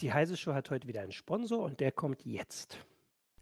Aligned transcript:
Die 0.00 0.14
Heise 0.14 0.36
Show 0.36 0.54
hat 0.54 0.70
heute 0.70 0.88
wieder 0.88 1.02
einen 1.02 1.12
Sponsor 1.12 1.62
und 1.62 1.80
der 1.80 1.92
kommt 1.92 2.24
jetzt. 2.24 2.78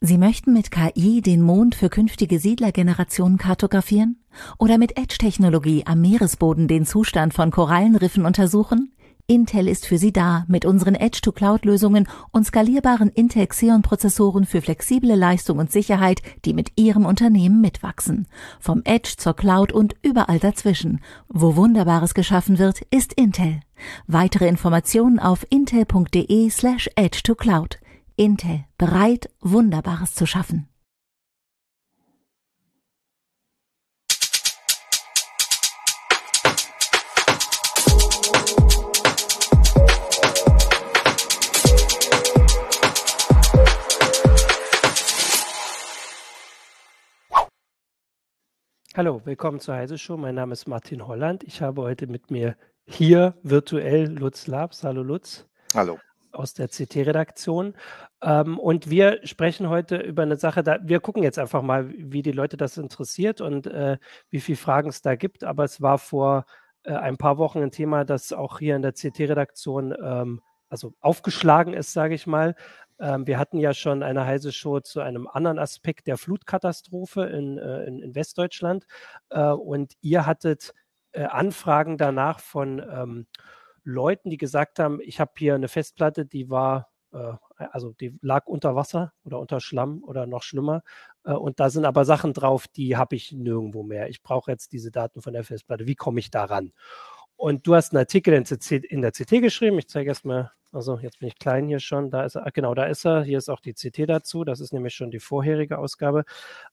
Sie 0.00 0.18
möchten 0.18 0.52
mit 0.52 0.70
KI 0.70 1.22
den 1.22 1.40
Mond 1.40 1.76
für 1.76 1.88
künftige 1.88 2.40
Siedlergenerationen 2.40 3.38
kartografieren? 3.38 4.24
Oder 4.58 4.76
mit 4.76 4.98
Edge-Technologie 4.98 5.84
am 5.86 6.00
Meeresboden 6.00 6.66
den 6.66 6.84
Zustand 6.84 7.32
von 7.34 7.50
Korallenriffen 7.52 8.24
untersuchen? 8.24 8.92
Intel 9.30 9.68
ist 9.68 9.84
für 9.84 9.98
Sie 9.98 10.10
da 10.10 10.46
mit 10.48 10.64
unseren 10.64 10.94
Edge-to-Cloud-Lösungen 10.94 12.08
und 12.32 12.46
skalierbaren 12.46 13.10
Intel 13.10 13.46
Xeon-Prozessoren 13.46 14.46
für 14.46 14.62
flexible 14.62 15.14
Leistung 15.14 15.58
und 15.58 15.70
Sicherheit, 15.70 16.22
die 16.46 16.54
mit 16.54 16.72
Ihrem 16.76 17.04
Unternehmen 17.04 17.60
mitwachsen. 17.60 18.26
Vom 18.58 18.80
Edge 18.84 19.16
zur 19.18 19.36
Cloud 19.36 19.70
und 19.70 19.94
überall 20.00 20.38
dazwischen. 20.38 21.02
Wo 21.28 21.56
Wunderbares 21.56 22.14
geschaffen 22.14 22.58
wird, 22.58 22.80
ist 22.90 23.12
Intel. 23.12 23.60
Weitere 24.06 24.48
Informationen 24.48 25.18
auf 25.18 25.46
intel.de 25.50 26.48
slash 26.48 26.88
edge 26.96 27.20
to 27.22 27.34
cloud. 27.34 27.78
Intel. 28.16 28.64
Bereit, 28.78 29.28
Wunderbares 29.42 30.14
zu 30.14 30.24
schaffen. 30.24 30.68
Hallo, 48.98 49.20
willkommen 49.24 49.60
zur 49.60 49.76
Heise 49.76 49.96
Show. 49.96 50.16
Mein 50.16 50.34
Name 50.34 50.54
ist 50.54 50.66
Martin 50.66 51.06
Holland. 51.06 51.44
Ich 51.44 51.62
habe 51.62 51.82
heute 51.82 52.08
mit 52.08 52.32
mir 52.32 52.56
hier 52.84 53.34
virtuell 53.44 54.08
Lutz 54.10 54.48
Labs. 54.48 54.82
Hallo 54.82 55.04
Lutz. 55.04 55.46
Hallo. 55.72 56.00
Aus 56.32 56.52
der 56.52 56.66
CT-Redaktion. 56.66 57.76
Ähm, 58.20 58.58
und 58.58 58.90
wir 58.90 59.20
sprechen 59.22 59.68
heute 59.68 59.98
über 59.98 60.22
eine 60.22 60.36
Sache, 60.36 60.64
da, 60.64 60.80
wir 60.82 60.98
gucken 60.98 61.22
jetzt 61.22 61.38
einfach 61.38 61.62
mal, 61.62 61.88
wie 61.96 62.22
die 62.22 62.32
Leute 62.32 62.56
das 62.56 62.76
interessiert 62.76 63.40
und 63.40 63.68
äh, 63.68 63.98
wie 64.30 64.40
viele 64.40 64.58
Fragen 64.58 64.88
es 64.88 65.00
da 65.00 65.14
gibt. 65.14 65.44
Aber 65.44 65.62
es 65.62 65.80
war 65.80 65.98
vor 65.98 66.44
äh, 66.82 66.92
ein 66.92 67.18
paar 67.18 67.38
Wochen 67.38 67.62
ein 67.62 67.70
Thema, 67.70 68.04
das 68.04 68.32
auch 68.32 68.58
hier 68.58 68.74
in 68.74 68.82
der 68.82 68.94
CT-Redaktion 68.94 69.94
ähm, 70.02 70.40
also 70.70 70.92
aufgeschlagen 71.00 71.72
ist, 71.72 71.92
sage 71.92 72.16
ich 72.16 72.26
mal. 72.26 72.56
Ähm, 73.00 73.26
wir 73.26 73.38
hatten 73.38 73.58
ja 73.58 73.74
schon 73.74 74.02
eine 74.02 74.26
heiße 74.26 74.52
Show 74.52 74.80
zu 74.80 75.00
einem 75.00 75.26
anderen 75.26 75.58
Aspekt 75.58 76.06
der 76.06 76.18
Flutkatastrophe 76.18 77.24
in, 77.24 77.58
äh, 77.58 77.84
in, 77.84 78.00
in 78.00 78.14
Westdeutschland. 78.14 78.86
Äh, 79.30 79.50
und 79.50 79.94
ihr 80.00 80.26
hattet 80.26 80.74
äh, 81.12 81.24
Anfragen 81.24 81.98
danach 81.98 82.40
von 82.40 82.80
ähm, 82.80 83.26
Leuten, 83.84 84.30
die 84.30 84.36
gesagt 84.36 84.78
haben, 84.78 85.00
ich 85.02 85.20
habe 85.20 85.32
hier 85.38 85.54
eine 85.54 85.68
Festplatte, 85.68 86.26
die 86.26 86.50
war, 86.50 86.90
äh, 87.12 87.32
also 87.56 87.92
die 87.92 88.18
lag 88.20 88.46
unter 88.46 88.76
Wasser 88.76 89.12
oder 89.24 89.38
unter 89.38 89.60
Schlamm 89.60 90.02
oder 90.04 90.26
noch 90.26 90.42
schlimmer. 90.42 90.82
Äh, 91.24 91.32
und 91.32 91.60
da 91.60 91.70
sind 91.70 91.84
aber 91.84 92.04
Sachen 92.04 92.32
drauf, 92.34 92.68
die 92.68 92.96
habe 92.96 93.16
ich 93.16 93.32
nirgendwo 93.32 93.82
mehr. 93.82 94.08
Ich 94.10 94.22
brauche 94.22 94.50
jetzt 94.50 94.72
diese 94.72 94.90
Daten 94.90 95.22
von 95.22 95.32
der 95.32 95.44
Festplatte. 95.44 95.86
Wie 95.86 95.96
komme 95.96 96.20
ich 96.20 96.30
daran? 96.30 96.72
Und 97.38 97.66
du 97.66 97.74
hast 97.74 97.92
einen 97.92 98.00
Artikel 98.00 98.34
in, 98.34 98.44
in 98.90 99.00
der 99.00 99.12
CT 99.12 99.40
geschrieben. 99.40 99.78
Ich 99.78 99.88
zeige 99.88 100.10
erstmal 100.10 100.50
also 100.72 100.98
jetzt 100.98 101.18
bin 101.18 101.28
ich 101.28 101.38
klein 101.38 101.66
hier 101.66 101.80
schon. 101.80 102.10
Da 102.10 102.24
ist 102.24 102.34
er, 102.34 102.50
genau, 102.52 102.74
da 102.74 102.84
ist 102.84 103.06
er. 103.06 103.22
Hier 103.22 103.38
ist 103.38 103.48
auch 103.48 103.60
die 103.60 103.72
CT 103.72 104.08
dazu. 104.08 104.44
Das 104.44 104.60
ist 104.60 104.72
nämlich 104.72 104.94
schon 104.94 105.10
die 105.10 105.20
vorherige 105.20 105.78
Ausgabe. 105.78 106.24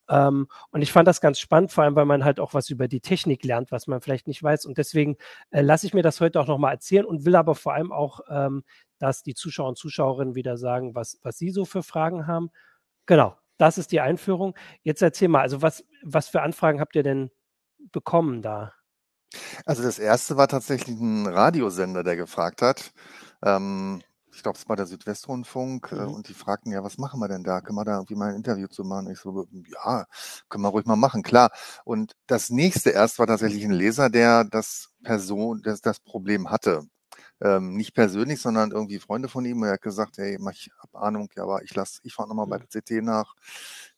Ähm, 0.09 0.47
und 0.72 0.81
ich 0.81 0.91
fand 0.91 1.07
das 1.07 1.22
ganz 1.22 1.39
spannend, 1.39 1.72
vor 1.72 1.83
allem, 1.83 1.95
weil 1.95 2.05
man 2.05 2.25
halt 2.25 2.39
auch 2.39 2.53
was 2.53 2.69
über 2.69 2.88
die 2.88 2.99
Technik 2.99 3.44
lernt, 3.45 3.72
was 3.72 3.88
man 3.88 4.02
vielleicht 4.02 4.27
nicht 4.27 4.44
weiß. 4.44 4.66
Und 4.66 4.77
deswegen 4.77 5.17
äh, 5.52 5.61
lasse 5.61 5.88
ich 5.88 5.94
mir 5.94 6.03
das 6.03 6.19
heute 6.22 6.39
auch 6.41 6.47
nochmal 6.47 6.73
erzählen 6.73 7.05
und 7.05 7.25
will 7.25 7.35
aber 7.35 7.55
vor 7.55 7.73
allem 7.73 7.91
auch, 7.91 8.22
ähm, 8.29 8.63
dass 9.00 9.23
die 9.23 9.33
Zuschauer 9.33 9.69
und 9.69 9.77
Zuschauerinnen 9.77 10.35
wieder 10.35 10.57
sagen, 10.57 10.95
was, 10.95 11.19
was 11.23 11.38
sie 11.38 11.50
so 11.52 11.66
für 11.66 11.83
Fragen 11.83 12.27
haben. 12.27 12.50
Genau, 13.05 13.38
das 13.57 13.77
ist 13.77 13.91
die 13.91 14.02
Einführung. 14.02 14.55
Jetzt 14.83 15.02
erzähl 15.02 15.29
mal, 15.29 15.41
also 15.41 15.61
was, 15.61 15.85
was 16.03 16.28
für 16.29 16.41
Anfragen 16.41 16.79
habt 16.79 16.95
ihr 16.95 17.03
denn 17.03 17.31
bekommen 17.91 18.41
da? 18.41 18.73
Also 19.66 19.84
das 19.84 20.00
erste 20.00 20.38
war 20.38 20.47
tatsächlich 20.47 21.00
ein 21.00 21.28
Radiosender, 21.28 22.03
der 22.03 22.16
gefragt 22.16 22.62
hat, 22.62 22.94
ähm, 23.44 24.01
ich 24.35 24.44
glaube, 24.44 24.57
es 24.57 24.68
war 24.68 24.75
der 24.75 24.85
Südwestrundfunk 24.85 25.91
äh, 25.94 25.96
mhm. 25.96 26.13
und 26.13 26.28
die 26.28 26.34
fragten 26.34 26.72
ja, 26.72 26.84
was 26.84 26.97
machen 26.97 27.19
wir 27.19 27.28
denn 27.28 27.44
da? 27.44 27.62
Können 27.62 27.78
wir 27.78 27.85
da 27.85 27.96
irgendwie 27.96 28.16
mal 28.16 28.29
ein 28.29 28.35
Interview 28.35 28.68
zu 28.68 28.84
machen? 28.84 29.09
Ich 29.09 29.19
so, 29.19 29.47
ja, 29.68 30.06
können 30.50 30.63
wir 30.63 30.69
ruhig 30.69 30.85
mal 30.85 30.97
machen, 30.97 31.23
klar. 31.23 31.51
Und 31.85 32.16
das 32.28 32.50
nächste 32.50 32.90
erst 32.90 33.18
war 33.18 33.28
tatsächlich 33.28 33.63
ein 33.63 33.72
Leser, 33.72 34.09
der 34.09 34.44
das 34.44 34.90
Person, 35.03 35.62
das, 35.63 35.81
das 35.81 36.00
Problem 36.00 36.50
hatte. 36.52 36.84
Ähm, 37.41 37.75
nicht 37.75 37.94
persönlich, 37.94 38.41
sondern 38.41 38.72
irgendwie 38.72 39.00
Freunde 39.00 39.29
von 39.29 39.46
ihm. 39.46 39.63
Er 39.63 39.73
hat 39.73 39.81
gesagt, 39.81 40.17
hey, 40.17 40.38
ich 40.52 40.72
hab 40.79 40.96
Ahnung, 40.96 41.29
ja, 41.35 41.44
aber 41.44 41.63
ich 41.63 41.73
lass, 41.75 42.00
ich 42.03 42.13
fahre 42.13 42.29
nochmal 42.29 42.47
bei 42.47 42.57
mhm. 42.59 42.66
der 42.73 42.81
CT 42.81 43.03
nach, 43.03 43.35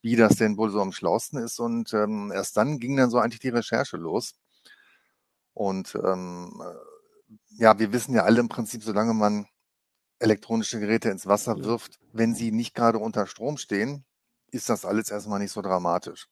wie 0.02 0.16
das 0.16 0.36
denn 0.36 0.58
wohl 0.58 0.72
so 0.72 0.82
am 0.82 0.92
schlausten 0.92 1.40
ist. 1.40 1.60
Und 1.60 1.94
ähm, 1.94 2.32
erst 2.34 2.58
dann 2.58 2.80
ging 2.80 2.96
dann 2.96 3.10
so 3.10 3.20
eigentlich 3.20 3.40
die 3.40 3.50
Recherche 3.50 3.98
los. 3.98 4.36
Und 5.58 5.96
ähm, 5.96 6.62
ja, 7.58 7.80
wir 7.80 7.92
wissen 7.92 8.14
ja 8.14 8.24
alle 8.26 8.40
im 8.40 8.48
Prinzip, 8.48 8.84
solange 8.84 9.16
man 9.16 9.48
elektronische 10.20 10.80
Geräte 10.80 11.10
ins 11.10 11.26
Wasser 11.26 11.64
wirft, 11.64 11.98
wenn 12.14 12.36
sie 12.36 12.52
nicht 12.52 12.76
gerade 12.76 13.00
unter 13.00 13.26
Strom 13.26 13.58
stehen, 13.58 14.06
ist 14.52 14.70
das 14.70 14.86
alles 14.86 15.10
erstmal 15.10 15.40
nicht 15.40 15.52
so 15.52 15.64
dramatisch. 15.64 16.28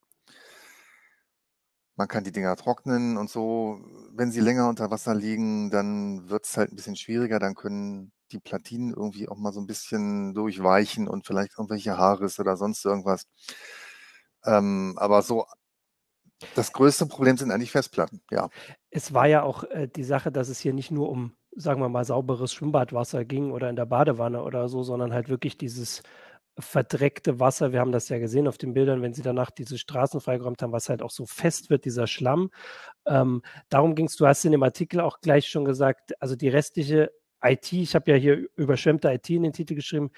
Man 1.95 2.07
kann 2.07 2.23
die 2.23 2.31
Dinger 2.31 2.55
trocknen 2.55 3.17
und 3.17 3.27
so. 3.31 3.79
Wenn 4.13 4.31
sie 4.31 4.41
länger 4.41 4.69
unter 4.69 4.91
Wasser 4.91 5.15
liegen, 5.15 5.71
dann 5.71 6.29
wird 6.29 6.45
es 6.45 6.55
halt 6.55 6.71
ein 6.71 6.75
bisschen 6.75 6.95
schwieriger. 6.95 7.39
Dann 7.39 7.55
können 7.55 8.11
die 8.31 8.39
Platinen 8.39 8.93
irgendwie 8.93 9.27
auch 9.27 9.37
mal 9.37 9.53
so 9.53 9.59
ein 9.59 9.65
bisschen 9.67 10.35
durchweichen 10.35 11.07
und 11.07 11.25
vielleicht 11.25 11.53
irgendwelche 11.57 11.97
Haarrisse 11.97 12.43
oder 12.43 12.57
sonst 12.57 12.85
irgendwas. 12.85 13.25
Ähm, 14.45 14.93
aber 14.97 15.23
so 15.23 15.47
das 16.55 16.73
größte 16.73 17.05
Problem 17.05 17.37
sind 17.37 17.51
eigentlich 17.51 17.71
Festplatten, 17.71 18.21
ja. 18.29 18.49
Es 18.95 19.13
war 19.13 19.27
ja 19.27 19.43
auch 19.43 19.65
äh, 19.65 19.89
die 19.93 20.05
Sache, 20.05 20.31
dass 20.31 20.47
es 20.47 20.59
hier 20.61 20.71
nicht 20.71 20.89
nur 20.89 21.09
um, 21.09 21.35
sagen 21.53 21.81
wir 21.81 21.89
mal, 21.89 22.05
sauberes 22.05 22.53
Schwimmbadwasser 22.53 23.25
ging 23.25 23.51
oder 23.51 23.69
in 23.69 23.75
der 23.75 23.85
Badewanne 23.85 24.41
oder 24.41 24.69
so, 24.69 24.83
sondern 24.83 25.11
halt 25.11 25.27
wirklich 25.27 25.57
dieses 25.57 26.01
verdreckte 26.57 27.37
Wasser. 27.41 27.73
Wir 27.73 27.81
haben 27.81 27.91
das 27.91 28.07
ja 28.07 28.19
gesehen 28.19 28.47
auf 28.47 28.57
den 28.57 28.73
Bildern, 28.73 29.01
wenn 29.01 29.13
sie 29.13 29.21
danach 29.21 29.51
diese 29.51 29.77
Straßen 29.77 30.21
freigeräumt 30.21 30.61
haben, 30.61 30.71
was 30.71 30.87
halt 30.87 31.01
auch 31.01 31.11
so 31.11 31.25
fest 31.25 31.69
wird, 31.69 31.83
dieser 31.83 32.07
Schlamm. 32.07 32.51
Ähm, 33.05 33.41
darum 33.67 33.95
ging 33.95 34.05
es, 34.05 34.15
du 34.15 34.27
hast 34.27 34.45
in 34.45 34.53
dem 34.53 34.63
Artikel 34.63 35.01
auch 35.01 35.19
gleich 35.19 35.49
schon 35.49 35.65
gesagt, 35.65 36.13
also 36.21 36.37
die 36.37 36.47
restliche 36.47 37.11
IT, 37.43 37.73
ich 37.73 37.95
habe 37.95 38.11
ja 38.11 38.15
hier 38.15 38.47
überschwemmte 38.55 39.11
IT 39.11 39.29
in 39.29 39.43
den 39.43 39.51
Titel 39.51 39.75
geschrieben, 39.75 40.09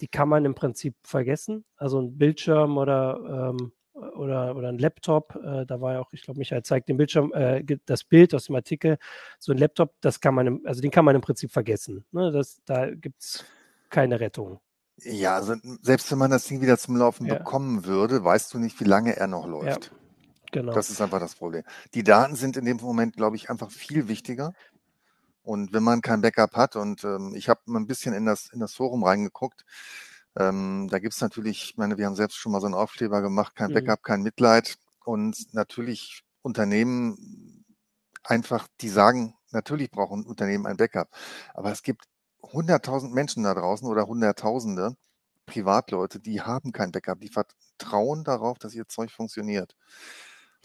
die 0.00 0.08
kann 0.08 0.30
man 0.30 0.46
im 0.46 0.54
Prinzip 0.54 0.96
vergessen. 1.02 1.66
Also 1.76 2.00
ein 2.00 2.16
Bildschirm 2.16 2.78
oder 2.78 3.52
ähm, 3.52 3.72
oder, 3.94 4.56
oder 4.56 4.68
ein 4.68 4.78
Laptop, 4.78 5.36
äh, 5.36 5.66
da 5.66 5.80
war 5.80 5.94
ja 5.94 6.00
auch, 6.00 6.12
ich 6.12 6.22
glaube, 6.22 6.38
Michael 6.38 6.62
zeigt 6.62 6.88
den 6.88 6.96
Bildschirm, 6.96 7.32
äh, 7.34 7.62
das 7.86 8.04
Bild 8.04 8.34
aus 8.34 8.46
dem 8.46 8.56
Artikel, 8.56 8.98
so 9.38 9.52
ein 9.52 9.58
Laptop, 9.58 9.94
das 10.00 10.20
kann 10.20 10.34
man, 10.34 10.46
im, 10.46 10.66
also 10.66 10.80
den 10.80 10.90
kann 10.90 11.04
man 11.04 11.14
im 11.14 11.20
Prinzip 11.20 11.52
vergessen. 11.52 12.04
Ne? 12.10 12.32
Das, 12.32 12.62
da 12.64 12.90
gibt 12.90 13.20
es 13.20 13.44
keine 13.90 14.20
Rettung. 14.20 14.60
Ja, 14.96 15.36
also 15.36 15.54
selbst 15.80 16.10
wenn 16.10 16.18
man 16.18 16.30
das 16.30 16.44
Ding 16.44 16.60
wieder 16.60 16.78
zum 16.78 16.96
Laufen 16.96 17.26
ja. 17.26 17.34
bekommen 17.34 17.84
würde, 17.84 18.24
weißt 18.24 18.52
du 18.54 18.58
nicht, 18.58 18.78
wie 18.80 18.84
lange 18.84 19.16
er 19.16 19.26
noch 19.26 19.46
läuft. 19.46 19.86
Ja, 19.86 19.98
genau. 20.52 20.72
Das 20.72 20.90
ist 20.90 21.00
einfach 21.00 21.20
das 21.20 21.34
Problem. 21.34 21.64
Die 21.94 22.04
Daten 22.04 22.36
sind 22.36 22.56
in 22.56 22.64
dem 22.64 22.76
Moment, 22.78 23.16
glaube 23.16 23.36
ich, 23.36 23.50
einfach 23.50 23.70
viel 23.70 24.08
wichtiger. 24.08 24.52
Und 25.42 25.72
wenn 25.72 25.82
man 25.82 26.02
kein 26.02 26.20
Backup 26.20 26.54
hat, 26.54 26.76
und 26.76 27.02
ähm, 27.04 27.34
ich 27.34 27.48
habe 27.48 27.60
mal 27.66 27.80
ein 27.80 27.88
bisschen 27.88 28.14
in 28.14 28.26
das, 28.26 28.48
in 28.52 28.60
das 28.60 28.74
Forum 28.74 29.02
reingeguckt, 29.02 29.64
ähm, 30.36 30.88
da 30.90 30.98
gibt's 30.98 31.20
natürlich, 31.20 31.70
ich 31.70 31.76
meine, 31.76 31.98
wir 31.98 32.06
haben 32.06 32.16
selbst 32.16 32.36
schon 32.36 32.52
mal 32.52 32.60
so 32.60 32.66
einen 32.66 32.74
Aufkleber 32.74 33.22
gemacht, 33.22 33.54
kein 33.54 33.70
mhm. 33.70 33.74
Backup, 33.74 34.02
kein 34.02 34.22
Mitleid. 34.22 34.76
Und 35.04 35.52
natürlich 35.52 36.22
Unternehmen 36.42 37.64
einfach, 38.24 38.68
die 38.80 38.88
sagen, 38.88 39.34
natürlich 39.50 39.90
brauchen 39.90 40.24
Unternehmen 40.24 40.66
ein 40.66 40.76
Backup. 40.76 41.08
Aber 41.54 41.72
es 41.72 41.82
gibt 41.82 42.04
hunderttausend 42.42 43.12
Menschen 43.14 43.42
da 43.44 43.54
draußen 43.54 43.86
oder 43.86 44.06
hunderttausende 44.06 44.96
Privatleute, 45.46 46.20
die 46.20 46.40
haben 46.40 46.72
kein 46.72 46.92
Backup. 46.92 47.20
Die 47.20 47.28
vertrauen 47.28 48.24
darauf, 48.24 48.58
dass 48.58 48.74
ihr 48.74 48.88
Zeug 48.88 49.10
funktioniert. 49.10 49.76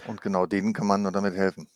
Und 0.08 0.22
genau 0.22 0.46
denen 0.46 0.74
kann 0.74 0.88
man 0.88 1.02
nur 1.02 1.12
damit 1.12 1.34
helfen. 1.34 1.68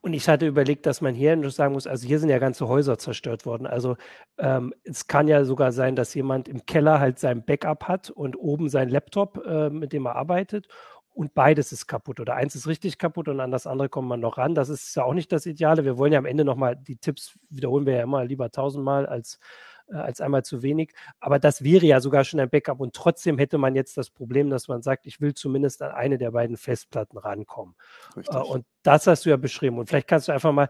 Und 0.00 0.12
ich 0.12 0.28
hatte 0.28 0.46
überlegt, 0.46 0.86
dass 0.86 1.00
man 1.00 1.14
hier 1.14 1.50
sagen 1.50 1.74
muss, 1.74 1.86
also 1.86 2.06
hier 2.06 2.18
sind 2.18 2.28
ja 2.28 2.38
ganze 2.38 2.68
Häuser 2.68 2.98
zerstört 2.98 3.46
worden. 3.46 3.66
Also 3.66 3.96
ähm, 4.38 4.74
es 4.84 5.06
kann 5.06 5.28
ja 5.28 5.44
sogar 5.44 5.72
sein, 5.72 5.96
dass 5.96 6.14
jemand 6.14 6.48
im 6.48 6.66
Keller 6.66 7.00
halt 7.00 7.18
sein 7.18 7.44
Backup 7.44 7.84
hat 7.84 8.10
und 8.10 8.36
oben 8.36 8.68
sein 8.68 8.88
Laptop, 8.88 9.44
äh, 9.46 9.70
mit 9.70 9.92
dem 9.92 10.06
er 10.06 10.16
arbeitet. 10.16 10.68
Und 11.14 11.34
beides 11.34 11.72
ist 11.72 11.88
kaputt. 11.88 12.20
Oder 12.20 12.34
eins 12.34 12.54
ist 12.54 12.68
richtig 12.68 12.98
kaputt 12.98 13.28
und 13.28 13.40
an 13.40 13.50
das 13.50 13.66
andere 13.66 13.88
kommt 13.88 14.08
man 14.08 14.20
noch 14.20 14.38
ran. 14.38 14.54
Das 14.54 14.68
ist 14.68 14.94
ja 14.94 15.02
auch 15.02 15.14
nicht 15.14 15.32
das 15.32 15.46
Ideale. 15.46 15.84
Wir 15.84 15.98
wollen 15.98 16.12
ja 16.12 16.18
am 16.20 16.26
Ende 16.26 16.44
nochmal, 16.44 16.76
die 16.76 16.96
Tipps 16.96 17.36
wiederholen 17.50 17.86
wir 17.86 17.94
ja 17.96 18.02
immer 18.02 18.24
lieber 18.24 18.50
tausendmal 18.50 19.04
als 19.04 19.40
äh, 19.90 19.96
als 19.96 20.20
einmal 20.20 20.44
zu 20.44 20.62
wenig. 20.62 20.92
Aber 21.20 21.38
das 21.38 21.64
wäre 21.64 21.86
ja 21.86 22.00
sogar 22.00 22.24
schon 22.24 22.40
ein 22.40 22.50
Backup 22.50 22.80
und 22.80 22.94
trotzdem 22.94 23.38
hätte 23.38 23.58
man 23.58 23.74
jetzt 23.74 23.96
das 23.96 24.10
Problem, 24.10 24.50
dass 24.50 24.68
man 24.68 24.82
sagt, 24.82 25.06
ich 25.06 25.20
will 25.20 25.34
zumindest 25.34 25.82
an 25.82 25.92
eine 25.92 26.18
der 26.18 26.30
beiden 26.30 26.56
Festplatten 26.56 27.18
rankommen. 27.18 27.74
Äh, 28.16 28.36
und 28.36 28.64
das 28.82 29.06
hast 29.06 29.26
du 29.26 29.30
ja 29.30 29.36
beschrieben. 29.36 29.78
Und 29.78 29.88
vielleicht 29.88 30.08
kannst 30.08 30.28
du 30.28 30.32
einfach 30.32 30.52
mal, 30.52 30.68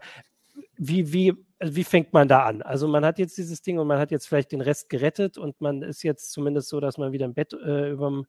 wie, 0.77 1.11
wie, 1.13 1.33
also 1.59 1.75
wie 1.75 1.83
fängt 1.83 2.13
man 2.13 2.27
da 2.27 2.43
an? 2.43 2.61
Also 2.61 2.87
man 2.87 3.05
hat 3.05 3.19
jetzt 3.19 3.37
dieses 3.37 3.61
Ding 3.61 3.79
und 3.79 3.87
man 3.87 3.99
hat 3.99 4.11
jetzt 4.11 4.27
vielleicht 4.27 4.51
den 4.51 4.61
Rest 4.61 4.89
gerettet 4.89 5.37
und 5.37 5.59
man 5.61 5.81
ist 5.81 6.03
jetzt 6.03 6.31
zumindest 6.31 6.69
so, 6.69 6.79
dass 6.79 6.97
man 6.97 7.11
wieder 7.11 7.25
ein 7.25 7.33
Bett 7.33 7.53
äh, 7.53 7.89
überm, 7.91 8.25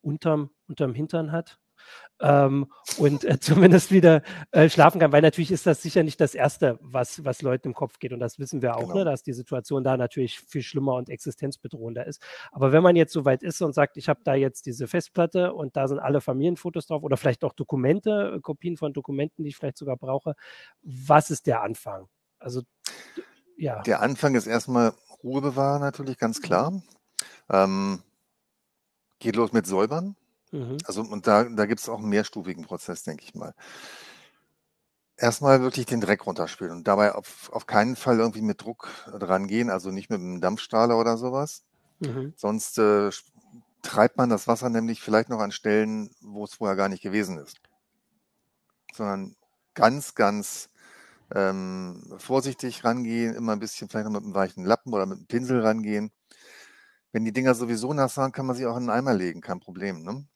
unterm, 0.00 0.50
unterm 0.68 0.94
Hintern 0.94 1.32
hat 1.32 1.58
ähm, 2.20 2.72
und 2.98 3.24
äh, 3.24 3.38
zumindest 3.40 3.90
wieder 3.90 4.22
äh, 4.52 4.68
schlafen 4.68 5.00
kann, 5.00 5.12
weil 5.12 5.22
natürlich 5.22 5.50
ist 5.50 5.66
das 5.66 5.82
sicher 5.82 6.02
nicht 6.02 6.20
das 6.20 6.34
Erste, 6.34 6.78
was, 6.80 7.24
was 7.24 7.42
Leuten 7.42 7.68
im 7.68 7.74
Kopf 7.74 7.98
geht 7.98 8.12
und 8.12 8.20
das 8.20 8.38
wissen 8.38 8.62
wir 8.62 8.76
auch, 8.76 8.80
ne, 8.80 8.86
genau. 8.86 8.98
ne, 8.98 9.04
dass 9.04 9.22
die 9.22 9.32
Situation 9.32 9.84
da 9.84 9.96
natürlich 9.96 10.38
viel 10.38 10.62
schlimmer 10.62 10.94
und 10.94 11.10
existenzbedrohender 11.10 12.06
ist. 12.06 12.22
Aber 12.52 12.72
wenn 12.72 12.82
man 12.82 12.96
jetzt 12.96 13.12
so 13.12 13.24
weit 13.24 13.42
ist 13.42 13.60
und 13.60 13.74
sagt, 13.74 13.96
ich 13.96 14.08
habe 14.08 14.20
da 14.24 14.34
jetzt 14.34 14.66
diese 14.66 14.86
Festplatte 14.86 15.52
und 15.52 15.76
da 15.76 15.88
sind 15.88 15.98
alle 15.98 16.20
Familienfotos 16.20 16.86
drauf 16.86 17.02
oder 17.02 17.16
vielleicht 17.16 17.44
auch 17.44 17.52
Dokumente, 17.52 18.38
Kopien 18.42 18.76
von 18.76 18.92
Dokumenten, 18.92 19.42
die 19.42 19.50
ich 19.50 19.56
vielleicht 19.56 19.78
sogar 19.78 19.96
brauche, 19.96 20.34
was 20.82 21.30
ist 21.30 21.46
der 21.46 21.62
Anfang? 21.62 22.08
Also 22.38 22.62
ja. 23.56 23.80
Der 23.82 24.00
Anfang 24.00 24.34
ist 24.34 24.46
erstmal 24.46 24.92
Ruhe 25.22 25.40
bewahren, 25.40 25.80
natürlich, 25.80 26.18
ganz 26.18 26.40
klar. 26.40 26.82
Ähm, 27.48 28.02
geht 29.18 29.36
los 29.36 29.52
mit 29.52 29.66
Säubern. 29.66 30.16
Mhm. 30.52 30.76
Also, 30.84 31.02
und 31.02 31.26
da, 31.26 31.44
da 31.44 31.66
gibt 31.66 31.80
es 31.80 31.88
auch 31.88 31.98
einen 31.98 32.08
mehrstufigen 32.08 32.64
Prozess, 32.64 33.02
denke 33.02 33.24
ich 33.24 33.34
mal. 33.34 33.54
Erstmal 35.16 35.62
wirklich 35.62 35.86
den 35.86 36.00
Dreck 36.00 36.26
runterspülen 36.26 36.76
und 36.78 36.88
dabei 36.88 37.14
auf, 37.14 37.50
auf 37.52 37.66
keinen 37.66 37.96
Fall 37.96 38.18
irgendwie 38.18 38.42
mit 38.42 38.62
Druck 38.62 38.88
dran 39.18 39.46
gehen, 39.46 39.70
also 39.70 39.90
nicht 39.90 40.10
mit 40.10 40.20
einem 40.20 40.40
Dampfstrahler 40.40 40.98
oder 40.98 41.16
sowas. 41.16 41.64
Mhm. 42.00 42.34
Sonst 42.36 42.78
äh, 42.78 43.10
treibt 43.82 44.16
man 44.16 44.28
das 44.30 44.46
Wasser 44.46 44.68
nämlich 44.68 45.00
vielleicht 45.00 45.28
noch 45.28 45.40
an 45.40 45.52
Stellen, 45.52 46.10
wo 46.20 46.44
es 46.44 46.54
vorher 46.54 46.76
gar 46.76 46.88
nicht 46.88 47.02
gewesen 47.02 47.38
ist. 47.38 47.60
Sondern 48.94 49.36
ganz, 49.74 50.14
ganz 50.14 50.70
ähm, 51.34 52.14
vorsichtig 52.18 52.84
rangehen, 52.84 53.34
immer 53.34 53.52
ein 53.52 53.60
bisschen 53.60 53.88
vielleicht 53.88 54.06
noch 54.06 54.12
mit 54.12 54.24
einem 54.24 54.34
weichen 54.34 54.64
Lappen 54.64 54.92
oder 54.92 55.06
mit 55.06 55.18
einem 55.18 55.26
Pinsel 55.26 55.60
rangehen. 55.60 56.10
Wenn 57.12 57.24
die 57.24 57.32
Dinger 57.32 57.54
sowieso 57.54 57.92
nass 57.92 58.16
waren, 58.16 58.32
kann 58.32 58.46
man 58.46 58.56
sie 58.56 58.66
auch 58.66 58.76
in 58.76 58.88
einen 58.88 58.90
Eimer 58.90 59.14
legen, 59.14 59.40
kein 59.40 59.60
Problem. 59.60 60.02
Ne? 60.02 60.26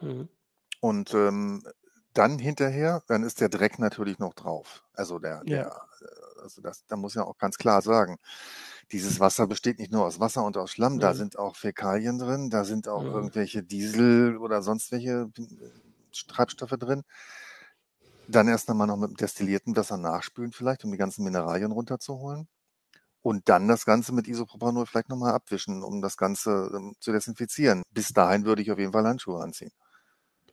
Mhm. 0.00 0.28
Und 0.80 1.14
ähm, 1.14 1.62
dann 2.12 2.38
hinterher, 2.38 3.02
dann 3.06 3.22
ist 3.22 3.40
der 3.40 3.48
Dreck 3.48 3.78
natürlich 3.78 4.18
noch 4.18 4.34
drauf. 4.34 4.84
Also 4.94 5.18
der, 5.18 5.42
ja. 5.44 5.64
der 5.64 5.66
äh, 6.00 6.42
also 6.42 6.62
das, 6.62 6.86
da 6.86 6.96
muss 6.96 7.14
ja 7.14 7.24
auch 7.24 7.38
ganz 7.38 7.58
klar 7.58 7.82
sagen, 7.82 8.18
dieses 8.92 9.18
Wasser 9.20 9.46
besteht 9.46 9.78
nicht 9.78 9.92
nur 9.92 10.04
aus 10.04 10.20
Wasser 10.20 10.44
und 10.44 10.56
aus 10.56 10.70
Schlamm, 10.70 10.94
mhm. 10.94 11.00
da 11.00 11.14
sind 11.14 11.38
auch 11.38 11.56
Fäkalien 11.56 12.18
drin, 12.18 12.50
da 12.50 12.64
sind 12.64 12.88
auch 12.88 13.02
mhm. 13.02 13.10
irgendwelche 13.10 13.62
Diesel 13.62 14.36
oder 14.38 14.62
sonst 14.62 14.92
welche 14.92 15.30
äh, 15.36 15.70
Treibstoffe 16.28 16.70
drin. 16.78 17.02
Dann 18.28 18.48
erst 18.48 18.70
einmal 18.70 18.86
noch 18.86 18.96
mit 18.96 19.10
dem 19.10 19.16
destillierten 19.16 19.76
Wasser 19.76 19.96
nachspülen 19.96 20.52
vielleicht, 20.52 20.84
um 20.84 20.90
die 20.90 20.98
ganzen 20.98 21.24
Mineralien 21.24 21.72
runterzuholen. 21.72 22.48
Und 23.22 23.48
dann 23.48 23.66
das 23.66 23.84
Ganze 23.84 24.12
mit 24.12 24.28
Isopropanol 24.28 24.86
vielleicht 24.86 25.08
nochmal 25.08 25.34
abwischen, 25.34 25.82
um 25.82 26.00
das 26.00 26.16
Ganze 26.16 26.70
ähm, 26.72 26.94
zu 27.00 27.12
desinfizieren. 27.12 27.82
Bis 27.90 28.12
dahin 28.12 28.44
würde 28.44 28.62
ich 28.62 28.70
auf 28.70 28.78
jeden 28.78 28.92
Fall 28.92 29.04
Handschuhe 29.04 29.42
anziehen. 29.42 29.72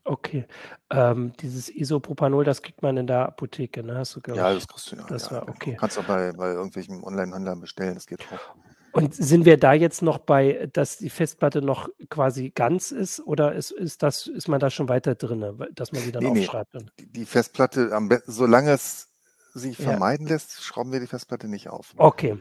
Okay. 0.06 0.46
Ähm, 0.90 1.34
dieses 1.40 1.70
Isopropanol, 1.74 2.44
das 2.44 2.62
kriegt 2.62 2.82
man 2.82 2.98
in 2.98 3.08
der 3.08 3.26
Apotheke, 3.26 3.84
ne? 3.84 3.98
Hast 3.98 4.16
du 4.16 4.22
Ja, 4.34 4.54
das 4.54 4.68
kriegst 4.68 4.92
du 4.92 4.96
ja. 4.98 5.04
Das 5.08 5.26
ja, 5.26 5.32
war 5.32 5.42
genau. 5.42 5.54
okay. 5.54 5.78
Kannst 5.80 5.98
du 5.98 6.02
auch 6.02 6.06
bei, 6.06 6.32
bei 6.34 6.52
irgendwelchen 6.52 7.04
Online-Händlern 7.04 7.62
bestellen, 7.62 7.96
das 7.96 8.06
geht 8.06 8.22
auch. 8.32 8.56
Und 8.94 9.16
sind 9.16 9.46
wir 9.46 9.58
da 9.58 9.74
jetzt 9.74 10.04
noch 10.04 10.20
bei, 10.20 10.70
dass 10.72 10.98
die 10.98 11.10
Festplatte 11.10 11.64
noch 11.64 11.90
quasi 12.10 12.52
ganz 12.52 12.92
ist 12.92 13.22
oder 13.22 13.54
ist, 13.56 13.72
ist, 13.72 14.04
das, 14.04 14.28
ist 14.28 14.48
man 14.48 14.60
da 14.60 14.70
schon 14.70 14.88
weiter 14.88 15.16
drin, 15.16 15.66
dass 15.74 15.92
man 15.92 16.02
sie 16.04 16.12
dann 16.12 16.24
nee, 16.24 16.42
aufschreibt? 16.42 16.76
Nee. 16.76 16.86
Die, 17.00 17.12
die 17.12 17.26
Festplatte, 17.26 17.92
am 17.92 18.10
solange 18.28 18.72
es 18.72 19.10
sich 19.56 19.78
vermeiden 19.78 20.28
ja. 20.28 20.34
lässt, 20.34 20.64
schrauben 20.64 20.92
wir 20.92 21.00
die 21.00 21.08
Festplatte 21.08 21.48
nicht 21.48 21.70
auf. 21.70 21.94
Okay, 21.98 22.38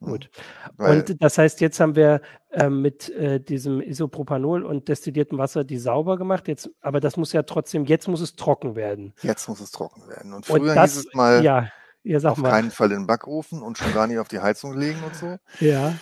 Gut. 0.00 0.30
Weil, 0.76 1.00
und 1.00 1.22
das 1.22 1.38
heißt, 1.38 1.60
jetzt 1.60 1.80
haben 1.80 1.96
wir 1.96 2.20
äh, 2.50 2.68
mit 2.68 3.10
äh, 3.10 3.40
diesem 3.40 3.80
Isopropanol 3.80 4.64
und 4.64 4.88
destilliertem 4.88 5.38
Wasser 5.38 5.64
die 5.64 5.78
sauber 5.78 6.16
gemacht. 6.16 6.46
Jetzt, 6.46 6.70
aber 6.80 7.00
das 7.00 7.16
muss 7.16 7.32
ja 7.32 7.42
trotzdem, 7.42 7.84
jetzt 7.84 8.06
muss 8.06 8.20
es 8.20 8.36
trocken 8.36 8.76
werden. 8.76 9.12
Jetzt 9.22 9.48
muss 9.48 9.60
es 9.60 9.72
trocken 9.72 10.08
werden. 10.08 10.34
Und 10.34 10.46
früher 10.46 10.60
und 10.60 10.66
das, 10.68 10.92
hieß 10.92 11.06
es 11.06 11.14
mal, 11.14 11.42
ja, 11.42 11.68
auf 12.24 12.38
mal. 12.38 12.50
keinen 12.50 12.70
Fall 12.70 12.92
in 12.92 13.00
den 13.00 13.06
Backofen 13.06 13.60
und 13.60 13.76
schon 13.76 13.92
gar 13.92 14.06
nicht 14.06 14.18
auf 14.18 14.28
die 14.28 14.38
Heizung 14.38 14.78
legen 14.78 15.02
und 15.02 15.16
so. 15.16 15.36
Ja. 15.58 15.94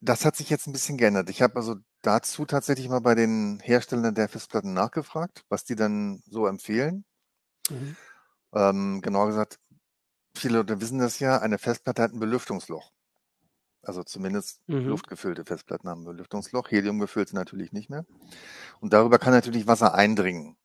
Das 0.00 0.24
hat 0.24 0.36
sich 0.36 0.48
jetzt 0.48 0.66
ein 0.66 0.72
bisschen 0.72 0.96
geändert. 0.96 1.28
Ich 1.28 1.42
habe 1.42 1.56
also 1.56 1.76
dazu 2.02 2.46
tatsächlich 2.46 2.88
mal 2.88 3.00
bei 3.00 3.14
den 3.14 3.60
Herstellern 3.62 4.14
der 4.14 4.28
Festplatten 4.28 4.72
nachgefragt, 4.72 5.44
was 5.48 5.64
die 5.64 5.76
dann 5.76 6.22
so 6.30 6.46
empfehlen. 6.46 7.04
Mhm. 7.68 7.96
Ähm, 8.54 9.00
genauer 9.02 9.26
gesagt, 9.26 9.58
viele 10.34 10.58
Leute 10.58 10.80
wissen 10.80 10.98
das 10.98 11.18
ja, 11.18 11.38
eine 11.38 11.58
Festplatte 11.58 12.02
hat 12.02 12.12
ein 12.12 12.20
Belüftungsloch. 12.20 12.92
Also 13.82 14.02
zumindest 14.02 14.60
mhm. 14.66 14.88
luftgefüllte 14.88 15.44
Festplatten 15.44 15.88
haben 15.88 16.02
ein 16.02 16.06
Belüftungsloch, 16.06 16.70
heliumgefüllte 16.70 17.34
natürlich 17.34 17.72
nicht 17.72 17.90
mehr. 17.90 18.04
Und 18.80 18.92
darüber 18.92 19.18
kann 19.18 19.32
natürlich 19.32 19.66
Wasser 19.66 19.94
eindringen. 19.94 20.56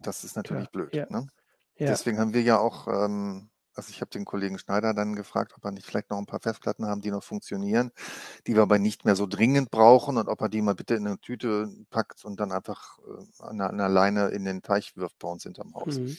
Das 0.00 0.24
ist 0.24 0.36
natürlich 0.36 0.64
ja, 0.64 0.70
blöd. 0.70 0.94
Ja. 0.94 1.06
Ne? 1.08 1.26
Ja. 1.76 1.86
Deswegen 1.88 2.18
haben 2.18 2.34
wir 2.34 2.42
ja 2.42 2.58
auch, 2.58 2.88
ähm, 2.88 3.48
also 3.74 3.90
ich 3.90 4.00
habe 4.00 4.10
den 4.10 4.24
Kollegen 4.24 4.58
Schneider 4.58 4.92
dann 4.92 5.16
gefragt, 5.16 5.54
ob 5.56 5.64
er 5.64 5.72
nicht 5.72 5.86
vielleicht 5.86 6.10
noch 6.10 6.18
ein 6.18 6.26
paar 6.26 6.40
Festplatten 6.40 6.86
haben, 6.86 7.00
die 7.00 7.10
noch 7.10 7.24
funktionieren, 7.24 7.90
die 8.46 8.54
wir 8.54 8.62
aber 8.62 8.78
nicht 8.78 9.04
mehr 9.04 9.16
so 9.16 9.26
dringend 9.26 9.70
brauchen 9.70 10.18
und 10.18 10.28
ob 10.28 10.40
er 10.40 10.48
die 10.48 10.62
mal 10.62 10.74
bitte 10.74 10.94
in 10.94 11.06
eine 11.06 11.18
Tüte 11.18 11.68
packt 11.90 12.24
und 12.24 12.38
dann 12.38 12.52
einfach 12.52 12.98
äh, 12.98 13.42
an, 13.42 13.60
einer 13.60 13.88
Leine 13.88 14.28
in 14.28 14.44
den 14.44 14.62
Teich 14.62 14.96
wirft 14.96 15.18
bei 15.18 15.28
uns 15.28 15.44
hinterm 15.44 15.74
Haus. 15.74 15.98
Mhm. 15.98 16.16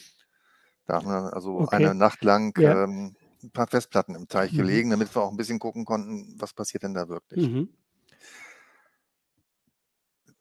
Da 0.86 0.96
haben 0.96 1.08
wir 1.08 1.34
also 1.34 1.60
okay. 1.60 1.78
eine 1.78 1.96
Nacht 1.96 2.24
lang 2.24 2.58
ähm, 2.60 3.16
ein 3.44 3.52
paar 3.52 3.68
Festplatten 3.68 4.16
im 4.16 4.28
Teich 4.28 4.52
mhm. 4.54 4.58
gelegen, 4.58 4.90
damit 4.90 5.16
wir 5.16 5.22
auch 5.22 5.32
ein 5.32 5.38
bisschen 5.38 5.60
gucken 5.60 5.86
konnten, 5.86 6.36
was 6.40 6.54
passiert 6.54 6.84
denn 6.84 6.94
da 6.94 7.10
wirklich. 7.10 7.48
Mhm. 7.48 7.70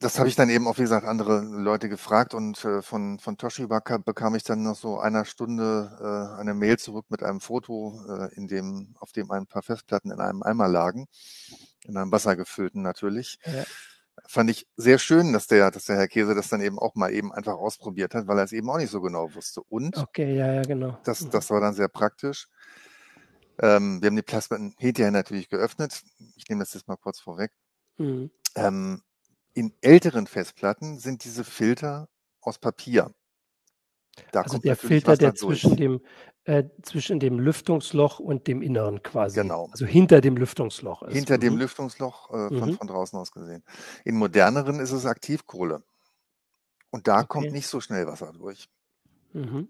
Das 0.03 0.19
habe 0.19 0.27
ich 0.27 0.35
dann 0.35 0.49
eben 0.49 0.67
auch, 0.67 0.77
wie 0.77 0.81
gesagt, 0.81 1.07
andere 1.07 1.39
Leute 1.39 1.87
gefragt 1.87 2.33
und 2.33 2.63
äh, 2.65 2.81
von, 2.81 3.19
von 3.19 3.37
Toshiba 3.37 3.79
bekam 4.03 4.35
ich 4.35 4.43
dann 4.43 4.61
noch 4.61 4.75
so 4.75 4.99
einer 4.99 5.23
Stunde 5.23 5.97
äh, 6.37 6.39
eine 6.39 6.53
Mail 6.53 6.77
zurück 6.77 7.05
mit 7.07 7.23
einem 7.23 7.39
Foto, 7.39 8.01
äh, 8.09 8.35
in 8.35 8.49
dem, 8.49 8.95
auf 8.99 9.13
dem 9.13 9.31
ein 9.31 9.47
paar 9.47 9.61
Festplatten 9.61 10.11
in 10.11 10.19
einem 10.19 10.43
Eimer 10.43 10.67
lagen, 10.67 11.07
in 11.85 11.95
einem 11.95 12.11
wassergefüllten 12.11 12.81
natürlich. 12.81 13.39
Ja. 13.45 13.63
Fand 14.27 14.49
ich 14.49 14.67
sehr 14.75 14.99
schön, 14.99 15.31
dass 15.31 15.47
der, 15.47 15.71
dass 15.71 15.85
der 15.85 15.95
Herr 15.95 16.09
Käse 16.09 16.35
das 16.35 16.49
dann 16.49 16.61
eben 16.61 16.79
auch 16.79 16.95
mal 16.95 17.13
eben 17.13 17.31
einfach 17.31 17.53
ausprobiert 17.53 18.13
hat, 18.13 18.27
weil 18.27 18.37
er 18.37 18.43
es 18.43 18.51
eben 18.51 18.69
auch 18.69 18.77
nicht 18.77 18.91
so 18.91 18.99
genau 18.99 19.33
wusste. 19.33 19.61
Und 19.61 19.97
okay, 19.97 20.35
ja, 20.35 20.53
ja, 20.53 20.61
genau. 20.63 20.99
Das, 21.05 21.21
mhm. 21.21 21.29
das 21.29 21.49
war 21.49 21.61
dann 21.61 21.75
sehr 21.75 21.87
praktisch. 21.87 22.49
Ähm, 23.59 24.01
wir 24.01 24.07
haben 24.07 24.15
die 24.15 24.75
hinterher 24.77 25.11
natürlich 25.11 25.49
geöffnet. 25.49 26.03
Ich 26.35 26.47
nehme 26.49 26.61
das 26.61 26.73
jetzt 26.73 26.87
mal 26.87 26.97
kurz 26.97 27.19
vorweg. 27.19 27.51
Mhm. 27.97 28.31
Ähm, 28.55 29.01
in 29.53 29.73
älteren 29.81 30.27
Festplatten 30.27 30.99
sind 30.99 31.23
diese 31.23 31.43
Filter 31.43 32.09
aus 32.41 32.57
Papier. 32.57 33.13
Da 34.31 34.41
also 34.41 34.57
der 34.59 34.75
Filter, 34.75 35.17
der 35.17 35.33
zwischen 35.33 35.75
dem, 35.75 36.01
äh, 36.43 36.63
zwischen 36.83 37.19
dem 37.19 37.39
Lüftungsloch 37.39 38.19
und 38.19 38.47
dem 38.47 38.61
Inneren 38.61 39.01
quasi. 39.01 39.39
Genau. 39.39 39.69
Also 39.71 39.85
hinter 39.85 40.21
dem 40.21 40.37
Lüftungsloch 40.37 41.03
ist. 41.03 41.13
Hinter 41.13 41.37
mhm. 41.37 41.41
dem 41.41 41.57
Lüftungsloch 41.57 42.29
äh, 42.29 42.49
von, 42.49 42.69
mhm. 42.69 42.77
von 42.77 42.87
draußen 42.87 43.17
aus 43.17 43.31
gesehen. 43.31 43.63
In 44.05 44.15
moderneren 44.15 44.79
ist 44.79 44.91
es 44.91 45.05
Aktivkohle. 45.05 45.83
Und 46.91 47.07
da 47.07 47.19
okay. 47.19 47.27
kommt 47.27 47.51
nicht 47.51 47.67
so 47.67 47.81
schnell 47.81 48.05
Wasser 48.05 48.33
durch. 48.33 48.69
Mhm. 49.33 49.67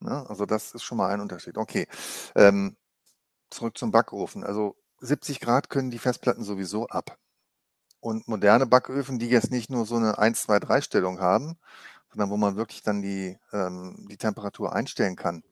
Ja, 0.00 0.22
ne, 0.22 0.30
also 0.30 0.46
das 0.46 0.72
ist 0.72 0.82
schon 0.82 0.98
mal 0.98 1.10
ein 1.10 1.20
Unterschied. 1.20 1.58
Okay. 1.58 1.86
Ähm, 2.34 2.76
zurück 3.50 3.78
zum 3.78 3.90
Backofen. 3.90 4.44
Also 4.44 4.76
70 5.00 5.40
Grad 5.40 5.70
können 5.70 5.90
die 5.90 5.98
Festplatten 5.98 6.44
sowieso 6.44 6.86
ab. 6.88 7.18
Und 8.00 8.28
moderne 8.28 8.66
Backöfen, 8.66 9.18
die 9.18 9.28
jetzt 9.28 9.50
nicht 9.50 9.70
nur 9.70 9.86
so 9.86 9.96
eine 9.96 10.18
1, 10.18 10.42
2, 10.42 10.60
3 10.60 10.80
Stellung 10.82 11.20
haben, 11.20 11.58
sondern 12.10 12.30
wo 12.30 12.36
man 12.36 12.56
wirklich 12.56 12.82
dann 12.82 13.02
die, 13.02 13.38
ähm, 13.52 14.06
die 14.10 14.18
Temperatur 14.18 14.74
einstellen 14.74 15.16
kann, 15.16 15.42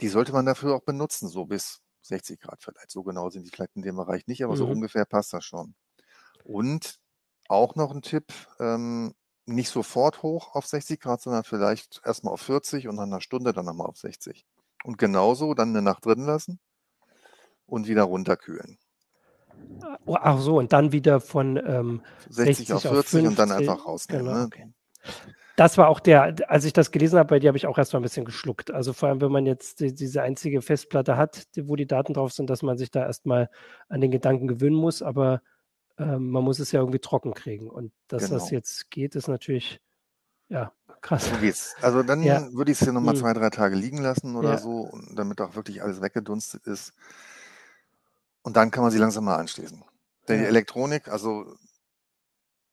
die 0.00 0.08
sollte 0.08 0.32
man 0.32 0.46
dafür 0.46 0.76
auch 0.76 0.82
benutzen, 0.82 1.28
so 1.28 1.46
bis 1.46 1.80
60 2.02 2.40
Grad 2.40 2.62
vielleicht. 2.62 2.90
So 2.90 3.02
genau 3.02 3.30
sind 3.30 3.46
die 3.46 3.50
vielleicht 3.50 3.76
in 3.76 3.82
dem 3.82 3.96
Bereich 3.96 4.26
nicht, 4.26 4.44
aber 4.44 4.54
mhm. 4.54 4.58
so 4.58 4.66
ungefähr 4.66 5.04
passt 5.06 5.32
das 5.32 5.44
schon. 5.44 5.74
Und 6.44 6.98
auch 7.48 7.74
noch 7.74 7.92
ein 7.94 8.02
Tipp, 8.02 8.32
ähm, 8.60 9.14
nicht 9.46 9.70
sofort 9.70 10.22
hoch 10.22 10.54
auf 10.54 10.66
60 10.66 11.00
Grad, 11.00 11.22
sondern 11.22 11.44
vielleicht 11.44 12.02
erstmal 12.04 12.34
auf 12.34 12.42
40 12.42 12.88
und 12.88 12.96
nach 12.96 13.04
einer 13.04 13.22
Stunde 13.22 13.52
dann 13.52 13.64
nochmal 13.64 13.86
auf 13.86 13.96
60. 13.96 14.44
Und 14.84 14.98
genauso 14.98 15.54
dann 15.54 15.70
eine 15.70 15.82
Nacht 15.82 16.04
drin 16.04 16.26
lassen 16.26 16.60
und 17.68 17.86
wieder 17.86 18.02
runterkühlen. 18.02 18.78
Ach 20.06 20.38
so, 20.40 20.58
und 20.58 20.72
dann 20.72 20.92
wieder 20.92 21.20
von 21.20 21.56
ähm, 21.56 22.02
60, 22.28 22.68
60, 22.68 22.72
auf 22.72 22.82
40 22.82 22.90
auf 22.90 23.06
50, 23.06 23.26
und 23.28 23.38
dann 23.38 23.52
einfach 23.52 23.86
rausnehmen. 23.86 24.26
Genau, 24.26 24.38
ne? 24.38 24.44
okay. 24.46 24.72
Das 25.56 25.76
war 25.76 25.88
auch 25.88 25.98
der, 25.98 26.48
als 26.50 26.64
ich 26.64 26.72
das 26.72 26.92
gelesen 26.92 27.18
habe, 27.18 27.28
bei 27.28 27.38
dir 27.40 27.48
habe 27.48 27.58
ich 27.58 27.66
auch 27.66 27.78
erstmal 27.78 28.00
ein 28.00 28.04
bisschen 28.04 28.24
geschluckt. 28.24 28.70
Also 28.70 28.92
vor 28.92 29.08
allem, 29.08 29.20
wenn 29.20 29.32
man 29.32 29.44
jetzt 29.44 29.80
die, 29.80 29.92
diese 29.92 30.22
einzige 30.22 30.62
Festplatte 30.62 31.16
hat, 31.16 31.56
die, 31.56 31.68
wo 31.68 31.74
die 31.74 31.86
Daten 31.86 32.14
drauf 32.14 32.32
sind, 32.32 32.48
dass 32.48 32.62
man 32.62 32.78
sich 32.78 32.90
da 32.92 33.04
erstmal 33.04 33.50
an 33.88 34.00
den 34.00 34.12
Gedanken 34.12 34.46
gewöhnen 34.46 34.76
muss, 34.76 35.02
aber 35.02 35.42
äh, 35.98 36.16
man 36.16 36.44
muss 36.44 36.60
es 36.60 36.70
ja 36.70 36.78
irgendwie 36.80 37.00
trocken 37.00 37.34
kriegen. 37.34 37.68
Und 37.68 37.92
dass 38.06 38.26
genau. 38.26 38.34
das 38.34 38.50
jetzt 38.50 38.90
geht, 38.90 39.16
ist 39.16 39.26
natürlich 39.26 39.80
ja, 40.48 40.72
krass. 41.00 41.26
So 41.26 41.36
geht's. 41.36 41.74
Also 41.82 42.02
dann 42.02 42.22
Ja. 42.22 42.48
würde 42.52 42.72
ich 42.72 42.78
es 42.78 42.84
hier 42.84 42.92
nochmal 42.92 43.14
Hm. 43.14 43.20
zwei, 43.20 43.32
drei 43.32 43.50
Tage 43.50 43.76
liegen 43.76 43.98
lassen 43.98 44.36
oder 44.36 44.52
Ja. 44.52 44.58
so, 44.58 44.90
damit 45.14 45.40
auch 45.40 45.54
wirklich 45.56 45.82
alles 45.82 46.00
weggedunstet 46.00 46.66
ist. 46.66 46.92
Und 48.48 48.56
dann 48.56 48.70
kann 48.70 48.82
man 48.82 48.90
sie 48.90 48.96
langsam 48.96 49.24
mal 49.24 49.36
anschließen. 49.36 49.84
Denn 50.26 50.38
die 50.38 50.44
Ja. 50.44 50.48
Elektronik, 50.48 51.08
also 51.08 51.54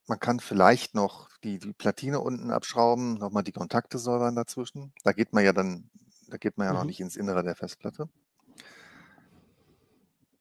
man 0.08 0.20
kann 0.22 0.40
vielleicht 0.40 0.96
noch 0.96 1.28
die, 1.44 1.60
die 1.60 1.74
Platine 1.74 2.22
unten 2.22 2.50
abschrauben, 2.50 3.16
nochmal 3.16 3.44
die 3.44 3.52
Kontakte 3.52 3.98
säubern 4.00 4.38
dazwischen. 4.38 4.94
Da 5.04 5.12
geht 5.12 5.34
man 5.34 5.44
ja 5.44 5.52
dann, 5.52 5.90
da 6.30 6.38
geht 6.38 6.58
man 6.58 6.68
ja 6.68 6.72
noch 6.72 6.84
Mhm. 6.84 6.88
nicht 6.88 7.02
ins 7.02 7.18
Innere 7.18 7.44
der 7.44 7.58
Festplatte. 7.58 8.08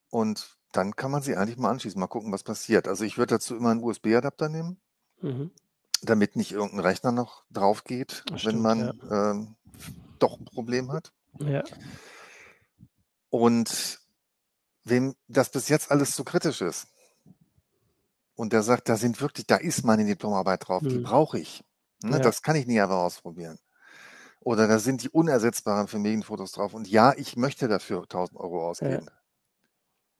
Und 0.08 0.56
dann 0.70 0.94
kann 0.94 1.10
man 1.10 1.20
sie 1.20 1.34
eigentlich 1.36 1.56
mal 1.58 1.70
anschließen, 1.70 1.98
mal 1.98 2.06
gucken, 2.06 2.30
was 2.30 2.44
passiert. 2.44 2.86
Also 2.86 3.02
ich 3.02 3.18
würde 3.18 3.34
dazu 3.34 3.56
immer 3.56 3.72
einen 3.72 3.82
USB-Adapter 3.82 4.48
nehmen, 4.48 4.80
Mhm. 5.20 5.50
damit 6.02 6.36
nicht 6.36 6.52
irgendein 6.52 6.78
Rechner 6.78 7.10
noch 7.10 7.42
drauf 7.50 7.82
geht, 7.82 8.22
Das 8.26 8.44
wenn 8.44 8.60
stimmt, 8.60 8.62
man 8.62 9.00
ähm, 9.10 9.56
doch 10.20 10.38
ein 10.38 10.44
Problem 10.44 10.92
hat. 10.92 11.12
Ja. 11.40 11.64
Und 13.30 14.03
wem 14.84 15.14
das 15.28 15.50
bis 15.50 15.68
jetzt 15.68 15.90
alles 15.90 16.14
zu 16.14 16.24
kritisch 16.24 16.60
ist 16.60 16.86
und 18.36 18.52
der 18.52 18.62
sagt, 18.62 18.88
da 18.88 18.96
sind 18.96 19.20
wirklich, 19.20 19.46
da 19.46 19.56
ist 19.56 19.84
meine 19.84 20.04
Diplomarbeit 20.04 20.68
drauf, 20.68 20.82
die 20.82 20.96
Hm. 20.96 21.02
brauche 21.02 21.38
ich. 21.38 21.64
Ne, 22.02 22.18
Ja. 22.18 22.22
Das 22.22 22.42
kann 22.42 22.56
ich 22.56 22.66
nie 22.66 22.80
einfach 22.80 22.96
ausprobieren. 22.98 23.58
Oder 24.40 24.68
da 24.68 24.78
sind 24.78 25.02
die 25.02 25.08
unersetzbaren 25.08 25.88
Familienfotos 25.88 26.52
drauf 26.52 26.74
und 26.74 26.86
ja, 26.88 27.14
ich 27.16 27.36
möchte 27.36 27.66
dafür 27.68 28.02
1000 28.06 28.38
Euro 28.38 28.68
ausgeben. 28.68 29.08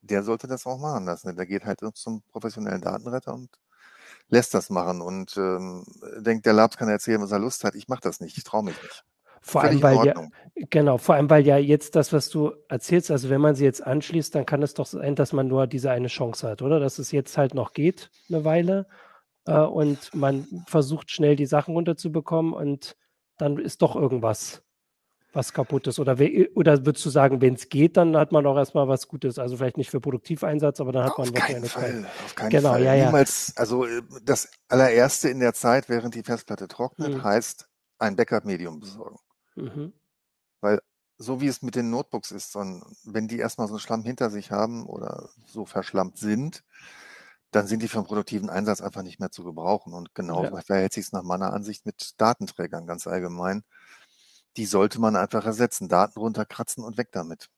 Der 0.01 0.23
sollte 0.23 0.47
das 0.47 0.67
auch 0.67 0.79
machen 0.79 1.05
lassen. 1.05 1.35
Der 1.37 1.47
geht 1.47 1.65
halt 1.65 1.81
zum 1.95 2.23
professionellen 2.23 2.81
Datenretter 2.81 3.35
und 3.35 3.51
lässt 4.29 4.55
das 4.55 4.71
machen 4.71 5.01
und 5.01 5.37
ähm, 5.37 5.85
denkt, 6.19 6.47
der 6.47 6.53
Labs 6.53 6.77
kann 6.77 6.89
erzählen, 6.89 7.21
was 7.21 7.33
er 7.33 7.39
Lust 7.39 7.65
hat. 7.65 7.75
Ich 7.75 7.89
mache 7.89 8.01
das 8.03 8.21
nicht, 8.21 8.37
ich 8.39 8.45
traue 8.45 8.65
mich 8.65 8.81
nicht. 8.83 9.05
Vor 9.47 9.63
allem, 9.63 9.83
weil 9.83 10.07
ja, 10.07 10.15
genau, 10.71 10.97
vor 10.97 11.17
allem, 11.17 11.29
weil 11.29 11.47
ja 11.47 11.59
jetzt 11.59 11.97
das, 11.97 12.13
was 12.15 12.31
du 12.31 12.53
erzählst, 12.69 13.11
also 13.11 13.29
wenn 13.29 13.43
man 13.43 13.55
sie 13.55 13.65
jetzt 13.65 13.87
anschließt, 13.87 14.35
dann 14.35 14.47
kann 14.47 14.63
es 14.63 14.73
doch 14.73 14.87
sein, 14.87 15.15
dass 15.17 15.35
man 15.35 15.49
nur 15.49 15.67
diese 15.67 15.91
eine 15.91 16.09
Chance 16.09 16.49
hat, 16.49 16.63
oder? 16.63 16.81
Dass 16.81 16.99
es 16.99 17.13
jetzt 17.13 17.37
halt 17.37 17.55
noch 17.55 17.75
geht, 17.75 18.11
eine 18.31 18.45
Weile, 18.47 18.87
äh, 19.47 19.59
und 19.59 20.15
man 20.15 20.47
versucht 20.67 21.11
schnell 21.11 21.37
die 21.37 21.45
Sachen 21.47 21.75
runterzubekommen 21.75 22.55
und 22.55 22.97
dann 23.37 23.59
ist 23.59 23.83
doch 23.83 23.97
irgendwas, 23.97 24.63
was 25.35 25.53
kaputt 25.53 25.87
ist. 25.89 25.99
Oder, 25.99 26.17
oder 26.55 26.87
würdest 26.87 27.05
du 27.05 27.11
sagen, 27.11 27.43
wenn 27.43 27.55
es 27.55 27.69
geht, 27.69 27.97
dann 27.99 28.17
hat 28.17 28.33
man 28.33 28.47
auch 28.47 28.57
erstmal 28.57 28.89
was 28.89 29.09
Gutes. 29.09 29.39
Also 29.39 29.57
vielleicht 29.59 29.77
nicht 29.77 29.91
für 29.91 30.01
Produktiveinsatz, 30.01 30.81
aber 30.81 30.93
dann 30.93 31.05
hat 31.05 31.19
man 31.19 31.29
Auf 31.29 31.35
wirklich 31.35 31.45
keinen 31.45 31.57
eine 31.57 31.67
Zeit. 31.67 31.83
Fall, 31.93 32.07
auf 32.25 32.35
keinen 32.35 32.51
Genau, 32.51 32.71
Fall. 32.71 32.83
ja, 32.85 32.95
ja. 32.95 33.07
Niemals, 33.07 33.53
also 33.57 33.85
äh, 33.85 34.01
das 34.25 34.51
allererste 34.69 35.29
in 35.29 35.41
der 35.41 35.53
Zeit, 35.53 35.89
während 35.91 36.15
die 36.15 36.23
Festplatte 36.23 36.67
trocknet, 36.69 37.15
Hm. 37.15 37.25
heißt 37.25 37.69
ein 37.99 38.17
Backup-Medium 38.17 38.81
besorgen. 38.81 39.19
Mhm. 39.57 39.93
So 41.19 41.41
wie 41.41 41.47
es 41.47 41.63
mit 41.63 41.77
den 41.77 41.91
Notebooks 41.91 42.33
ist, 42.33 42.57
wenn 42.57 43.29
die 43.29 43.39
erstmal 43.39 43.69
so 43.69 43.75
einen 43.75 43.81
Schlamm 43.81 44.03
hinter 44.03 44.31
sich 44.31 44.51
haben 44.51 44.85
oder 44.85 45.29
so 45.47 45.65
verschlammt 45.65 46.19
sind, 46.19 46.65
dann 47.53 47.67
sind 47.69 47.83
die 47.83 47.89
für 47.89 47.99
einen 47.99 48.07
produktiven 48.07 48.51
Einsatz 48.51 48.81
einfach 48.83 49.03
nicht 49.03 49.21
mehr 49.21 49.31
zu 49.31 49.45
gebrauchen. 49.45 49.95
Und 49.95 50.15
genauso 50.15 50.57
Ja. 50.57 50.63
verhält 50.63 50.93
sich 50.95 51.07
es 51.07 51.13
nach 51.13 51.23
meiner 51.23 51.53
Ansicht 51.53 51.87
mit 51.87 52.15
Datenträgern 52.21 52.87
ganz 52.87 53.07
allgemein. 53.07 53.65
Die 54.57 54.67
sollte 54.67 55.01
man 55.01 55.17
einfach 55.17 55.47
ersetzen. 55.47 55.89
Daten 55.89 56.19
runterkratzen 56.21 56.85
und 56.85 56.99
weg 56.99 57.11
damit. 57.13 57.49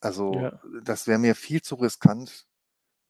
Also 0.00 0.48
Ja. 0.52 0.60
das 0.82 1.06
wäre 1.06 1.18
mir 1.18 1.34
viel 1.36 1.62
zu 1.62 1.76
riskant, 1.76 2.46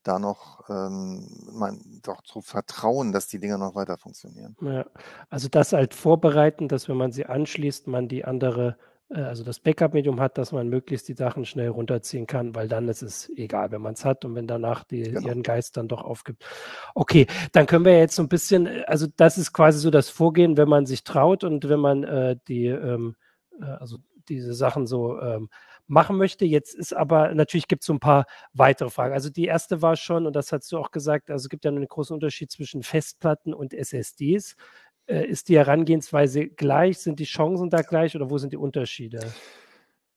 da 0.04 0.18
noch 0.18 0.68
ähm, 0.68 1.26
mein, 1.52 1.80
doch 2.02 2.23
zu 2.23 2.40
vertrauen, 2.40 3.12
dass 3.12 3.26
die 3.26 3.40
Dinger 3.40 3.58
noch 3.58 3.75
weiter 3.75 3.96
funktionieren. 3.99 4.56
Ja, 4.61 4.87
also 5.30 5.49
das 5.49 5.73
halt 5.73 5.94
vorbereiten, 5.94 6.68
dass 6.68 6.88
wenn 6.88 6.96
man 6.96 7.11
sie 7.12 7.26
anschließt, 7.26 7.87
man 7.88 8.06
die 8.08 8.25
andere, 8.25 8.76
äh, 9.08 9.20
also 9.23 9.42
das 9.44 9.61
Backup-Medium 9.61 10.20
hat, 10.20 10.38
dass 10.38 10.52
man 10.52 10.68
möglichst 10.68 11.08
die 11.08 11.14
Sachen 11.14 11.44
schnell 11.46 11.68
runterziehen 11.68 12.26
kann, 12.26 12.54
weil 12.54 12.68
dann 12.68 12.88
ist 12.88 13.02
es 13.02 13.30
egal, 13.37 13.70
wenn 13.73 13.82
man 13.82 13.94
es 13.94 14.04
hat 14.04 14.25
und 14.25 14.34
wenn 14.34 14.46
danach 14.46 14.84
die 14.84 15.02
Genau. 15.02 15.26
ihren 15.26 15.42
Geist 15.42 15.76
dann 15.76 15.88
doch 15.88 16.02
aufgibt. 16.02 16.44
Okay, 16.94 17.26
dann 17.52 17.66
können 17.66 17.84
wir 17.84 17.99
jetzt 17.99 18.14
so 18.16 18.23
ein 18.23 18.28
bisschen, 18.28 18.66
äh, 18.66 18.84
also 18.87 19.06
das 19.16 19.38
ist 19.38 19.52
quasi 19.52 19.78
so 19.78 19.90
das 19.90 20.11
Vorgehen, 20.11 20.56
wenn 20.56 20.68
man 20.68 20.87
sich 20.87 21.02
traut 21.04 21.44
und 21.44 21.68
wenn 21.68 21.80
man 21.80 22.04
äh, 22.04 22.37
die, 22.46 22.66
ähm, 22.66 23.16
äh, 23.61 23.64
also 23.64 23.99
diese 24.28 24.54
Sachen 24.54 24.87
so 24.87 25.20
ähm, 25.20 25.49
machen 25.87 26.17
möchte. 26.17 26.45
Jetzt 26.45 26.75
ist 26.75 26.95
aber, 26.95 27.35
natürlich 27.35 27.69
gibt 27.69 27.83
es 27.83 27.87
so 27.87 27.93
ein 27.93 28.00
paar 28.00 28.26
weitere 28.53 28.91
Fragen. 28.91 29.14
Also 29.14 29.31
die 29.31 29.45
erste 29.45 29.83
war 29.83 29.97
schon, 29.97 30.26
und 30.26 30.35
das 30.35 30.53
hast 30.53 30.71
du 30.73 30.79
auch 30.79 30.91
gesagt, 30.91 31.31
also 31.31 31.45
es 31.45 31.49
gibt 31.49 31.64
ja 31.64 31.71
einen 31.71 31.87
großen 31.87 32.14
Unterschied 32.14 32.50
zwischen 32.50 32.83
Festplatten 32.83 33.53
und 33.55 33.75
SSDs. 33.75 34.57
Äh, 35.07 35.26
ist 35.26 35.49
die 35.49 35.59
Herangehensweise 35.59 36.47
gleich? 36.49 36.99
Sind 36.99 37.21
die 37.21 37.25
Chancen 37.25 37.71
da 37.71 37.83
gleich 37.83 38.17
oder 38.17 38.31
wo 38.31 38.38
sind 38.38 38.53
die 38.53 38.57
Unterschiede? 38.57 39.33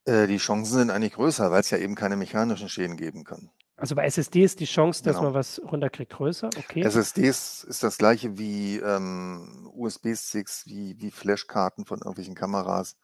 Äh, 0.06 0.28
die 0.28 0.38
Chancen 0.38 0.78
sind 0.78 0.90
eigentlich 0.90 1.14
größer, 1.14 1.52
weil 1.52 1.60
es 1.62 1.70
ja 1.70 1.78
eben 1.78 1.96
keine 1.96 2.16
mechanischen 2.16 2.70
Schäden 2.70 2.96
geben 2.96 3.26
kann. 3.26 3.50
Also 3.76 3.94
bei 3.94 4.06
SSD 4.06 4.44
ist 4.44 4.60
die 4.60 4.66
Chance, 4.66 5.04
dass 5.04 5.18
Genau. 5.18 5.26
man 5.26 5.34
was 5.36 5.62
runterkriegt, 5.64 6.12
größer. 6.14 6.50
Okay. 6.58 6.82
SSDs 6.82 7.64
ist 7.64 7.84
das 7.84 8.00
gleiche 8.00 8.38
wie 8.38 8.78
ähm, 8.78 9.70
USB-Sticks, 9.72 10.66
wie, 10.66 11.00
wie 11.00 11.12
Flashkarten 11.12 11.86
von 11.86 12.00
irgendwelchen 12.00 12.34
Kameras. 12.34 12.96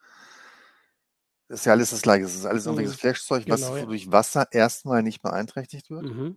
Das 1.48 1.60
ist 1.60 1.66
ja 1.66 1.72
alles 1.72 1.90
das 1.90 2.02
gleiche. 2.02 2.24
Es 2.24 2.34
ist 2.34 2.46
alles 2.46 2.64
Mhm. 2.64 2.70
irgendwelches 2.72 3.00
Flashzeug, 3.00 3.44
was 3.48 3.60
Genau, 3.60 3.76
ja. 3.76 3.84
durch 3.86 4.10
Wasser 4.10 4.46
erstmal 4.50 5.02
nicht 5.02 5.22
beeinträchtigt 5.22 5.90
wird. 5.90 6.04
Mhm. 6.04 6.36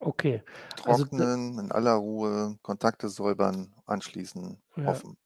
Okay. 0.00 0.42
Also 0.84 1.04
Trocknen, 1.04 1.58
in 1.58 1.72
aller 1.72 1.94
Ruhe, 1.94 2.56
Kontakte 2.62 3.08
säubern, 3.08 3.74
anschließen, 3.86 4.60
Ja. 4.76 4.86
hoffen. 4.86 5.16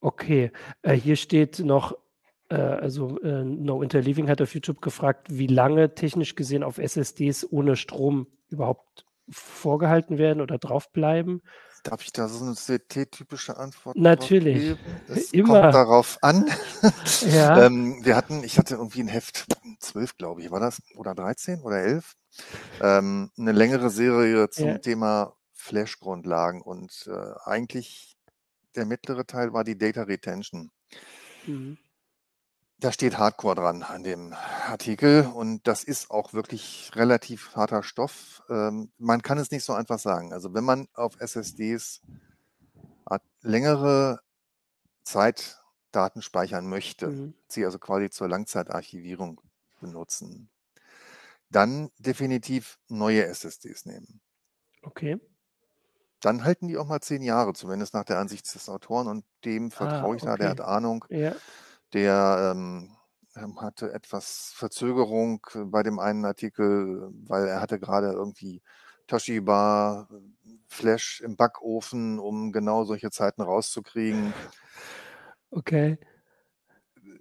Okay, 0.00 0.52
äh, 0.82 0.94
hier 0.94 1.16
steht 1.16 1.58
noch, 1.60 1.96
äh, 2.50 2.54
also 2.54 3.18
äh, 3.22 3.44
No 3.44 3.82
Interleaving 3.82 4.28
hat 4.28 4.40
auf 4.42 4.54
YouTube 4.54 4.82
gefragt, 4.82 5.28
wie 5.30 5.46
lange 5.46 5.94
technisch 5.94 6.34
gesehen 6.34 6.62
auf 6.62 6.78
SSDs 6.78 7.50
ohne 7.50 7.76
Strom 7.76 8.26
überhaupt 8.48 9.06
vorgehalten 9.30 10.18
werden 10.18 10.40
oder 10.40 10.58
draufbleiben. 10.58 11.42
Darf 11.86 12.02
ich 12.02 12.12
da 12.12 12.26
so 12.28 12.44
eine 12.44 12.54
CT-typische 12.54 13.56
Antwort 13.56 13.96
Natürlich. 13.96 14.58
geben? 14.58 14.78
Es 15.08 15.30
Immer. 15.32 15.60
kommt 15.62 15.74
darauf 15.74 16.18
an. 16.22 16.46
Ja. 17.22 17.62
ähm, 17.66 18.04
wir 18.04 18.16
hatten, 18.16 18.42
ich 18.42 18.58
hatte 18.58 18.74
irgendwie 18.74 19.00
ein 19.00 19.08
Heft 19.08 19.46
12, 19.78 20.16
glaube 20.16 20.42
ich, 20.42 20.50
war 20.50 20.58
das? 20.60 20.82
Oder 20.96 21.14
13 21.14 21.60
oder 21.62 21.78
11? 21.78 22.14
Ähm, 22.82 23.30
eine 23.38 23.52
längere 23.52 23.88
Serie 23.90 24.50
zum 24.50 24.66
Ja. 24.66 24.78
Thema 24.78 25.36
Flash-Grundlagen 25.52 26.60
und 26.60 27.08
äh, 27.08 27.34
eigentlich 27.44 28.16
der 28.74 28.84
mittlere 28.84 29.24
Teil 29.26 29.52
war 29.52 29.62
die 29.64 29.78
Data 29.78 30.02
Retention. 30.02 30.70
Mhm. 31.46 31.78
Da 32.78 32.92
steht 32.92 33.16
Hardcore 33.16 33.54
dran 33.54 33.82
an 33.82 34.02
dem 34.02 34.34
Artikel 34.34 35.26
und 35.34 35.66
das 35.66 35.82
ist 35.82 36.10
auch 36.10 36.34
wirklich 36.34 36.90
relativ 36.94 37.56
harter 37.56 37.82
Stoff. 37.82 38.42
Ähm, 38.50 38.92
man 38.98 39.22
kann 39.22 39.38
es 39.38 39.50
nicht 39.50 39.64
so 39.64 39.72
einfach 39.72 39.98
sagen. 39.98 40.32
Also 40.34 40.52
wenn 40.52 40.64
man 40.64 40.86
auf 40.92 41.18
SSDs 41.18 42.02
längere 43.42 44.20
Zeit 45.04 45.62
Daten 45.92 46.20
speichern 46.20 46.68
möchte, 46.68 47.08
Mhm. 47.08 47.34
sie 47.48 47.64
also 47.64 47.78
quasi 47.78 48.10
zur 48.10 48.28
Langzeitarchivierung 48.28 49.40
benutzen, 49.80 50.50
dann 51.48 51.90
definitiv 51.98 52.78
neue 52.88 53.24
SSDs 53.24 53.86
nehmen. 53.86 54.20
Okay. 54.82 55.18
Dann 56.20 56.44
halten 56.44 56.66
die 56.68 56.76
auch 56.76 56.86
mal 56.86 57.00
zehn 57.00 57.22
Jahre, 57.22 57.52
zumindest 57.52 57.94
nach 57.94 58.04
der 58.04 58.18
Ansicht 58.18 58.52
des 58.52 58.68
Autoren 58.68 59.06
und 59.06 59.24
dem 59.44 59.70
vertraue 59.70 60.16
ich 60.16 60.22
da, 60.22 60.36
der 60.36 60.48
Ah, 60.48 60.52
okay. 60.52 60.62
hat 60.62 60.68
Ahnung. 60.68 61.04
Ja. 61.08 61.36
Der 61.92 62.52
ähm, 62.54 62.96
ähm, 63.36 63.60
hatte 63.60 63.92
etwas 63.92 64.52
Verzögerung 64.54 65.46
äh, 65.54 65.64
bei 65.64 65.82
dem 65.82 65.98
einen 65.98 66.24
Artikel, 66.24 67.10
weil 67.26 67.46
er 67.46 67.60
hatte 67.60 67.78
gerade 67.78 68.12
irgendwie 68.12 68.62
Toshiba 69.06 70.08
äh, 70.10 70.14
Flash 70.68 71.20
im 71.20 71.36
Backofen, 71.36 72.18
um 72.18 72.52
genau 72.52 72.84
solche 72.84 73.10
Zeiten 73.10 73.42
rauszukriegen. 73.42 74.32
Okay. 75.50 75.98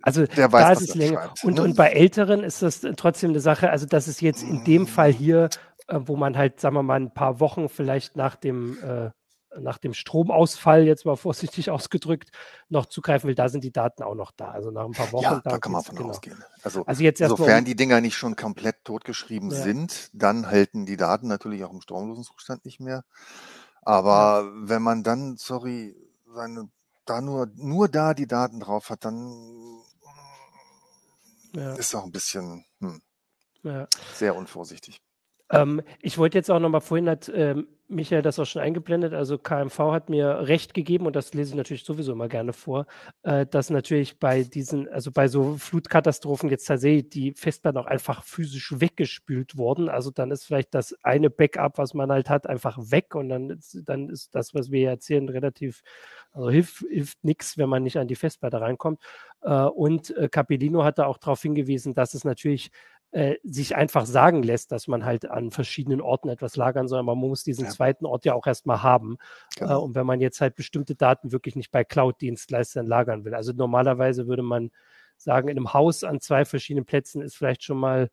Also 0.02 0.26
Der 0.26 0.52
weiß, 0.52 0.64
da 0.64 0.72
ist 0.72 0.82
es 0.82 0.90
er 0.90 0.96
länger. 0.96 1.22
schreibt, 1.22 1.44
Und, 1.44 1.56
ne? 1.56 1.64
und 1.64 1.76
bei 1.76 1.90
Älteren 1.92 2.44
ist 2.44 2.62
das 2.62 2.82
trotzdem 2.96 3.32
eine 3.32 3.40
Sache, 3.40 3.70
also 3.72 3.86
das 3.86 4.08
ist 4.08 4.22
jetzt 4.22 4.44
in 4.44 4.64
dem 4.64 4.88
Fall 4.88 5.12
hier, 5.12 5.50
äh, 5.88 6.00
wo 6.02 6.16
man 6.16 6.38
halt, 6.38 6.60
sagen 6.60 6.76
wir 6.76 6.84
mal, 6.84 7.00
ein 7.00 7.14
paar 7.14 7.40
Wochen 7.40 7.70
vielleicht 7.70 8.16
nach 8.16 8.36
dem, 8.36 8.78
äh, 8.84 9.10
nach 9.60 9.78
dem 9.78 9.94
Stromausfall, 9.94 10.84
jetzt 10.84 11.06
mal 11.06 11.16
vorsichtig 11.16 11.70
ausgedrückt, 11.72 12.32
noch 12.70 12.86
zugreifen 12.86 13.28
will, 13.28 13.36
da 13.36 13.50
sind 13.50 13.64
die 13.64 13.72
Daten 13.72 14.04
auch 14.04 14.16
noch 14.16 14.32
da. 14.32 14.52
Also 14.52 14.72
nach 14.72 14.86
ein 14.86 14.92
paar 14.92 15.12
Wochen. 15.12 15.24
Ja, 15.24 15.42
da 15.44 15.58
kann 15.58 15.72
man 15.72 15.84
von 15.84 15.96
genau. 15.96 16.10
ausgehen. 16.10 16.44
Also, 16.64 16.84
Also 16.86 17.04
jetzt 17.04 17.20
sofern 17.20 17.60
um, 17.60 17.66
die 17.66 17.76
Dinger 17.76 18.02
nicht 18.02 18.18
schon 18.18 18.36
komplett 18.36 18.84
totgeschrieben 18.84 19.52
Ja. 19.52 19.58
sind, 19.58 20.10
dann 20.14 20.48
halten 20.48 20.86
die 20.86 20.98
Daten 20.98 21.28
natürlich 21.28 21.64
auch 21.64 21.72
im 21.72 21.82
stromlosen 21.82 22.24
Zustand 22.24 22.66
nicht 22.66 22.80
mehr. 22.80 23.04
Aber 23.82 24.52
wenn 24.56 24.82
man 24.82 25.04
dann, 25.04 25.38
sorry, 25.38 25.96
seine, 26.34 26.70
da 27.06 27.22
nur, 27.22 27.48
nur 27.56 27.88
da 27.88 28.14
die 28.14 28.28
Daten 28.28 28.60
drauf 28.60 28.90
hat, 28.90 29.06
dann 29.06 29.82
ja, 31.54 31.74
ist 31.76 31.96
auch 31.96 32.04
ein 32.04 32.12
bisschen 32.12 32.66
hm, 32.80 33.02
ja. 33.64 33.88
sehr 34.14 34.36
unvorsichtig. 34.36 35.02
Ähm, 35.52 35.82
ich 36.02 36.18
wollte 36.18 36.38
jetzt 36.38 36.50
auch 36.50 36.60
nochmal, 36.60 36.82
vorhin 36.82 37.10
hat 37.10 37.30
ähm, 37.34 37.68
Michael 37.88 38.24
das 38.24 38.40
auch 38.40 38.46
schon 38.46 38.62
eingeblendet, 38.62 39.14
also 39.14 39.38
KMV 39.38 39.78
hat 39.92 40.10
mir 40.10 40.48
recht 40.48 40.74
gegeben 40.74 41.06
und 41.06 41.16
das 41.16 41.34
lese 41.34 41.52
ich 41.52 41.56
natürlich 41.56 41.84
sowieso 41.84 42.14
immer 42.14 42.28
gerne 42.28 42.52
vor, 42.52 42.88
äh, 43.24 43.46
dass 43.46 43.70
natürlich 43.70 44.20
bei 44.20 44.44
diesen, 44.44 44.90
also 44.90 45.12
bei 45.12 45.28
so 45.28 45.56
Flutkatastrophen 45.58 46.50
jetzt 46.50 46.66
tatsächlich 46.66 47.10
die 47.10 47.34
Festplatten 47.34 47.78
auch 47.78 47.86
einfach 47.86 48.24
physisch 48.24 48.74
weggespült 48.80 49.56
wurden. 49.58 49.88
Also 49.90 50.10
dann 50.10 50.32
ist 50.32 50.46
vielleicht 50.46 50.74
das 50.74 50.96
eine 51.04 51.30
Backup, 51.30 51.78
was 51.78 51.94
man 51.94 52.12
halt 52.12 52.30
hat, 52.30 52.48
einfach 52.48 52.78
weg 52.80 53.14
und 53.14 53.30
dann 53.30 53.52
ist, 53.52 53.82
dann 53.86 54.10
ist 54.10 54.34
das, 54.34 54.56
was 54.56 54.72
wir 54.72 54.90
erzählen, 54.90 55.30
relativ, 55.30 55.82
also 56.32 56.50
hilft, 56.50 56.86
hilft 56.90 57.24
nichts, 57.24 57.58
wenn 57.58 57.70
man 57.70 57.84
nicht 57.84 57.98
an 57.98 58.08
die 58.08 58.16
Festplatte 58.16 58.62
reinkommt. 58.62 59.00
Äh, 59.42 59.54
und 59.66 60.16
äh, 60.18 60.28
Capellino 60.28 60.84
hat 60.84 60.98
da 60.98 61.06
auch 61.06 61.20
darauf 61.20 61.42
hingewiesen, 61.42 61.94
dass 61.94 62.16
es 62.16 62.24
natürlich 62.24 62.72
äh, 63.12 63.36
sich 63.44 63.76
einfach 63.76 64.06
sagen 64.06 64.44
lässt, 64.44 64.72
dass 64.72 64.88
man 64.88 65.06
halt 65.06 65.30
an 65.30 65.52
verschiedenen 65.52 66.02
Orten 66.02 66.30
etwas 66.30 66.56
lagern 66.56 66.88
soll. 66.88 67.02
Man 67.04 67.18
muss 67.18 67.44
diesen 67.44 67.66
ja. 67.66 67.72
zweiten 67.72 68.06
Ort 68.06 68.26
ja 68.26 68.34
auch 68.34 68.46
erstmal 68.46 68.84
haben. 68.84 69.18
Äh, 69.56 69.60
genau. 69.60 69.80
Äh, 69.80 69.84
und 69.84 69.96
wenn 69.96 70.06
man 70.06 70.22
jetzt 70.22 70.42
halt 70.42 70.56
bestimmte 70.56 70.96
Daten 70.96 71.32
wirklich 71.32 71.56
nicht 71.56 71.72
bei 71.72 71.84
Cloud-Dienstleistern 71.84 72.86
lagern 72.86 73.24
will. 73.24 73.34
Also 73.34 73.54
normalerweise 73.54 74.28
würde 74.28 74.44
man 74.44 74.72
sagen, 75.18 75.48
in 75.48 75.58
einem 75.58 75.74
Haus 75.74 76.04
an 76.04 76.20
zwei 76.20 76.46
verschiedenen 76.46 76.86
Plätzen 76.86 77.22
ist 77.22 77.36
vielleicht 77.36 77.64
schon 77.64 77.78
mal 77.78 78.10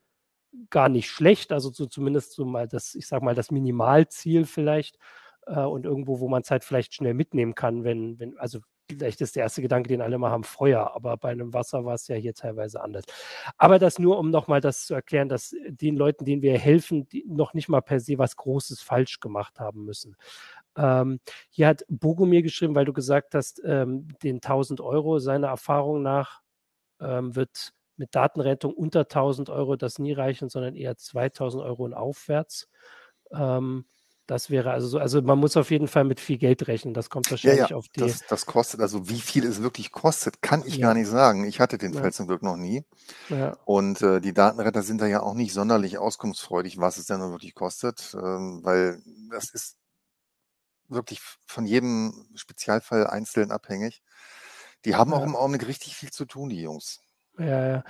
gar 0.70 0.88
nicht 0.88 1.10
schlecht. 1.10 1.52
Also 1.52 1.70
so 1.70 1.86
zumindest 1.86 2.34
so 2.34 2.44
mal 2.44 2.68
das, 2.68 2.94
ich 2.94 3.06
sag 3.06 3.22
mal, 3.22 3.34
das 3.34 3.50
Minimalziel 3.50 4.44
vielleicht. 4.44 4.98
Äh, 5.46 5.60
und 5.60 5.84
irgendwo, 5.84 6.20
wo 6.20 6.28
man 6.28 6.42
es 6.42 6.50
halt 6.50 6.64
vielleicht 6.64 6.94
schnell 6.94 7.14
mitnehmen 7.14 7.54
kann, 7.54 7.84
wenn, 7.84 8.18
wenn, 8.18 8.38
also 8.38 8.60
vielleicht 8.96 9.20
ist 9.20 9.36
der 9.36 9.44
erste 9.44 9.62
Gedanke, 9.62 9.88
den 9.88 10.00
alle 10.00 10.18
mal 10.18 10.30
haben, 10.30 10.44
Feuer, 10.44 10.94
aber 10.94 11.16
bei 11.16 11.30
einem 11.30 11.52
Wasser 11.52 11.84
war 11.84 11.94
es 11.94 12.08
ja 12.08 12.16
hier 12.16 12.34
teilweise 12.34 12.80
anders. 12.82 13.04
Aber 13.58 13.78
das 13.78 13.98
nur, 13.98 14.18
um 14.18 14.30
nochmal 14.30 14.60
das 14.60 14.86
zu 14.86 14.94
erklären, 14.94 15.28
dass 15.28 15.54
den 15.66 15.96
Leuten, 15.96 16.24
denen 16.24 16.42
wir 16.42 16.58
helfen, 16.58 17.08
noch 17.26 17.54
nicht 17.54 17.68
mal 17.68 17.80
per 17.80 18.00
se 18.00 18.18
was 18.18 18.36
Großes 18.36 18.82
falsch 18.82 19.20
gemacht 19.20 19.60
haben 19.60 19.84
müssen. 19.84 20.16
Ähm, 20.76 21.20
hier 21.50 21.68
hat 21.68 21.84
Bogomir 21.88 22.42
geschrieben, 22.42 22.74
weil 22.74 22.84
du 22.84 22.92
gesagt 22.92 23.34
hast, 23.34 23.60
ähm, 23.64 24.08
den 24.22 24.40
1000 24.40 24.80
Euro, 24.80 25.18
seiner 25.18 25.48
Erfahrung 25.48 26.02
nach 26.02 26.40
ähm, 27.00 27.36
wird 27.36 27.72
mit 27.96 28.14
Datenrettung 28.14 28.72
unter 28.74 29.00
1000 29.00 29.50
Euro 29.50 29.76
das 29.76 29.98
nie 29.98 30.12
reichen, 30.12 30.48
sondern 30.48 30.74
eher 30.76 30.96
2000 30.96 31.62
Euro 31.62 31.84
und 31.84 31.94
aufwärts. 31.94 32.68
Ähm, 33.32 33.84
das 34.32 34.48
wäre 34.48 34.70
also 34.70 34.88
so, 34.88 34.98
also 34.98 35.20
man 35.20 35.38
muss 35.38 35.58
auf 35.58 35.70
jeden 35.70 35.88
Fall 35.88 36.04
mit 36.04 36.18
viel 36.18 36.38
Geld 36.38 36.66
rechnen. 36.66 36.94
Das 36.94 37.10
kommt 37.10 37.30
wahrscheinlich 37.30 37.60
ja, 37.60 37.68
ja, 37.68 37.76
auf 37.76 37.88
die. 37.88 38.00
Das, 38.00 38.26
das, 38.26 38.46
kostet, 38.46 38.80
also 38.80 39.10
wie 39.10 39.20
viel 39.20 39.44
es 39.44 39.62
wirklich 39.62 39.92
kostet, 39.92 40.40
kann 40.40 40.62
ich 40.64 40.76
ja. 40.76 40.86
gar 40.86 40.94
nicht 40.94 41.08
sagen. 41.08 41.44
Ich 41.44 41.60
hatte 41.60 41.76
den. 41.76 41.92
Fall 41.92 42.12
zum 42.14 42.26
Glück 42.26 42.42
noch 42.42 42.56
nie. 42.56 42.82
Und 43.66 44.00
äh, 44.00 44.22
die 44.22 44.32
Datenretter 44.32 44.82
sind 44.82 45.02
da 45.02 45.06
ja 45.06 45.22
auch 45.22 45.34
nicht 45.34 45.52
sonderlich 45.52 45.98
auskunftsfreudig, 45.98 46.78
was 46.78 46.96
es 46.96 47.04
denn 47.04 47.20
wirklich 47.20 47.54
kostet, 47.54 48.14
ähm, 48.14 48.60
weil 48.62 49.02
das 49.30 49.50
ist 49.50 49.76
wirklich 50.88 51.20
von 51.44 51.66
jedem 51.66 52.26
Spezialfall 52.34 53.06
einzeln 53.06 53.50
abhängig. 53.50 54.02
Die 54.86 54.96
haben 54.96 55.12
auch 55.12 55.22
im 55.22 55.36
Augenblick 55.36 55.68
richtig 55.68 55.94
viel 55.94 56.10
zu 56.10 56.24
tun, 56.24 56.48
die 56.48 56.62
Jungs. 56.62 57.00
Ja, 57.38 57.66
ja. 57.66 57.84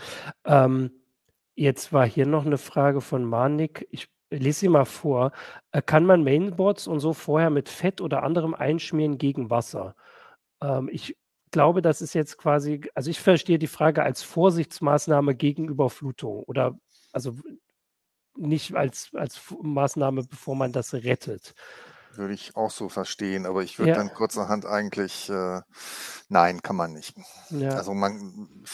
Ähm, 0.44 0.90
jetzt 1.54 1.92
war 1.92 2.04
hier 2.04 2.26
noch 2.26 2.44
eine 2.44 2.58
Frage 2.58 3.00
von 3.00 3.24
Manik. 3.24 3.86
Ich 3.90 4.08
lese 4.38 4.60
sie 4.60 4.68
mal 4.68 4.84
vor. 4.84 5.32
Äh, 5.72 5.82
kann 5.82 6.04
man 6.04 6.24
Mainboards 6.24 6.86
und 6.86 7.00
so 7.00 7.12
vorher 7.12 7.50
mit 7.50 7.68
Fett 7.68 8.00
oder 8.00 8.22
anderem 8.22 8.54
einschmieren 8.54 9.18
gegen 9.18 9.50
Wasser? 9.50 9.94
Ähm, 10.62 10.88
ich 10.92 11.16
glaube, 11.50 11.82
das 11.82 12.02
ist 12.02 12.14
jetzt 12.14 12.38
quasi, 12.38 12.82
also 12.94 13.10
ich 13.10 13.20
verstehe 13.20 13.58
die 13.58 13.66
Frage 13.66 14.02
als 14.02 14.22
Vorsichtsmaßnahme 14.22 15.34
gegen 15.34 15.68
Überflutung 15.68 16.42
oder 16.44 16.78
also 17.12 17.36
nicht 18.36 18.74
als, 18.74 19.10
als 19.14 19.40
Maßnahme, 19.60 20.24
bevor 20.24 20.56
man 20.56 20.72
das 20.72 20.94
rettet. 20.94 21.54
Würde 22.14 22.34
ich 22.34 22.56
auch 22.56 22.70
so 22.70 22.88
verstehen, 22.88 23.46
aber 23.46 23.62
ich 23.62 23.78
würde 23.78 23.90
ja. 23.90 23.96
dann 23.96 24.12
kurzerhand 24.12 24.66
eigentlich, 24.66 25.30
äh, 25.30 25.60
nein, 26.28 26.62
kann 26.62 26.76
man 26.76 26.92
nicht. 26.92 27.14
Ja. 27.50 27.70
Also 27.70 27.94
man, 27.94 28.64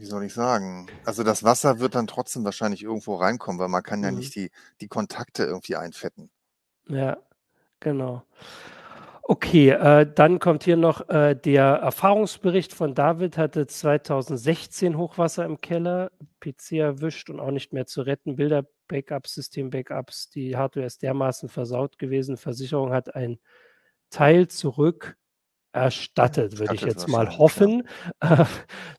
wie 0.00 0.06
soll 0.06 0.24
ich 0.24 0.32
sagen? 0.32 0.86
Also 1.04 1.22
das 1.22 1.44
Wasser 1.44 1.78
wird 1.78 1.94
dann 1.94 2.06
trotzdem 2.06 2.42
wahrscheinlich 2.44 2.82
irgendwo 2.82 3.16
reinkommen, 3.16 3.60
weil 3.60 3.68
man 3.68 3.82
kann 3.82 4.02
ja 4.02 4.10
mhm. 4.10 4.16
nicht 4.16 4.34
die, 4.34 4.50
die 4.80 4.88
Kontakte 4.88 5.44
irgendwie 5.44 5.76
einfetten. 5.76 6.30
Ja, 6.88 7.18
genau. 7.80 8.22
Okay, 9.22 9.68
äh, 9.70 10.10
dann 10.12 10.38
kommt 10.38 10.64
hier 10.64 10.78
noch 10.78 11.08
äh, 11.10 11.36
der 11.36 11.64
Erfahrungsbericht 11.64 12.72
von 12.72 12.94
David, 12.94 13.36
hatte 13.36 13.66
2016 13.66 14.96
Hochwasser 14.96 15.44
im 15.44 15.60
Keller, 15.60 16.10
PC 16.40 16.72
erwischt 16.72 17.28
und 17.28 17.38
auch 17.38 17.50
nicht 17.50 17.72
mehr 17.72 17.86
zu 17.86 18.00
retten, 18.00 18.36
Bilder, 18.36 18.64
Backups, 18.88 19.34
System-Backups, 19.34 20.30
die 20.30 20.56
Hardware 20.56 20.86
ist 20.86 21.02
dermaßen 21.02 21.48
versaut 21.48 21.98
gewesen, 21.98 22.38
Versicherung 22.38 22.92
hat 22.92 23.14
ein 23.14 23.38
Teil 24.08 24.48
zurück, 24.48 25.16
erstattet, 25.72 26.58
würde 26.58 26.74
ich 26.74 26.80
jetzt 26.82 27.08
mal 27.08 27.38
hoffen. 27.38 27.88
Ja. 28.22 28.30
Äh, 28.40 28.44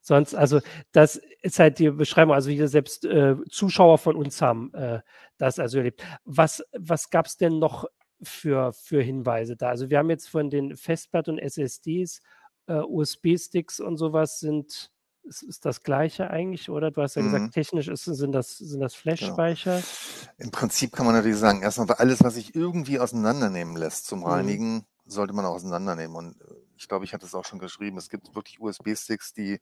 sonst, 0.02 0.34
also 0.36 0.60
das 0.92 1.22
ist 1.42 1.60
halt 1.60 1.80
die 1.80 1.90
Beschreibung, 1.92 2.34
also 2.34 2.50
hier 2.50 2.68
selbst 2.68 3.06
äh, 3.06 3.36
Zuschauer 3.50 3.98
von 3.98 4.16
uns 4.16 4.42
haben 4.42 4.74
äh, 4.74 5.02
das 5.38 5.60
also 5.60 5.78
erlebt. 5.78 6.04
Was, 6.26 6.64
was 6.78 7.10
gab 7.10 7.28
es 7.28 7.38
denn 7.38 7.60
noch 7.60 7.86
für, 8.22 8.74
für 8.74 9.02
Hinweise 9.02 9.56
da? 9.56 9.70
Also 9.70 9.90
wir 9.90 10.00
haben 10.00 10.10
jetzt 10.10 10.28
von 10.28 10.50
den 10.50 10.76
Festplatten 10.76 11.32
und 11.32 11.40
SSDs, 11.40 12.22
äh, 12.68 12.80
USB-Sticks 12.80 13.80
und 13.80 13.98
sowas 13.98 14.40
sind 14.40 14.92
ist, 15.24 15.44
ist, 15.44 15.66
das 15.66 15.84
gleiche 15.84 16.32
eigentlich, 16.32 16.70
oder? 16.70 16.90
Du 16.90 17.02
hast 17.02 17.16
ja 17.16 17.22
gesagt, 17.22 17.44
mhm. 17.44 17.52
technisch 17.52 17.88
ist, 17.88 18.06
sind 18.06 18.32
das, 18.32 18.58
sind 18.58 18.80
das 18.80 18.94
genau. 18.94 19.02
Flash-Speicher. 19.02 19.76
Genau. 19.76 20.32
Im 20.38 20.52
Prinzip 20.52 20.94
kann 20.94 21.06
man 21.06 21.14
natürlich 21.14 21.38
sagen, 21.38 21.62
erstmal 21.62 21.92
alles, 21.92 22.24
was 22.24 22.34
sich 22.34 22.56
irgendwie 22.56 23.00
auseinandernehmen 23.00 23.76
lässt 23.76 24.08
zum 24.08 24.22
mhm. 24.22 24.26
Reinigen, 24.26 24.74
mhm 24.74 24.86
sollte 25.06 25.34
man 25.34 25.46
auch 25.46 25.56
auseinandernehmen. 25.56 26.16
Und 26.16 26.42
äh, 26.42 26.56
ich 26.78 26.88
glaube, 26.88 27.06
ich 27.06 27.14
hatte 27.14 27.26
es 27.26 27.36
auch 27.36 27.46
schon 27.46 27.60
geschrieben, 27.60 27.98
es 27.98 28.10
gibt 28.10 28.34
wirklich 28.36 28.60
USB-Sticks, 28.60 29.34
die 29.34 29.60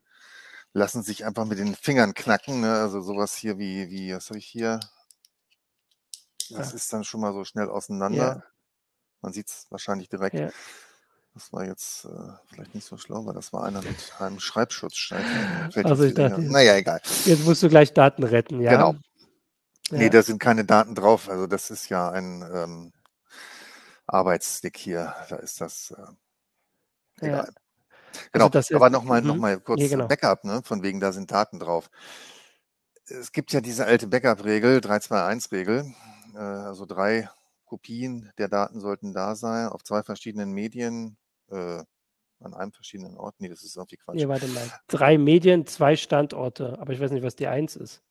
lassen 0.72 1.02
sich 1.02 1.24
einfach 1.24 1.44
mit 1.44 1.58
den 1.58 1.74
Fingern 1.74 2.14
knacken. 2.14 2.60
Ne? 2.60 2.72
Also 2.72 3.00
sowas 3.00 3.34
hier 3.34 3.58
wie, 3.58 3.90
wie, 3.90 4.14
was 4.14 4.28
habe 4.28 4.38
ich 4.38 4.46
hier? 4.46 4.80
Das 6.50 6.70
ja. 6.70 6.76
ist 6.76 6.92
dann 6.92 7.04
schon 7.04 7.20
mal 7.20 7.32
so 7.32 7.44
schnell 7.44 7.68
auseinander. 7.68 8.16
Ja. 8.16 8.42
Man 9.20 9.32
sieht 9.32 9.48
es 9.48 9.66
wahrscheinlich 9.70 10.08
direkt. 10.08 10.34
Ja. 10.34 10.50
Das 11.34 11.52
war 11.52 11.64
jetzt 11.64 12.06
äh, 12.06 12.08
vielleicht 12.46 12.74
nicht 12.74 12.86
so 12.86 12.96
schlau, 12.96 13.24
weil 13.24 13.34
das 13.34 13.52
war 13.52 13.64
einer 13.64 13.82
mit 13.82 14.12
einem 14.18 14.40
Schreibschutz. 14.40 15.10
Also 15.84 16.04
ich 16.04 16.14
dachte, 16.14 16.42
naja, 16.42 16.74
egal. 16.76 17.00
Jetzt 17.24 17.44
musst 17.44 17.62
du 17.62 17.68
gleich 17.68 17.92
Daten 17.92 18.24
retten, 18.24 18.60
ja. 18.60 18.72
Genau. 18.72 18.96
Nee, 19.90 20.10
da 20.10 20.22
sind 20.22 20.38
keine 20.38 20.64
Daten 20.64 20.94
drauf. 20.94 21.28
Also 21.28 21.46
das 21.46 21.70
ist 21.70 21.88
ja 21.88 22.10
ein 22.10 22.44
ähm, 22.52 22.92
Arbeitsstick 24.12 24.76
hier, 24.76 25.14
da 25.28 25.36
ist 25.36 25.60
das 25.60 25.92
äh, 25.92 27.26
egal. 27.26 27.46
Ja. 27.46 27.60
Genau, 28.32 28.48
also 28.48 28.74
aber 28.74 28.90
nochmal 28.90 29.22
noch 29.22 29.34
mhm. 29.34 29.40
mal 29.40 29.60
kurz 29.60 29.80
nee, 29.80 29.88
genau. 29.88 30.08
Backup, 30.08 30.44
ne? 30.44 30.62
von 30.64 30.82
wegen, 30.82 31.00
da 31.00 31.12
sind 31.12 31.30
Daten 31.30 31.58
drauf. 31.60 31.90
Es 33.06 33.32
gibt 33.32 33.52
ja 33.52 33.60
diese 33.60 33.86
alte 33.86 34.06
Backup-Regel, 34.06 34.78
321-Regel, 34.78 35.94
äh, 36.34 36.38
also 36.38 36.86
drei 36.86 37.28
Kopien 37.64 38.32
der 38.38 38.48
Daten 38.48 38.80
sollten 38.80 39.12
da 39.12 39.34
sein, 39.36 39.68
auf 39.68 39.84
zwei 39.84 40.02
verschiedenen 40.02 40.52
Medien, 40.52 41.16
äh, 41.50 41.82
an 42.40 42.54
einem 42.54 42.72
verschiedenen 42.72 43.16
Ort. 43.16 43.36
Nee, 43.38 43.48
das 43.48 43.62
ist 43.62 43.76
irgendwie 43.76 43.96
Quatsch. 43.96 44.16
Nee, 44.16 44.28
warte 44.28 44.48
mal. 44.48 44.68
Drei 44.88 45.18
Medien, 45.18 45.66
zwei 45.66 45.94
Standorte, 45.96 46.78
aber 46.80 46.92
ich 46.92 47.00
weiß 47.00 47.10
nicht, 47.10 47.22
was 47.22 47.36
die 47.36 47.46
eins 47.46 47.76
ist. 47.76 48.02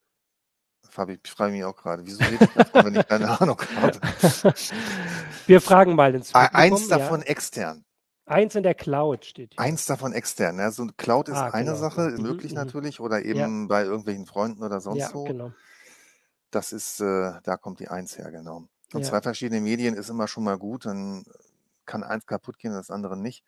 Fabi, 0.90 1.20
ich 1.24 1.32
frage 1.32 1.54
mich 1.54 1.64
auch 1.64 1.76
gerade, 1.76 2.06
wieso 2.06 2.24
rede 2.24 2.44
ich 2.44 2.54
davon, 2.54 2.86
wenn 2.86 2.96
ich 2.96 3.08
keine 3.08 3.30
Ahnung 3.42 3.62
habe? 3.76 4.00
Wir 5.46 5.62
fragen 5.62 5.96
mal 5.96 6.14
ins 6.16 6.32
Publikum, 6.32 6.56
Eins 6.56 6.88
davon 6.88 7.20
ja. 7.22 7.28
extern. 7.28 7.86
Eins 8.26 8.56
in 8.56 8.64
der 8.64 8.76
Cloud 8.76 9.26
steht 9.26 9.54
hier. 9.54 9.60
Eins 9.60 9.86
davon 9.86 10.14
extern. 10.14 10.60
Ja, 10.60 10.72
so 10.72 10.88
Cloud 10.98 11.30
ist 11.30 11.36
ah, 11.36 11.50
eine 11.50 11.72
genau. 11.72 11.78
Sache, 11.78 12.10
mhm, 12.10 12.22
möglich 12.22 12.52
mhm. 12.52 12.58
natürlich, 12.58 13.00
oder 13.00 13.24
eben 13.24 13.62
ja. 13.62 13.68
bei 13.68 13.84
irgendwelchen 13.84 14.26
Freunden 14.26 14.64
oder 14.64 14.80
sonst 14.82 15.00
ja, 15.00 15.14
wo. 15.14 15.24
Genau. 15.24 15.52
Das 16.52 16.72
ist, 16.72 17.00
äh, 17.00 17.34
da 17.44 17.58
kommt 17.58 17.80
die 17.80 17.88
Eins 17.88 18.18
her, 18.18 18.32
genau. 18.32 18.68
Und 18.94 19.06
zwei 19.06 19.22
verschiedene 19.22 19.62
Medien 19.62 19.96
ist 19.96 20.10
immer 20.10 20.28
schon 20.28 20.44
mal 20.44 20.58
gut, 20.58 20.86
dann 20.86 21.24
kann 21.86 22.04
eins 22.04 22.26
kaputt 22.26 22.60
gehen, 22.60 22.72
das 22.72 22.92
andere 22.92 23.18
nicht. 23.18 23.44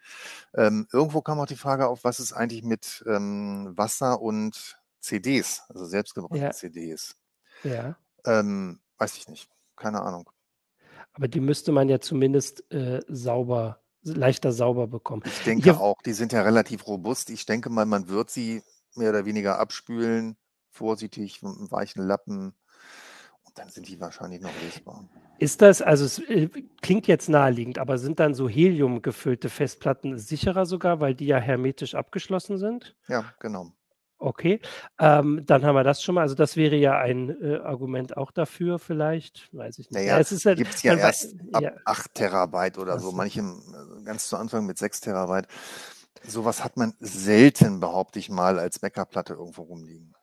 Ähm, 0.56 0.88
irgendwo 0.92 1.22
kam 1.22 1.40
auch 1.40 1.46
die 1.46 1.56
Frage 1.56 1.88
auf, 1.88 2.04
was 2.04 2.20
ist 2.20 2.34
eigentlich 2.34 2.64
mit 2.64 3.04
ähm, 3.08 3.72
Wasser 3.76 4.22
und 4.22 4.80
CDs, 5.00 5.64
also 5.70 5.86
selbstgebrannte 5.86 6.52
CDs. 6.52 7.16
Ja. 7.64 7.96
Ähm, 8.26 8.80
weiß 8.98 9.18
ich 9.18 9.28
nicht. 9.28 9.50
Keine 9.76 10.02
Ahnung. 10.02 10.30
Aber 11.14 11.28
die 11.28 11.40
müsste 11.40 11.72
man 11.72 11.90
ja 11.90 12.00
zumindest 12.00 12.72
äh, 12.72 13.02
sauber, 13.08 13.82
leichter 14.04 14.52
sauber 14.52 14.88
bekommen. 14.88 15.24
Ich 15.26 15.44
denke 15.44 15.70
ja. 15.70 15.78
auch, 15.78 16.02
die 16.06 16.14
sind 16.14 16.32
ja 16.32 16.42
relativ 16.42 16.88
robust. 16.88 17.30
Ich 17.30 17.46
denke 17.46 17.70
mal, 17.70 17.86
man 17.86 18.08
wird 18.08 18.30
sie 18.30 18.64
mehr 18.96 19.10
oder 19.10 19.26
weniger 19.26 19.60
abspülen, 19.60 20.38
vorsichtig, 20.70 21.42
mit 21.42 21.58
einem 21.58 21.72
weichen 21.72 22.06
Lappen. 22.06 22.54
Und 23.44 23.58
dann 23.58 23.70
sind 23.70 23.88
die 23.88 24.00
wahrscheinlich 24.00 24.42
noch 24.42 24.52
lesbar. 24.64 25.04
Ist 25.40 25.62
das, 25.62 25.82
also 25.82 26.06
es 26.06 26.20
äh, 26.20 26.48
klingt 26.82 27.08
jetzt 27.08 27.28
naheliegend, 27.28 27.80
aber 27.80 27.98
sind 27.98 28.20
dann 28.20 28.34
so 28.34 28.48
Helium 28.48 29.02
gefüllte 29.02 29.50
Festplatten 29.50 30.18
sicherer 30.18 30.66
sogar, 30.66 31.00
weil 31.00 31.16
die 31.16 31.26
ja 31.26 31.38
hermetisch 31.38 31.96
abgeschlossen 31.96 32.58
sind? 32.58 32.96
Ja, 33.08 33.26
genau. 33.40 33.72
Okay, 34.24 34.60
ähm, 35.00 35.42
dann 35.48 35.66
haben 35.66 35.74
wir 35.74 35.84
das 35.84 36.04
schon 36.04 36.14
mal. 36.14 36.22
Also 36.22 36.36
das 36.36 36.56
wäre 36.56 36.76
ja 36.76 36.96
ein 37.00 37.36
äh, 37.42 37.58
Argument 37.58 38.18
auch 38.18 38.30
dafür 38.30 38.78
vielleicht, 38.78 39.50
weiß 39.52 39.80
ich 39.80 39.90
nicht. 39.90 40.00
Naja, 40.00 40.20
es 40.20 40.32
ist 40.32 40.46
halt, 40.46 40.60
gibt 40.60 40.76
es 40.76 40.84
ja 40.84 40.96
erst 40.96 41.36
ab 41.52 41.64
ja. 41.64 41.72
8 41.86 42.14
Terabyte 42.14 42.78
oder 42.78 43.00
so, 43.00 43.12
manchem 43.14 43.64
äh, 43.74 44.04
ganz 44.04 44.28
zu 44.28 44.38
Anfang 44.38 44.68
mit 44.68 44.78
6 44.78 45.02
Terabyte. 45.02 45.48
Sowas 46.24 46.64
hat 46.64 46.78
man 46.78 46.94
selten, 47.00 47.80
behaupte 47.80 48.20
ich 48.20 48.30
mal, 48.30 48.60
als 48.60 48.78
Backup-Platte 48.78 49.34
irgendwo 49.34 49.64
rumliegen. 49.64 50.14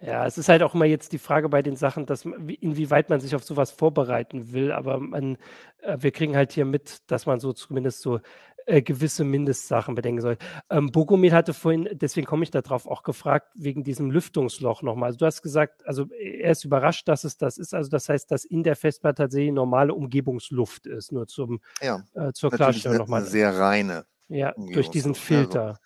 Ja, 0.00 0.26
es 0.26 0.36
ist 0.36 0.48
halt 0.48 0.62
auch 0.64 0.74
immer 0.74 0.84
jetzt 0.84 1.12
die 1.12 1.18
Frage 1.18 1.48
bei 1.48 1.62
den 1.62 1.76
Sachen, 1.76 2.06
dass 2.06 2.24
inwieweit 2.24 3.08
man 3.08 3.20
sich 3.20 3.36
auf 3.36 3.44
sowas 3.44 3.70
vorbereiten 3.70 4.52
will, 4.52 4.72
aber 4.72 4.98
man, 4.98 5.36
äh, 5.80 5.96
wir 6.00 6.10
kriegen 6.10 6.36
halt 6.36 6.52
hier 6.52 6.64
mit, 6.64 6.98
dass 7.10 7.26
man 7.26 7.38
so 7.38 7.52
zumindest 7.52 8.02
so 8.02 8.18
äh, 8.66 8.82
gewisse 8.82 9.24
Mindestsachen 9.24 9.94
bedenken 9.94 10.20
soll. 10.20 10.38
Ähm, 10.70 10.90
Bogomil 10.90 11.32
hatte 11.32 11.54
vorhin, 11.54 11.88
deswegen 11.92 12.26
komme 12.26 12.44
ich 12.44 12.50
darauf 12.50 12.86
auch 12.86 13.02
gefragt, 13.02 13.48
wegen 13.54 13.84
diesem 13.84 14.10
Lüftungsloch 14.10 14.82
nochmal. 14.82 15.08
Also 15.08 15.18
du 15.18 15.26
hast 15.26 15.42
gesagt, 15.42 15.86
also 15.86 16.06
er 16.10 16.52
ist 16.52 16.64
überrascht, 16.64 17.08
dass 17.08 17.24
es 17.24 17.36
das 17.36 17.58
ist. 17.58 17.74
Also 17.74 17.90
das 17.90 18.08
heißt, 18.08 18.30
dass 18.30 18.44
in 18.44 18.62
der 18.62 18.76
Festplatte 18.76 19.22
tatsächlich 19.22 19.52
normale 19.52 19.94
Umgebungsluft 19.94 20.86
ist, 20.86 21.12
nur 21.12 21.26
zum, 21.26 21.60
ja, 21.80 22.04
äh, 22.14 22.32
zur 22.32 22.50
Klarstellung 22.50 22.98
nochmal. 22.98 23.24
Sehr 23.24 23.56
reine. 23.56 24.06
Ja, 24.28 24.54
durch 24.56 24.88
diesen 24.88 25.14
Filter. 25.14 25.66
Also, 25.66 25.80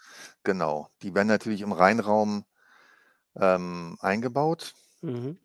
genau. 0.45 0.89
Die 1.03 1.15
werden 1.15 1.27
natürlich 1.27 1.63
im 1.63 1.73
Reinraum 1.73 2.45
ähm, 3.35 3.97
eingebaut. 4.01 4.75
Mhm. 5.03 5.39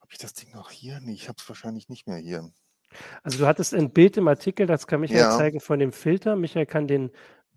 Habe 0.00 0.10
ich 0.10 0.18
das 0.18 0.32
Ding 0.32 0.52
noch 0.52 0.70
hier? 0.70 1.00
Nee, 1.00 1.12
ich 1.12 1.28
habe 1.28 1.36
es 1.38 1.48
wahrscheinlich 1.48 1.88
nicht 1.88 2.06
mehr 2.06 2.16
hier. 2.16 2.50
Also 3.22 3.38
du 3.38 3.46
hattest 3.46 3.74
ein 3.74 3.90
Bild 3.90 4.16
im 4.16 4.28
Artikel, 4.28 4.66
das 4.66 4.86
kann 4.86 5.00
Michael 5.00 5.20
ja. 5.20 5.36
zeigen 5.36 5.60
von 5.60 5.78
dem 5.78 5.92
Filter. 5.92 6.36
Michael 6.36 6.66
kann 6.66 6.86
den, 6.86 7.10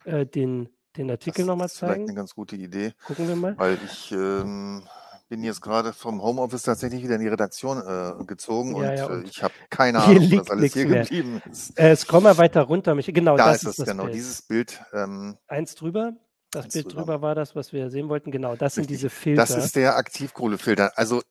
äh, 0.06 0.26
den, 0.26 0.69
den 0.98 1.12
Artikel 1.12 1.45
nochmal 1.45 1.69
zeigen. 1.69 1.69
Das 1.69 1.71
ist 1.71 1.95
vielleicht 1.95 2.10
eine 2.10 2.15
ganz 2.15 2.36
gute 2.36 2.56
Idee. 2.56 2.93
Gucken 3.06 3.28
wir 3.28 3.36
mal. 3.36 3.58
Weil 3.58 3.78
ich 3.86 4.12
ähm, 4.12 4.84
bin 5.30 5.43
jetzt 5.43 5.62
gerade 5.62 5.93
vom 5.93 6.21
Homeoffice 6.21 6.63
tatsächlich 6.63 7.04
wieder 7.04 7.15
in 7.15 7.21
die 7.21 7.28
Redaktion 7.28 7.80
äh, 7.80 8.24
gezogen 8.26 8.76
ja, 8.76 8.78
und, 8.78 8.98
ja, 8.98 9.06
äh, 9.06 9.13
und 9.13 9.28
ich 9.28 9.43
habe 9.43 9.54
keine 9.69 10.00
Ahnung, 10.02 10.32
was 10.32 10.50
alles 10.50 10.74
hier 10.74 10.88
mehr. 10.88 11.04
geblieben 11.04 11.41
ist. 11.52 11.78
Äh, 11.80 11.95
scroll 11.95 12.21
mal 12.21 12.38
weiter 12.38 12.62
runter. 12.62 12.95
Michael. 12.95 13.13
Genau, 13.13 13.38
da 13.38 13.48
das 13.48 13.63
ist, 13.63 13.69
ist 13.69 13.80
das, 13.80 13.88
genau, 13.88 14.04
Bild. 14.04 14.15
dieses 14.15 14.41
Bild. 14.41 14.82
Ähm, 14.93 15.38
Eins 15.48 15.76
drüber. 15.76 16.13
Das 16.52 16.69
Bild 16.69 16.86
drüber. 16.86 17.02
drüber 17.02 17.21
war 17.21 17.36
das, 17.36 17.56
was 17.56 17.74
wir 17.74 17.89
sehen 17.89 18.08
wollten. 18.08 18.32
Genau, 18.32 18.56
das 18.56 18.76
sind 18.76 18.89
diese 18.89 19.10
Filter. 19.10 19.41
Das 19.41 19.56
ist 19.56 19.76
der 19.76 19.98
Aktivkohlefilter. 19.98 20.93
Also 20.95 21.21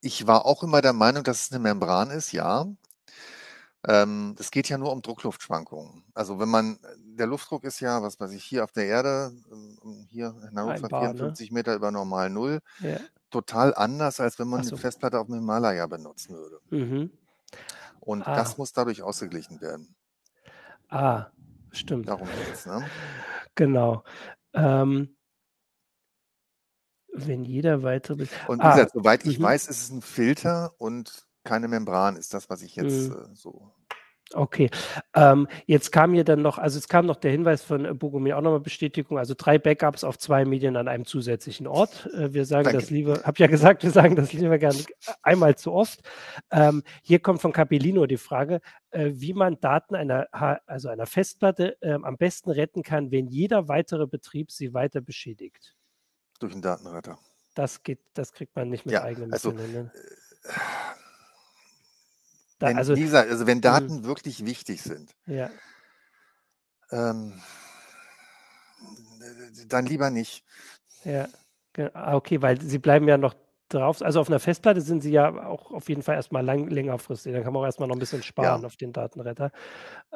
ich 0.00 0.26
war 0.26 0.46
auch 0.46 0.62
immer 0.62 0.82
der 0.82 0.92
Meinung, 0.92 1.22
dass 1.22 1.44
es 1.44 1.52
eine 1.52 1.60
Membran 1.60 2.10
ist, 2.10 2.32
ja. 2.32 2.66
Ähm, 3.88 4.36
es 4.38 4.50
geht 4.52 4.68
ja 4.68 4.78
nur 4.78 4.92
um 4.92 5.02
Druckluftschwankungen. 5.02 6.04
Also 6.14 6.38
wenn 6.38 6.48
man, 6.48 6.78
der 7.04 7.26
Luftdruck 7.26 7.64
ist 7.64 7.80
ja, 7.80 8.00
was 8.02 8.20
weiß 8.20 8.32
ich, 8.32 8.44
hier 8.44 8.62
auf 8.62 8.70
der 8.70 8.86
Erde, 8.86 9.32
ähm, 9.50 10.06
hier 10.08 10.34
in 10.48 10.56
Hannover 10.56 10.88
54 10.88 11.50
ne? 11.50 11.54
Meter 11.54 11.74
über 11.74 11.90
normal 11.90 12.30
Null, 12.30 12.60
ja. 12.78 12.98
total 13.30 13.74
anders, 13.74 14.20
als 14.20 14.38
wenn 14.38 14.48
man 14.48 14.62
so. 14.62 14.70
eine 14.70 14.78
Festplatte 14.78 15.18
auf 15.18 15.26
dem 15.26 15.34
Himalaya 15.34 15.86
benutzen 15.88 16.36
würde. 16.36 16.60
Mhm. 16.70 17.10
Und 17.98 18.22
ah. 18.22 18.36
das 18.36 18.56
muss 18.56 18.72
dadurch 18.72 19.02
ausgeglichen 19.02 19.60
werden. 19.60 19.94
Ah, 20.88 21.26
stimmt. 21.72 22.08
Darum 22.08 22.28
geht's, 22.28 22.66
ne? 22.66 22.84
Genau. 23.54 24.04
Ähm, 24.54 25.16
wenn 27.12 27.44
jeder 27.44 27.82
weitere. 27.82 28.26
Und 28.46 28.60
wie 28.60 28.64
ah, 28.64 28.74
gesagt, 28.74 28.92
soweit 28.92 29.24
ich 29.24 29.38
mhm. 29.38 29.44
weiß, 29.44 29.66
ist 29.68 29.82
es 29.82 29.90
ein 29.90 30.02
Filter 30.02 30.72
und 30.78 31.26
keine 31.44 31.68
Membran, 31.68 32.16
ist 32.16 32.34
das, 32.34 32.48
was 32.50 32.62
ich 32.62 32.76
jetzt 32.76 33.10
mhm. 33.10 33.16
äh, 33.16 33.34
so. 33.34 33.72
Okay, 34.34 34.70
ähm, 35.14 35.46
jetzt 35.66 35.92
kam 35.92 36.14
hier 36.14 36.24
dann 36.24 36.42
noch, 36.42 36.58
also 36.58 36.78
es 36.78 36.88
kam 36.88 37.06
noch 37.06 37.16
der 37.16 37.30
Hinweis 37.30 37.62
von 37.62 37.84
äh, 37.84 37.94
Bogomir 37.94 38.38
auch 38.38 38.40
nochmal 38.40 38.60
Bestätigung, 38.60 39.18
also 39.18 39.34
drei 39.36 39.58
Backups 39.58 40.04
auf 40.04 40.18
zwei 40.18 40.44
Medien 40.44 40.76
an 40.76 40.88
einem 40.88 41.04
zusätzlichen 41.04 41.66
Ort. 41.66 42.06
Äh, 42.14 42.32
wir 42.32 42.44
sagen 42.44 42.64
Danke. 42.64 42.78
das 42.78 42.90
lieber, 42.90 43.22
habe 43.24 43.38
ja 43.38 43.46
gesagt, 43.46 43.82
wir 43.82 43.90
sagen 43.90 44.16
das 44.16 44.32
lieber 44.32 44.58
gerne 44.58 44.78
einmal 45.22 45.56
zu 45.56 45.72
oft. 45.72 46.00
Ähm, 46.50 46.82
hier 47.02 47.20
kommt 47.20 47.40
von 47.40 47.52
Capellino 47.52 48.06
die 48.06 48.16
Frage, 48.16 48.60
äh, 48.90 49.10
wie 49.14 49.34
man 49.34 49.60
Daten 49.60 49.94
einer, 49.94 50.26
also 50.66 50.88
einer 50.88 51.06
Festplatte 51.06 51.76
äh, 51.82 51.92
am 51.92 52.16
besten 52.16 52.50
retten 52.50 52.82
kann, 52.82 53.10
wenn 53.10 53.28
jeder 53.28 53.68
weitere 53.68 54.06
Betrieb 54.06 54.50
sie 54.50 54.72
weiter 54.72 55.00
beschädigt. 55.00 55.76
Durch 56.40 56.52
einen 56.52 56.62
Datenretter. 56.62 57.18
Das 57.54 57.82
geht, 57.82 58.00
das 58.14 58.32
kriegt 58.32 58.56
man 58.56 58.70
nicht 58.70 58.86
mit 58.86 58.94
ja, 58.94 59.02
eigenen 59.02 59.32
also, 59.32 59.50
Mitteln. 59.50 59.72
Ne? 59.72 59.92
Da, 62.62 62.68
wenn, 62.68 62.78
also, 62.78 62.94
dieser, 62.94 63.22
also 63.22 63.44
wenn 63.48 63.56
hm. 63.56 63.62
Daten 63.62 63.96
mh. 64.00 64.04
wirklich 64.04 64.46
wichtig 64.46 64.82
sind, 64.82 65.16
ja. 65.26 65.50
ähm, 66.92 67.32
dann 69.66 69.86
lieber 69.86 70.10
nicht. 70.10 70.44
Ja, 71.02 71.26
ah, 71.92 72.14
okay, 72.14 72.40
weil 72.40 72.60
sie 72.60 72.78
bleiben 72.78 73.08
ja 73.08 73.18
noch 73.18 73.34
drauf. 73.68 74.00
Also 74.00 74.20
auf 74.20 74.28
einer 74.28 74.38
Festplatte 74.38 74.80
sind 74.80 75.02
sie 75.02 75.10
ja 75.10 75.44
auch 75.44 75.72
auf 75.72 75.88
jeden 75.88 76.02
Fall 76.02 76.14
erstmal 76.14 76.44
lang, 76.44 76.68
längerfristig. 76.68 77.32
Dann 77.32 77.42
kann 77.42 77.52
man 77.52 77.62
auch 77.62 77.66
erstmal 77.66 77.88
noch 77.88 77.96
ein 77.96 77.98
bisschen 77.98 78.22
sparen 78.22 78.60
ja. 78.60 78.66
auf 78.66 78.76
den 78.76 78.92
Datenretter. 78.92 79.50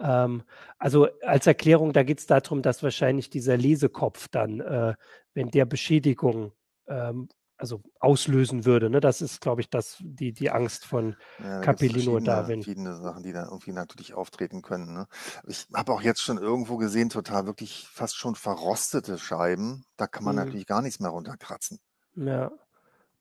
Ähm, 0.00 0.44
also 0.78 1.08
als 1.22 1.48
Erklärung, 1.48 1.92
da 1.92 2.04
geht 2.04 2.20
es 2.20 2.26
darum, 2.26 2.62
dass 2.62 2.84
wahrscheinlich 2.84 3.28
dieser 3.28 3.56
Lesekopf 3.56 4.28
dann, 4.28 4.60
äh, 4.60 4.94
wenn 5.34 5.50
der 5.50 5.64
Beschädigung 5.64 6.52
ähm, 6.86 7.28
also 7.58 7.82
auslösen 8.00 8.64
würde. 8.64 8.90
Ne? 8.90 9.00
Das 9.00 9.20
ist, 9.20 9.40
glaube 9.40 9.60
ich, 9.60 9.70
das, 9.70 9.96
die, 10.00 10.32
die 10.32 10.50
Angst 10.50 10.84
von 10.84 11.16
ja, 11.42 11.60
Capellino 11.60 12.18
da. 12.20 12.48
Wenn... 12.48 12.62
Verschiedene 12.62 12.96
Sachen, 12.96 13.22
die 13.22 13.32
da 13.32 13.44
irgendwie 13.44 13.72
natürlich 13.72 14.14
auftreten 14.14 14.62
können. 14.62 14.92
Ne? 14.92 15.06
Ich 15.46 15.66
habe 15.74 15.92
auch 15.92 16.02
jetzt 16.02 16.20
schon 16.20 16.38
irgendwo 16.38 16.76
gesehen, 16.76 17.08
total 17.08 17.46
wirklich 17.46 17.88
fast 17.90 18.16
schon 18.16 18.34
verrostete 18.34 19.18
Scheiben. 19.18 19.84
Da 19.96 20.06
kann 20.06 20.24
man 20.24 20.36
mhm. 20.36 20.44
natürlich 20.44 20.66
gar 20.66 20.82
nichts 20.82 21.00
mehr 21.00 21.10
runterkratzen. 21.10 21.78
Ja. 22.14 22.52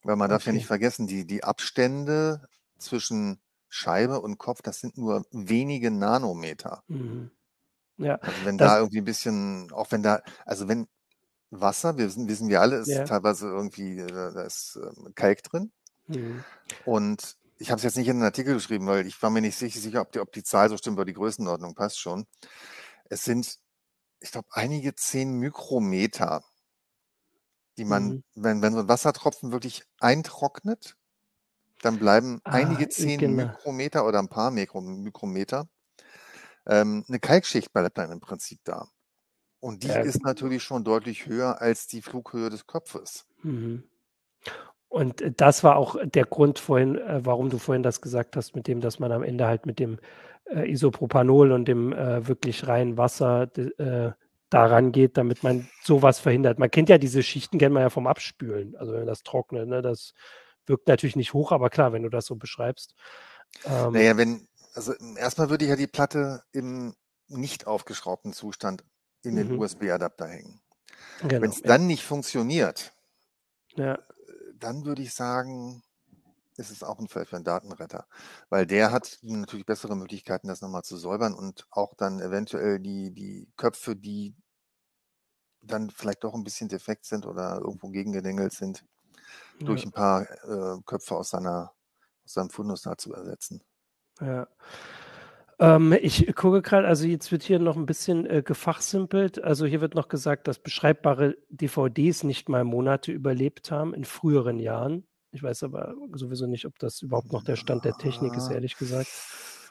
Weil 0.03 0.15
man 0.15 0.25
okay. 0.25 0.35
darf 0.35 0.45
ja 0.45 0.53
nicht 0.53 0.67
vergessen, 0.67 1.07
die, 1.07 1.25
die 1.25 1.43
Abstände 1.43 2.47
zwischen 2.77 3.39
Scheibe 3.69 4.21
und 4.21 4.37
Kopf, 4.37 4.61
das 4.61 4.79
sind 4.79 4.97
nur 4.97 5.25
wenige 5.31 5.91
Nanometer. 5.91 6.83
Mhm. 6.87 7.31
Ja. 7.97 8.15
Also 8.15 8.45
wenn 8.45 8.57
da 8.57 8.77
irgendwie 8.79 8.99
ein 8.99 9.05
bisschen, 9.05 9.71
auch 9.71 9.91
wenn 9.91 10.03
da, 10.03 10.21
also 10.45 10.67
wenn 10.67 10.87
Wasser, 11.51 11.97
wir 11.97 12.05
wissen, 12.05 12.27
wissen 12.27 12.49
wir 12.49 12.62
alle, 12.62 12.77
ist 12.77 12.88
ja. 12.88 13.03
teilweise 13.03 13.47
irgendwie, 13.47 13.99
äh, 13.99 14.08
da 14.08 14.41
ist 14.41 14.77
ähm, 14.81 15.13
Kalk 15.15 15.43
drin. 15.43 15.71
Mhm. 16.08 16.43
Und 16.86 17.38
ich 17.58 17.71
habe 17.71 17.77
es 17.77 17.84
jetzt 17.84 17.97
nicht 17.97 18.08
in 18.08 18.17
den 18.17 18.25
Artikel 18.25 18.53
geschrieben, 18.53 18.88
weil 18.88 19.08
ich 19.08 19.21
war 19.21 19.29
mir 19.29 19.41
nicht 19.41 19.58
sicher, 19.58 20.01
ob 20.01 20.12
die, 20.12 20.19
ob 20.19 20.31
die 20.31 20.43
Zahl 20.43 20.69
so 20.69 20.77
stimmt, 20.77 20.97
aber 20.97 21.05
die 21.05 21.13
Größenordnung 21.13 21.75
passt 21.75 21.99
schon. 21.99 22.25
Es 23.10 23.23
sind, 23.23 23.60
ich 24.19 24.31
glaube, 24.31 24.47
einige 24.51 24.95
zehn 24.95 25.34
Mikrometer, 25.39 26.43
die 27.77 27.86
man, 27.86 28.08
mhm. 28.08 28.23
wenn, 28.36 28.62
wenn 28.62 28.73
so 28.73 28.79
ein 28.79 28.88
Wassertropfen 28.88 29.51
wirklich 29.51 29.84
eintrocknet, 29.99 30.95
dann 31.81 31.99
bleiben 31.99 32.41
ah, 32.43 32.51
einige 32.51 32.89
zehn 32.89 33.19
genau. 33.19 33.47
Mikrometer 33.47 34.05
oder 34.05 34.19
ein 34.19 34.29
paar 34.29 34.51
Mikro, 34.51 34.81
Mikrometer. 34.81 35.67
Ähm, 36.65 37.05
eine 37.08 37.19
Kalkschicht 37.19 37.71
bleibt 37.71 37.97
dann 37.97 38.12
im 38.12 38.19
Prinzip 38.19 38.60
da. 38.63 38.88
Und 39.65 39.82
die 39.82 39.88
ja. 39.88 40.01
ist 40.01 40.23
natürlich 40.23 40.62
schon 40.62 40.84
deutlich 40.84 41.25
höher 41.25 41.60
als 41.60 41.88
die 41.88 42.04
Flughöhe 42.04 42.51
des 42.51 42.67
Kopfes. 42.67 43.25
Mhm. 43.41 43.82
Und 44.89 45.21
äh, 45.21 45.32
das 45.36 45.63
war 45.63 45.78
auch 45.78 45.95
der 46.06 46.25
Grund 46.25 46.60
vorhin, 46.60 46.99
äh, 46.99 47.25
warum 47.25 47.49
du 47.49 47.58
vorhin 47.58 47.82
das 47.82 47.99
gesagt 47.99 48.36
hast, 48.36 48.56
mit 48.56 48.67
dem, 48.67 48.80
dass 48.80 48.99
man 48.99 49.12
am 49.12 49.23
Ende 49.23 49.47
halt 49.47 49.65
mit 49.65 49.80
dem 49.80 49.97
äh, 50.43 50.71
Isopropanol 50.71 51.51
und 51.51 51.67
dem 51.67 51.93
äh, 51.93 52.28
wirklich 52.28 52.67
reinen 52.67 52.99
Wasser 52.99 53.49
äh, 53.58 54.12
daran 54.51 54.91
geht, 54.91 55.17
damit 55.17 55.41
man 55.41 55.67
sowas 55.84 56.19
verhindert. 56.19 56.60
Man 56.60 56.69
kennt 56.69 56.89
ja 56.89 56.99
diese 56.99 57.23
Schichten, 57.23 57.58
kennt 57.58 57.73
man 57.73 57.82
ja 57.82 57.89
vom 57.89 58.06
Abspülen, 58.06 58.75
also 58.75 58.93
wenn 58.93 59.08
das 59.08 59.23
trocknet, 59.23 59.67
ne, 59.67 59.82
das 59.82 60.13
wirkt 60.67 60.88
natürlich 60.88 61.15
nicht 61.15 61.34
hoch, 61.34 61.51
aber 61.51 61.71
klar, 61.71 61.91
wenn 61.91 62.04
du 62.04 62.10
das 62.10 62.28
so 62.28 62.36
beschreibst. 62.36 62.93
Ähm, 63.65 63.93
naja, 63.93 64.15
wenn, 64.15 64.47
also 64.75 64.93
erstmal 65.17 65.49
würde 65.49 65.65
ich 65.65 65.71
ja 65.71 65.75
die 65.75 65.88
Platte 65.88 66.43
im 66.51 66.93
nicht 67.28 67.65
aufgeschraubten 67.65 68.32
Zustand 68.32 68.84
in 69.25 69.35
den 69.35 69.53
mhm. 69.53 69.59
USB-Adapter 69.59 70.27
hängen. 70.27 70.61
Genau, 71.21 71.41
Wenn 71.41 71.49
es 71.49 71.59
ja. 71.59 71.67
dann 71.67 71.88
nicht 71.88 72.03
funktioniert, 72.03 72.93
ja. 73.75 73.99
dann 74.55 74.85
würde 74.85 75.01
ich 75.01 75.13
sagen, 75.13 75.83
ist 76.57 76.71
es 76.71 76.83
auch 76.83 76.99
ein 76.99 77.07
Fall 77.07 77.25
für 77.25 77.35
einen 77.35 77.45
Datenretter, 77.45 78.07
weil 78.49 78.65
der 78.65 78.91
hat 78.91 79.19
natürlich 79.21 79.65
bessere 79.65 79.95
Möglichkeiten, 79.95 80.47
das 80.47 80.61
nochmal 80.61 80.83
zu 80.83 80.97
säubern 80.97 81.33
und 81.33 81.65
auch 81.69 81.95
dann 81.95 82.19
eventuell 82.19 82.79
die, 82.79 83.11
die 83.11 83.49
Köpfe, 83.57 83.95
die 83.95 84.35
dann 85.61 85.89
vielleicht 85.89 86.23
doch 86.23 86.33
ein 86.33 86.43
bisschen 86.43 86.69
defekt 86.69 87.05
sind 87.05 87.25
oder 87.25 87.59
irgendwo 87.59 87.89
gegengedengelt 87.89 88.53
sind, 88.53 88.85
ja. 89.59 89.65
durch 89.65 89.85
ein 89.85 89.91
paar 89.91 90.21
äh, 90.21 90.81
Köpfe 90.85 91.15
aus 91.15 91.29
seiner 91.29 91.75
aus 92.25 92.33
seinem 92.33 92.49
Fundus 92.49 92.81
da 92.81 92.97
zu 92.97 93.13
ersetzen. 93.13 93.61
Ja. 94.19 94.47
Ähm, 95.59 95.93
ich 96.01 96.33
gucke 96.35 96.61
gerade, 96.61 96.87
also 96.87 97.05
jetzt 97.05 97.31
wird 97.31 97.43
hier 97.43 97.59
noch 97.59 97.75
ein 97.75 97.85
bisschen 97.85 98.25
äh, 98.25 98.41
gefachsimpelt. 98.43 99.43
Also 99.43 99.65
hier 99.65 99.81
wird 99.81 99.95
noch 99.95 100.09
gesagt, 100.09 100.47
dass 100.47 100.59
beschreibbare 100.59 101.37
DVDs 101.49 102.23
nicht 102.23 102.49
mal 102.49 102.63
Monate 102.63 103.11
überlebt 103.11 103.71
haben 103.71 103.93
in 103.93 104.03
früheren 104.03 104.59
Jahren. 104.59 105.07
Ich 105.31 105.43
weiß 105.43 105.63
aber 105.63 105.95
sowieso 106.13 106.47
nicht, 106.47 106.65
ob 106.65 106.77
das 106.79 107.01
überhaupt 107.01 107.31
noch 107.31 107.43
der 107.43 107.55
Stand 107.55 107.85
der 107.85 107.97
Technik 107.97 108.35
ist, 108.35 108.49
ehrlich 108.49 108.77
gesagt. 108.77 109.09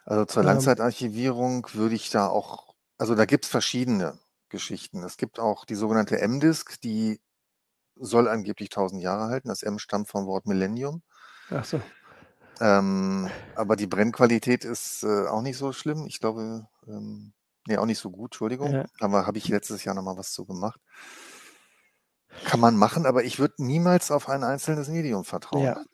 Also 0.04 0.24
zur 0.26 0.42
ähm. 0.42 0.48
Langzeitarchivierung 0.48 1.66
würde 1.72 1.94
ich 1.94 2.10
da 2.10 2.28
auch, 2.28 2.74
also 2.98 3.14
da 3.14 3.24
gibt 3.24 3.44
es 3.44 3.50
verschiedene 3.50 4.18
Geschichten. 4.48 5.02
Es 5.02 5.16
gibt 5.16 5.40
auch 5.40 5.64
die 5.64 5.74
sogenannte 5.74 6.20
M-Disk, 6.20 6.80
die 6.82 7.20
soll 7.96 8.28
angeblich 8.28 8.68
1000 8.70 9.02
Jahre 9.02 9.28
halten. 9.28 9.48
Das 9.48 9.62
M 9.62 9.78
stammt 9.78 10.08
vom 10.08 10.26
Wort 10.26 10.46
Millennium. 10.46 11.02
Ach 11.50 11.64
so. 11.64 11.80
Ähm, 12.60 13.30
aber 13.54 13.76
die 13.76 13.86
Brennqualität 13.86 14.64
ist 14.64 15.02
äh, 15.02 15.26
auch 15.26 15.42
nicht 15.42 15.58
so 15.58 15.72
schlimm. 15.72 16.06
Ich 16.06 16.20
glaube, 16.20 16.66
ähm, 16.86 17.32
nee, 17.66 17.76
auch 17.76 17.86
nicht 17.86 17.98
so 17.98 18.10
gut, 18.10 18.32
Entschuldigung. 18.32 18.72
Ja. 18.72 18.84
Aber 19.00 19.26
habe 19.26 19.38
ich 19.38 19.48
letztes 19.48 19.84
Jahr 19.84 19.94
nochmal 19.94 20.16
was 20.16 20.32
zu 20.32 20.44
gemacht. 20.44 20.80
Kann 22.44 22.60
man 22.60 22.76
machen, 22.76 23.06
aber 23.06 23.24
ich 23.24 23.38
würde 23.38 23.54
niemals 23.58 24.10
auf 24.10 24.28
ein 24.28 24.42
einzelnes 24.42 24.88
Medium 24.88 25.24
vertrauen. 25.24 25.64
Ja. 25.64 25.84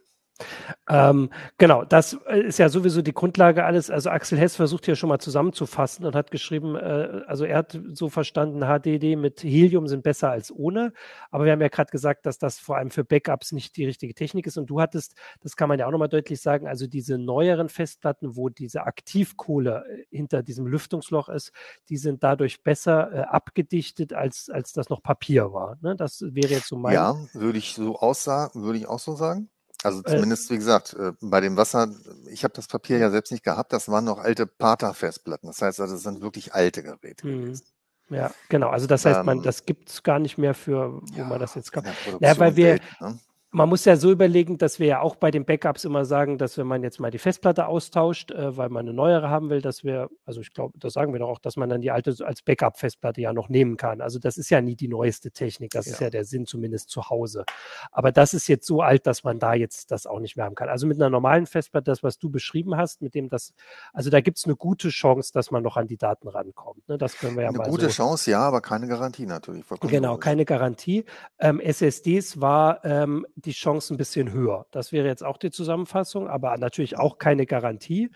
Ähm, 0.89 1.31
genau, 1.59 1.85
das 1.85 2.19
äh, 2.27 2.41
ist 2.41 2.59
ja 2.59 2.69
sowieso 2.69 3.03
die 3.03 3.13
Grundlage 3.13 3.65
alles. 3.65 3.91
Also 3.91 4.11
Axel 4.11 4.39
Hess 4.39 4.57
versucht 4.57 4.87
hier 4.87 4.97
schon 4.97 5.09
mal 5.09 5.19
zusammenzufassen 5.19 6.05
und 6.05 6.15
hat 6.15 6.31
geschrieben, 6.31 6.75
äh, 6.75 7.23
also 7.27 7.45
er 7.45 7.59
hat 7.59 7.79
so 7.93 8.09
verstanden, 8.09 8.61
HDD 8.61 9.17
mit 9.17 9.43
Helium 9.43 9.87
sind 9.87 10.03
besser 10.03 10.31
als 10.31 10.51
ohne. 10.53 10.93
Aber 11.31 11.45
wir 11.45 11.53
haben 11.53 11.61
ja 11.61 11.69
gerade 11.69 11.91
gesagt, 11.91 12.27
dass 12.27 12.39
das 12.39 12.59
vor 12.59 12.77
allem 12.77 12.91
für 12.91 13.05
Backups 13.05 13.53
nicht 13.53 13.77
die 13.77 13.87
richtige 13.87 14.15
Technik 14.15 14.47
ist. 14.47 14.57
Und 14.57 14.67
du 14.67 14.81
hattest, 14.81 15.15
das 15.41 15.57
kann 15.57 15.69
man 15.69 15.79
ja 15.79 15.87
auch 15.87 15.93
nochmal 15.93 16.09
deutlich 16.09 16.41
sagen, 16.41 16.67
also 16.67 16.87
diese 16.87 17.19
neueren 17.19 17.69
Festplatten, 17.69 18.37
wo 18.37 18.49
diese 18.49 18.85
Aktivkohle 18.85 19.85
äh, 19.89 20.17
hinter 20.17 20.43
diesem 20.43 20.67
Lüftungsloch 20.67 21.29
ist, 21.29 21.53
die 21.89 21.97
sind 21.97 22.23
dadurch 22.23 22.63
besser 22.63 23.13
äh, 23.13 23.21
abgedichtet, 23.21 24.13
als, 24.13 24.51
als 24.51 24.73
das 24.73 24.89
noch 24.89 25.03
Papier 25.03 25.53
war. 25.53 25.77
Ne? 25.83 25.97
Das 25.97 26.21
wäre 26.21 26.49
jetzt 26.49 26.69
so 26.69 26.77
mein. 26.77 26.95
Ja, 26.95 27.17
würde 27.33 27.59
ich 27.59 27.75
so 27.75 27.97
aussagen, 27.97 28.63
würde 28.63 28.79
ich 28.79 28.89
auch 28.89 28.99
so 28.99 29.15
sagen. 29.15 29.51
Also 29.83 30.03
zumindest, 30.03 30.51
wie 30.51 30.57
gesagt, 30.57 30.95
äh, 30.95 31.13
bei 31.21 31.41
dem 31.41 31.57
Wasser, 31.57 31.89
ich 32.29 32.45
habe 32.45 32.55
das 32.55 32.67
Papier 32.69 32.99
ja 32.99 33.11
selbst 33.11 33.33
nicht 33.33 33.45
gehabt, 33.45 33.73
das 33.73 33.89
waren 33.89 34.05
noch 34.05 34.19
alte 34.19 34.47
Pata-Festplatten. 34.47 35.47
Das 35.49 35.63
heißt 35.63 35.81
also, 35.81 35.95
das 35.95 36.03
sind 36.03 36.21
wirklich 36.21 36.55
alte 36.55 36.83
Geräte 36.83 37.27
mhm. 37.27 37.43
gewesen. 37.43 37.65
Ja, 38.11 38.31
genau. 38.49 38.69
Also 38.71 38.87
das 38.87 39.05
heißt, 39.05 39.25
man, 39.25 39.39
Ähm, 39.39 39.43
das 39.43 39.65
gibt 39.65 39.89
es 39.89 40.03
gar 40.03 40.19
nicht 40.19 40.37
mehr 40.37 40.55
für, 40.55 41.01
wo 41.03 41.07
Ja, 41.19 41.25
man 41.25 41.39
das 41.39 41.55
jetzt 41.55 41.75
der 41.75 41.83
Ja, 41.85 41.93
Produktion 41.95 42.39
weil 42.39 42.57
wir, 42.57 42.67
selten, 42.67 42.87
ne? 43.01 43.19
Man 43.53 43.69
muss 43.69 43.85
ja 43.85 43.97
so 43.97 44.13
überlegen, 44.13 44.59
dass 44.59 44.79
wir 44.79 44.87
ja 44.87 45.01
auch 45.01 45.17
bei 45.17 45.33
den 45.33 45.45
Backups 45.45 45.85
immer 45.85 46.05
sagen, 46.05 46.39
dass 46.39 46.57
wenn 46.57 46.69
man 46.69 46.85
jetzt 46.85 47.01
mal 47.01 47.11
die 47.11 47.19
Festplatte 47.19 47.67
austauscht, 47.67 48.31
äh, 48.31 48.57
weil 48.57 48.69
man 48.69 48.87
eine 48.87 48.93
neuere 48.95 49.29
haben 49.29 49.51
will, 49.51 49.61
dass 49.61 49.83
wir, 49.83 50.09
also 50.25 50.41
ich 50.41 50.53
glaube, 50.53 50.79
das 50.79 50.93
sagen 50.93 51.13
wir 51.13 51.19
doch 51.19 51.29
auch, 51.29 51.39
dass 51.41 51.57
man 51.57 51.69
dann 51.69 51.81
die 51.81 51.91
alte 51.91 52.15
als 52.25 52.43
Backup-Festplatte 52.43 53.21
ja 53.21 53.33
noch 53.33 53.49
nehmen 53.49 53.77
kann. 53.77 54.01
Also 54.01 54.21
das 54.21 54.37
ist 54.39 54.51
ja 54.51 54.61
nie 54.61 54.77
die 54.77 54.87
neueste 54.87 55.33
Technik, 55.33 55.73
das 55.73 55.89
ist 55.89 55.99
Ja. 56.01 56.07
ja 56.07 56.11
der 56.11 56.25
Sinn 56.25 56.47
zumindest 56.47 56.91
zu 56.91 57.11
Hause. 57.11 57.45
Aber 57.91 58.13
das 58.13 58.35
ist 58.35 58.47
jetzt 58.47 58.67
so 58.67 58.83
alt, 58.83 59.07
dass 59.09 59.25
man 59.25 59.41
da 59.41 59.55
jetzt 59.55 59.91
das 59.91 60.07
auch 60.07 60.21
nicht 60.21 60.37
mehr 60.37 60.47
haben 60.47 60.55
kann. 60.55 60.69
Also 60.69 60.87
mit 60.87 60.99
einer 60.99 61.11
normalen 61.11 61.47
Festplatte, 61.47 61.91
das, 61.91 62.05
was 62.05 62.19
du 62.19 62.31
beschrieben 62.31 62.77
hast, 62.77 63.03
mit 63.03 63.17
dem 63.17 63.29
das, 63.29 63.53
also 63.93 64.11
da 64.11 64.21
gibt 64.21 64.39
es 64.39 64.45
eine 64.45 64.55
gute 64.55 64.91
Chance, 64.91 65.33
dass 65.33 65.51
man 65.51 65.65
noch 65.65 65.77
an 65.77 65.89
die 65.89 65.97
Daten 65.97 66.29
rankommt. 66.29 66.89
Ne? 66.89 66.99
Das 66.99 67.17
können 67.19 67.35
wir 67.35 67.43
ja 67.43 67.49
Eine 67.49 67.59
mal 67.59 67.69
gute 67.69 67.87
so. 67.87 67.91
Chance, 67.91 68.31
ja, 68.31 68.41
aber 68.41 68.61
keine 68.61 68.87
Garantie 68.87 69.27
natürlich. 69.27 69.65
Genau, 69.81 70.19
keine 70.19 70.45
Garantie. 70.45 71.05
Ähm, 71.41 71.59
SSDs 71.59 72.41
war 72.41 72.85
ähm, 72.85 73.27
die 73.47 73.53
Chance 73.53 73.95
ein 73.95 73.97
bisschen 73.97 74.33
höher. 74.33 74.67
Das 74.71 74.93
wäre 74.93 75.07
jetzt 75.07 75.25
auch 75.25 75.39
die 75.39 75.51
Zusammenfassung, 75.51 76.29
aber 76.29 76.57
natürlich 76.59 76.99
auch 76.99 77.19
keine 77.19 77.47
Garantie. 77.47 78.11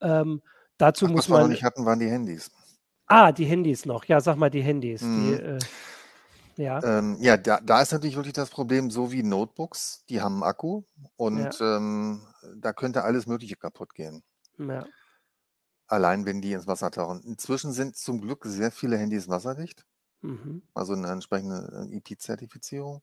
Ähm, 0.00 0.42
dazu 0.78 1.06
Ach, 1.06 1.10
muss 1.10 1.18
was 1.20 1.28
wir 1.30 1.34
noch 1.34 1.40
man. 1.42 1.50
nicht 1.50 1.64
hatten, 1.64 1.84
waren 1.86 1.98
die 2.00 2.10
Handys. 2.10 2.50
Ah, 3.06 3.32
die 3.32 3.44
Handys 3.46 3.86
noch. 3.86 4.04
Ja, 4.06 4.20
sag 4.20 4.36
mal 4.36 4.50
die 4.50 4.62
Handys. 4.62 5.00
Die, 5.00 5.06
Mhm. 5.06 5.34
äh, 5.34 5.58
ja, 6.56 6.82
Ähm, 6.84 7.16
ja, 7.20 7.36
da, 7.36 7.60
da 7.60 7.82
ist 7.82 7.92
natürlich 7.92 8.16
wirklich 8.16 8.32
das 8.34 8.48
Problem, 8.50 8.90
so 8.90 9.10
wie 9.12 9.22
Notebooks, 9.22 10.04
die 10.08 10.20
haben 10.20 10.34
einen 10.34 10.42
Akku 10.44 10.82
und 11.16 11.58
ähm, 11.60 12.22
da 12.56 12.72
könnte 12.72 13.02
alles 13.04 13.26
Mögliche 13.26 13.56
kaputt 13.56 13.94
gehen. 13.94 14.22
ja, 14.58 14.86
Allein 15.86 16.24
wenn 16.24 16.40
die 16.40 16.52
ins 16.52 16.66
Wasser 16.66 16.90
tauchen. 16.90 17.20
Inzwischen 17.24 17.72
sind 17.72 17.96
zum 17.96 18.20
Glück 18.20 18.44
sehr 18.46 18.70
viele 18.72 18.96
Handys 18.96 19.28
wasserdicht, 19.28 19.84
mhm. 20.22 20.62
also 20.74 20.94
eine 20.94 21.10
entsprechende 21.10 21.88
äh, 21.90 21.96
IP-Zertifizierung. 21.96 23.02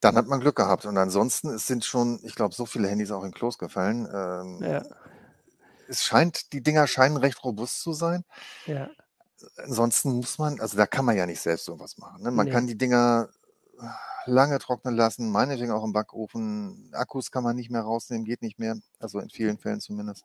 Dann 0.00 0.16
hat 0.16 0.26
man 0.28 0.40
Glück 0.40 0.56
gehabt. 0.56 0.86
Und 0.86 0.96
ansonsten, 0.96 1.48
es 1.50 1.66
sind 1.66 1.84
schon, 1.84 2.20
ich 2.22 2.34
glaube, 2.34 2.54
so 2.54 2.66
viele 2.66 2.88
Handys 2.88 3.10
auch 3.10 3.24
in 3.24 3.32
Klos 3.32 3.58
gefallen. 3.58 4.08
Ähm, 4.12 4.62
ja, 4.62 4.82
Es 5.88 6.04
scheint, 6.04 6.52
die 6.52 6.62
Dinger 6.62 6.86
scheinen 6.86 7.16
recht 7.16 7.42
robust 7.44 7.80
zu 7.80 7.92
sein. 7.92 8.24
ja, 8.66 8.90
Ansonsten 9.56 10.12
muss 10.12 10.38
man, 10.38 10.60
also 10.60 10.76
da 10.76 10.86
kann 10.86 11.04
man 11.04 11.16
ja 11.16 11.24
nicht 11.26 11.40
selbst 11.40 11.64
sowas 11.64 11.96
machen. 11.98 12.22
Ne? 12.22 12.30
Man 12.30 12.46
Nee. 12.46 12.52
kann 12.52 12.66
die 12.66 12.76
Dinger 12.76 13.28
lange 14.26 14.58
trocknen 14.58 14.94
lassen, 14.96 15.30
meinetwegen 15.30 15.70
auch 15.72 15.84
im 15.84 15.92
Backofen. 15.92 16.90
Akkus 16.92 17.30
kann 17.30 17.44
man 17.44 17.56
nicht 17.56 17.70
mehr 17.70 17.82
rausnehmen, 17.82 18.24
geht 18.24 18.42
nicht 18.42 18.58
mehr. 18.58 18.76
Also 18.98 19.20
in 19.20 19.30
vielen 19.30 19.58
Fällen 19.58 19.80
zumindest. 19.80 20.24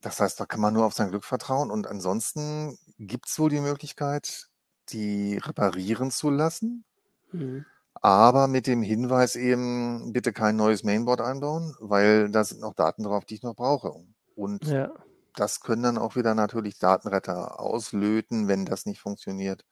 Das 0.00 0.20
heißt, 0.20 0.40
da 0.40 0.46
kann 0.46 0.60
man 0.60 0.72
nur 0.72 0.86
auf 0.86 0.94
sein 0.94 1.10
Glück 1.10 1.24
vertrauen. 1.24 1.70
Und 1.70 1.86
ansonsten 1.86 2.78
gibt 2.98 3.28
es 3.28 3.38
wohl 3.38 3.50
die 3.50 3.60
Möglichkeit, 3.60 4.48
die 4.88 5.36
reparieren 5.36 6.10
zu 6.10 6.30
lassen, 6.30 6.84
mhm. 7.32 7.66
Aber 8.00 8.48
mit 8.48 8.66
dem 8.66 8.82
Hinweis 8.82 9.36
eben, 9.36 10.12
bitte 10.12 10.32
kein 10.32 10.56
neues 10.56 10.84
Mainboard 10.84 11.20
einbauen, 11.20 11.74
weil 11.80 12.30
da 12.30 12.44
sind 12.44 12.60
noch 12.60 12.74
Daten 12.74 13.04
drauf, 13.04 13.24
die 13.24 13.34
ich 13.34 13.42
noch 13.42 13.54
brauche. 13.54 13.92
Und 14.34 14.64
ja, 14.64 14.90
das 15.34 15.60
können 15.60 15.82
dann 15.82 15.98
auch 15.98 16.16
wieder 16.16 16.34
natürlich 16.34 16.78
Datenretter 16.78 17.60
auslöten, 17.60 18.48
wenn 18.48 18.64
das 18.64 18.86
nicht 18.86 19.00
funktioniert. 19.00 19.64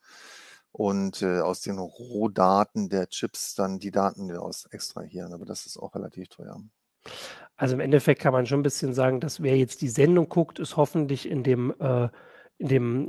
Und 0.70 1.22
äh, 1.22 1.40
aus 1.40 1.62
den 1.62 1.78
Rohdaten 1.78 2.88
der 2.88 3.08
Chips 3.08 3.54
dann 3.54 3.78
die 3.78 3.90
Daten 3.90 4.28
wieder 4.28 4.42
aus 4.42 4.66
extrahieren. 4.66 5.32
Aber 5.32 5.44
das 5.44 5.66
ist 5.66 5.78
auch 5.78 5.94
relativ 5.94 6.28
teuer. 6.28 6.60
Also 7.56 7.74
im 7.74 7.80
Endeffekt 7.80 8.20
kann 8.20 8.32
man 8.32 8.46
schon 8.46 8.60
ein 8.60 8.64
bisschen 8.64 8.92
sagen, 8.92 9.20
dass 9.20 9.42
wer 9.42 9.56
jetzt 9.56 9.80
die 9.80 9.88
Sendung 9.88 10.28
guckt, 10.28 10.58
ist 10.58 10.76
hoffentlich 10.76 11.28
in 11.28 11.42
dem, 11.42 11.74
äh, 11.80 12.08
in 12.58 12.68
dem, 12.68 13.08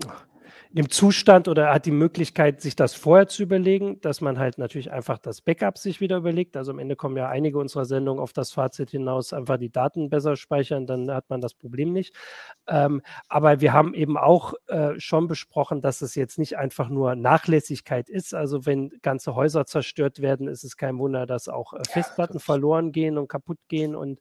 dem 0.72 0.90
Zustand 0.92 1.48
oder 1.48 1.74
hat 1.74 1.88
die 1.88 1.92
Möglichkeit, 1.92 2.62
sich 2.62 2.76
das 2.76 2.94
vorher 2.94 3.28
zu 3.28 3.42
überlegen, 3.42 4.00
dass 4.02 4.22
man 4.22 4.38
halt 4.38 4.60
natürlich 4.60 4.92
einfach 4.92 5.18
das 5.18 5.42
Backup 5.42 5.80
sich 5.80 6.00
wieder 6.00 6.18
überlegt. 6.18 6.56
Also 6.56 6.72
am 6.72 6.78
Ende 6.78 6.96
kommen 6.96 7.18
ja 7.18 7.28
einige 7.28 7.58
unserer 7.58 7.86
Sendungen 7.86 8.22
auf 8.22 8.34
das 8.34 8.52
Fazit 8.52 8.92
hinaus, 8.92 9.34
einfach 9.34 9.58
die 9.58 9.72
Daten 9.72 10.12
besser 10.12 10.36
speichern, 10.36 10.86
dann 10.86 11.10
hat 11.10 11.28
man 11.30 11.42
das 11.42 11.56
Problem 11.56 11.92
nicht. 11.92 12.16
Ähm, 12.68 13.02
aber 13.28 13.62
wir 13.62 13.74
haben 13.74 13.96
eben 13.96 14.16
auch 14.16 14.54
äh, 14.68 15.00
schon 15.00 15.28
besprochen, 15.28 15.82
dass 15.82 16.02
es 16.02 16.14
jetzt 16.14 16.38
nicht 16.38 16.58
einfach 16.58 16.90
nur 16.90 17.16
Nachlässigkeit 17.16 18.08
ist. 18.08 18.36
Also 18.36 18.68
wenn 18.68 18.92
ganze 19.02 19.34
Häuser 19.34 19.66
zerstört 19.66 20.22
werden, 20.22 20.48
ist 20.48 20.64
es 20.64 20.78
kein 20.78 21.00
Wunder, 21.00 21.26
dass 21.26 21.48
auch 21.48 21.74
äh, 21.74 21.80
Festplatten 21.90 22.34
natürlich. 22.36 22.46
verloren 22.46 22.92
gehen 22.92 23.18
und 23.18 23.28
kaputt 23.28 23.58
gehen 23.70 23.96
und 23.96 24.20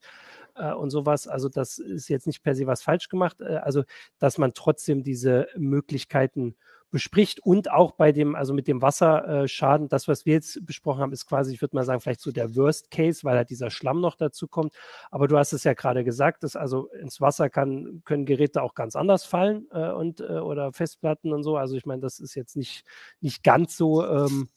äh, 0.58 0.72
und 0.72 0.90
sowas. 0.90 1.28
Also 1.28 1.48
das 1.48 1.78
ist 1.78 2.08
jetzt 2.08 2.26
nicht 2.26 2.42
per 2.42 2.54
se 2.54 2.66
was 2.66 2.82
falsch 2.82 3.08
gemacht. 3.08 3.40
Äh, 3.40 3.56
also 3.56 3.84
dass 4.18 4.38
man 4.38 4.54
trotzdem 4.54 5.02
diese 5.02 5.48
Möglichkeiten 5.56 6.56
bespricht 6.90 7.40
und 7.40 7.70
auch 7.70 7.92
bei 7.92 8.12
dem, 8.12 8.34
also 8.34 8.54
mit 8.54 8.66
dem 8.66 8.80
Wasserschaden, 8.80 9.88
das, 9.88 10.08
was 10.08 10.24
wir 10.24 10.34
jetzt 10.34 10.64
besprochen 10.64 11.00
haben, 11.00 11.12
ist 11.12 11.26
quasi, 11.26 11.52
ich 11.52 11.60
würde 11.60 11.76
mal 11.76 11.84
sagen, 11.84 12.00
vielleicht 12.00 12.20
so 12.20 12.32
der 12.32 12.56
Worst 12.56 12.90
Case, 12.90 13.24
weil 13.24 13.36
halt 13.36 13.50
dieser 13.50 13.70
Schlamm 13.70 14.00
noch 14.00 14.16
dazu 14.16 14.48
kommt. 14.48 14.74
Aber 15.10 15.28
du 15.28 15.36
hast 15.36 15.52
es 15.52 15.64
ja 15.64 15.74
gerade 15.74 16.04
gesagt, 16.04 16.42
dass 16.44 16.56
also 16.56 16.88
ins 16.88 17.20
Wasser 17.20 17.50
kann, 17.50 18.02
können 18.04 18.24
Geräte 18.24 18.62
auch 18.62 18.74
ganz 18.74 18.96
anders 18.96 19.24
fallen 19.24 19.66
äh, 19.70 19.90
und 19.90 20.20
äh, 20.20 20.38
oder 20.38 20.72
Festplatten 20.72 21.32
und 21.32 21.42
so. 21.42 21.56
Also 21.56 21.76
ich 21.76 21.84
meine, 21.84 22.00
das 22.00 22.20
ist 22.20 22.34
jetzt 22.34 22.56
nicht, 22.56 22.84
nicht 23.20 23.42
ganz 23.42 23.76
so 23.76 24.06
ähm, 24.06 24.48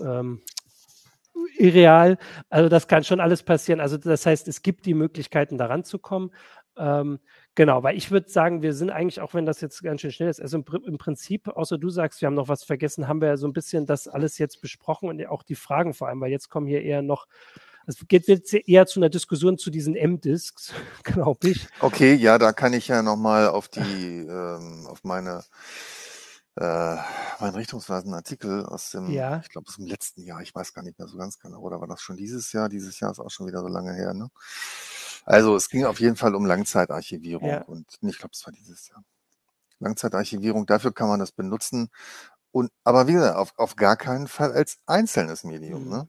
ähm, 0.00 0.42
irreal. 1.56 2.18
Also 2.50 2.68
das 2.68 2.88
kann 2.88 3.04
schon 3.04 3.20
alles 3.20 3.42
passieren. 3.42 3.80
Also 3.80 3.96
das 3.96 4.26
heißt, 4.26 4.48
es 4.48 4.62
gibt 4.62 4.86
die 4.86 4.94
Möglichkeiten, 4.94 5.58
daran 5.58 5.84
zu 5.84 5.98
kommen. 5.98 6.30
Ähm, 6.76 7.20
genau, 7.54 7.82
weil 7.82 7.96
ich 7.96 8.10
würde 8.10 8.28
sagen, 8.28 8.62
wir 8.62 8.74
sind 8.74 8.90
eigentlich, 8.90 9.20
auch 9.20 9.34
wenn 9.34 9.46
das 9.46 9.60
jetzt 9.60 9.82
ganz 9.82 10.00
schön 10.00 10.10
schnell 10.10 10.28
ist, 10.28 10.40
also 10.40 10.58
im, 10.58 10.64
im 10.86 10.98
Prinzip, 10.98 11.48
außer 11.48 11.78
du 11.78 11.88
sagst, 11.88 12.20
wir 12.20 12.26
haben 12.26 12.34
noch 12.34 12.48
was 12.48 12.64
vergessen, 12.64 13.06
haben 13.06 13.20
wir 13.20 13.28
ja 13.28 13.36
so 13.36 13.46
ein 13.46 13.52
bisschen 13.52 13.86
das 13.86 14.08
alles 14.08 14.38
jetzt 14.38 14.60
besprochen 14.60 15.08
und 15.08 15.24
auch 15.26 15.42
die 15.42 15.54
Fragen 15.54 15.94
vor 15.94 16.08
allem, 16.08 16.20
weil 16.20 16.30
jetzt 16.30 16.48
kommen 16.48 16.66
hier 16.66 16.82
eher 16.82 17.02
noch, 17.02 17.26
es 17.86 17.96
geht 18.08 18.26
jetzt 18.28 18.52
eher 18.54 18.86
zu 18.86 18.98
einer 18.98 19.08
Diskussion 19.08 19.58
zu 19.58 19.70
diesen 19.70 19.94
M-Disks, 19.94 20.72
glaube 21.04 21.50
ich. 21.50 21.68
Okay, 21.80 22.14
ja, 22.14 22.38
da 22.38 22.52
kann 22.52 22.72
ich 22.72 22.88
ja 22.88 23.02
nochmal 23.02 23.48
auf 23.48 23.68
die, 23.68 23.80
ähm, 23.80 24.86
auf 24.88 25.04
meine, 25.04 25.44
äh, 26.56 26.96
meinen 27.40 27.54
richtungsweisenden 27.56 28.14
Artikel 28.14 28.64
aus 28.66 28.90
dem, 28.92 29.08
Ja. 29.10 29.40
ich 29.40 29.48
glaube, 29.50 29.68
aus 29.68 29.76
dem 29.76 29.86
letzten 29.86 30.22
Jahr, 30.22 30.40
ich 30.42 30.54
weiß 30.54 30.72
gar 30.74 30.82
nicht 30.82 30.98
mehr 30.98 31.08
so 31.08 31.16
ganz 31.18 31.38
genau, 31.38 31.60
oder 31.60 31.80
war 31.80 31.88
das 31.88 32.00
schon 32.02 32.16
dieses 32.16 32.52
Jahr? 32.52 32.68
Dieses 32.68 33.00
Jahr 33.00 33.10
ist 33.12 33.20
auch 33.20 33.30
schon 33.30 33.46
wieder 33.46 33.60
so 33.60 33.68
lange 33.68 33.92
her, 33.94 34.14
ne? 34.14 34.28
Also 35.26 35.56
es 35.56 35.68
ging 35.70 35.84
auf 35.86 36.00
jeden 36.00 36.16
Fall 36.16 36.34
um 36.34 36.46
Langzeitarchivierung 36.46 37.48
Ja. 37.48 37.64
und 37.64 37.86
nee, 38.02 38.10
ich 38.10 38.18
glaube, 38.18 38.32
es 38.34 38.44
war 38.46 38.52
dieses 38.52 38.88
Jahr. 38.88 39.02
Langzeitarchivierung, 39.80 40.66
dafür 40.66 40.92
kann 40.94 41.08
man 41.08 41.20
das 41.20 41.32
benutzen. 41.32 41.90
Und 42.52 42.70
aber 42.84 43.08
wie 43.08 43.14
gesagt, 43.14 43.36
auf, 43.36 43.54
auf 43.58 43.76
gar 43.76 43.96
keinen 43.96 44.28
Fall 44.28 44.52
als 44.52 44.78
einzelnes 44.86 45.44
Medium, 45.44 45.84
Mhm. 45.84 45.90
ne? 45.90 46.08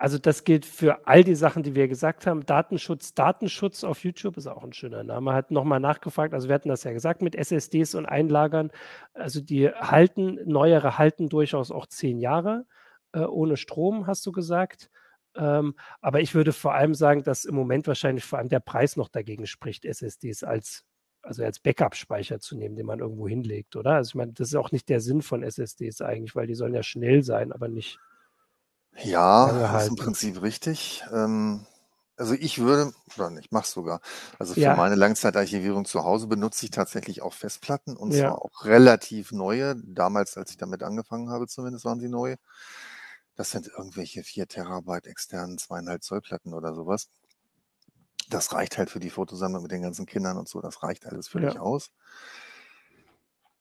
Also 0.00 0.16
das 0.16 0.44
gilt 0.44 0.64
für 0.64 1.06
all 1.06 1.24
die 1.24 1.34
Sachen, 1.34 1.62
die 1.62 1.74
wir 1.74 1.86
gesagt 1.86 2.26
haben. 2.26 2.46
Datenschutz, 2.46 3.12
Datenschutz 3.12 3.84
auf 3.84 4.02
YouTube 4.02 4.38
ist 4.38 4.46
auch 4.46 4.64
ein 4.64 4.72
schöner 4.72 5.04
Name. 5.04 5.34
Hat 5.34 5.50
nochmal 5.50 5.78
nachgefragt, 5.78 6.32
also 6.32 6.48
wir 6.48 6.54
hatten 6.54 6.70
das 6.70 6.84
ja 6.84 6.92
gesagt 6.94 7.20
mit 7.20 7.36
SSDs 7.36 7.94
und 7.94 8.06
Einlagern. 8.06 8.70
Also 9.12 9.42
die 9.42 9.68
halten, 9.68 10.38
neuere 10.46 10.96
halten 10.96 11.28
durchaus 11.28 11.70
auch 11.70 11.84
zehn 11.84 12.18
Jahre 12.18 12.64
äh, 13.12 13.20
ohne 13.20 13.58
Strom, 13.58 14.06
hast 14.06 14.24
du 14.24 14.32
gesagt. 14.32 14.90
Ähm, 15.36 15.74
aber 16.00 16.22
ich 16.22 16.34
würde 16.34 16.54
vor 16.54 16.72
allem 16.72 16.94
sagen, 16.94 17.22
dass 17.22 17.44
im 17.44 17.54
Moment 17.54 17.86
wahrscheinlich 17.86 18.24
vor 18.24 18.38
allem 18.38 18.48
der 18.48 18.60
Preis 18.60 18.96
noch 18.96 19.10
dagegen 19.10 19.46
spricht, 19.46 19.84
SSDs 19.84 20.44
als 20.44 20.86
also 21.20 21.44
als 21.44 21.60
Backup-Speicher 21.60 22.40
zu 22.40 22.56
nehmen, 22.56 22.74
den 22.74 22.86
man 22.86 23.00
irgendwo 23.00 23.28
hinlegt, 23.28 23.76
oder? 23.76 23.96
Also 23.96 24.12
ich 24.12 24.14
meine, 24.14 24.32
das 24.32 24.48
ist 24.48 24.54
auch 24.54 24.72
nicht 24.72 24.88
der 24.88 25.00
Sinn 25.00 25.20
von 25.20 25.42
SSDs 25.42 26.00
eigentlich, 26.00 26.34
weil 26.34 26.46
die 26.46 26.54
sollen 26.54 26.72
ja 26.72 26.82
schnell 26.82 27.22
sein, 27.22 27.52
aber 27.52 27.68
nicht. 27.68 27.98
Ja, 28.96 29.52
das 29.72 29.84
ist 29.84 29.88
im 29.90 29.96
Prinzip 29.96 30.42
richtig. 30.42 31.04
Ähm, 31.12 31.66
also 32.16 32.34
ich 32.34 32.58
würde, 32.58 32.92
oder 33.16 33.30
ich 33.38 33.50
mache 33.50 33.64
es 33.64 33.70
sogar, 33.72 34.00
also 34.38 34.54
für 34.54 34.60
Ja, 34.60 34.76
meine 34.76 34.94
Langzeitarchivierung 34.94 35.86
zu 35.86 36.04
Hause 36.04 36.26
benutze 36.26 36.66
ich 36.66 36.70
tatsächlich 36.70 37.22
auch 37.22 37.32
Festplatten 37.32 37.96
und 37.96 38.12
ja, 38.12 38.18
zwar 38.20 38.42
auch 38.42 38.64
relativ 38.64 39.32
neue. 39.32 39.76
Damals, 39.84 40.36
als 40.36 40.50
ich 40.50 40.56
damit 40.58 40.82
angefangen 40.82 41.30
habe, 41.30 41.46
zumindest 41.46 41.84
waren 41.86 42.00
sie 42.00 42.08
neu. 42.08 42.36
Das 43.34 43.50
sind 43.50 43.66
irgendwelche 43.66 44.22
4 44.22 44.46
Terabyte 44.46 45.08
externen 45.08 45.58
zweieinhalb 45.58 46.04
Zoll 46.04 46.20
Platten 46.20 46.54
oder 46.54 46.74
sowas. 46.74 47.08
Das 48.30 48.52
reicht 48.52 48.78
halt 48.78 48.90
für 48.90 49.00
die 49.00 49.10
Fotosammlung 49.10 49.62
mit 49.62 49.72
den 49.72 49.82
ganzen 49.82 50.06
Kindern 50.06 50.38
und 50.38 50.48
so. 50.48 50.60
Das 50.60 50.82
reicht 50.82 51.04
alles 51.06 51.28
völlig 51.28 51.56
ja. 51.56 51.60
aus. 51.60 51.90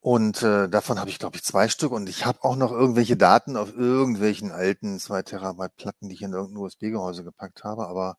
Und 0.10 0.41
äh, 0.41 0.67
davon 0.67 1.00
habe 1.00 1.12
ich, 1.12 1.19
glaube 1.19 1.36
ich, 1.36 1.43
zwei 1.43 1.67
Stück. 1.67 1.91
Und 1.91 2.10
ich 2.10 2.26
habe 2.26 2.43
auch 2.43 2.56
noch 2.56 2.72
irgendwelche 2.72 3.15
Daten 3.15 3.56
auf 3.56 3.78
irgendwelchen 3.78 4.52
alten 4.52 4.98
2 4.98 5.22
Terabyte 5.22 5.76
Platten, 5.76 6.10
die 6.10 6.15
ich 6.15 6.24
in 6.24 6.34
irgendein 6.34 6.63
USB-Gehäuse 6.63 7.24
gepackt 7.24 7.63
habe. 7.63 7.86
Aber 7.88 8.17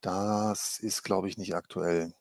das 0.00 0.80
ist, 0.80 1.04
glaube 1.04 1.28
ich, 1.28 1.38
nicht 1.38 1.54
aktuell. 1.54 2.14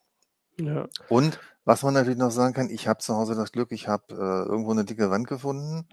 Ja. 0.60 0.88
Und 1.10 1.40
was 1.66 1.82
man 1.82 1.96
natürlich 1.96 2.20
noch 2.20 2.30
sagen 2.30 2.54
kann, 2.54 2.70
ich 2.70 2.88
habe 2.88 3.00
zu 3.00 3.16
Hause 3.16 3.34
das 3.34 3.52
Glück, 3.52 3.72
ich 3.72 3.88
habe 3.88 4.14
äh, 4.14 4.48
irgendwo 4.48 4.74
eine 4.74 4.86
dicke 4.86 5.10
Wand 5.10 5.28
gefunden, 5.28 5.90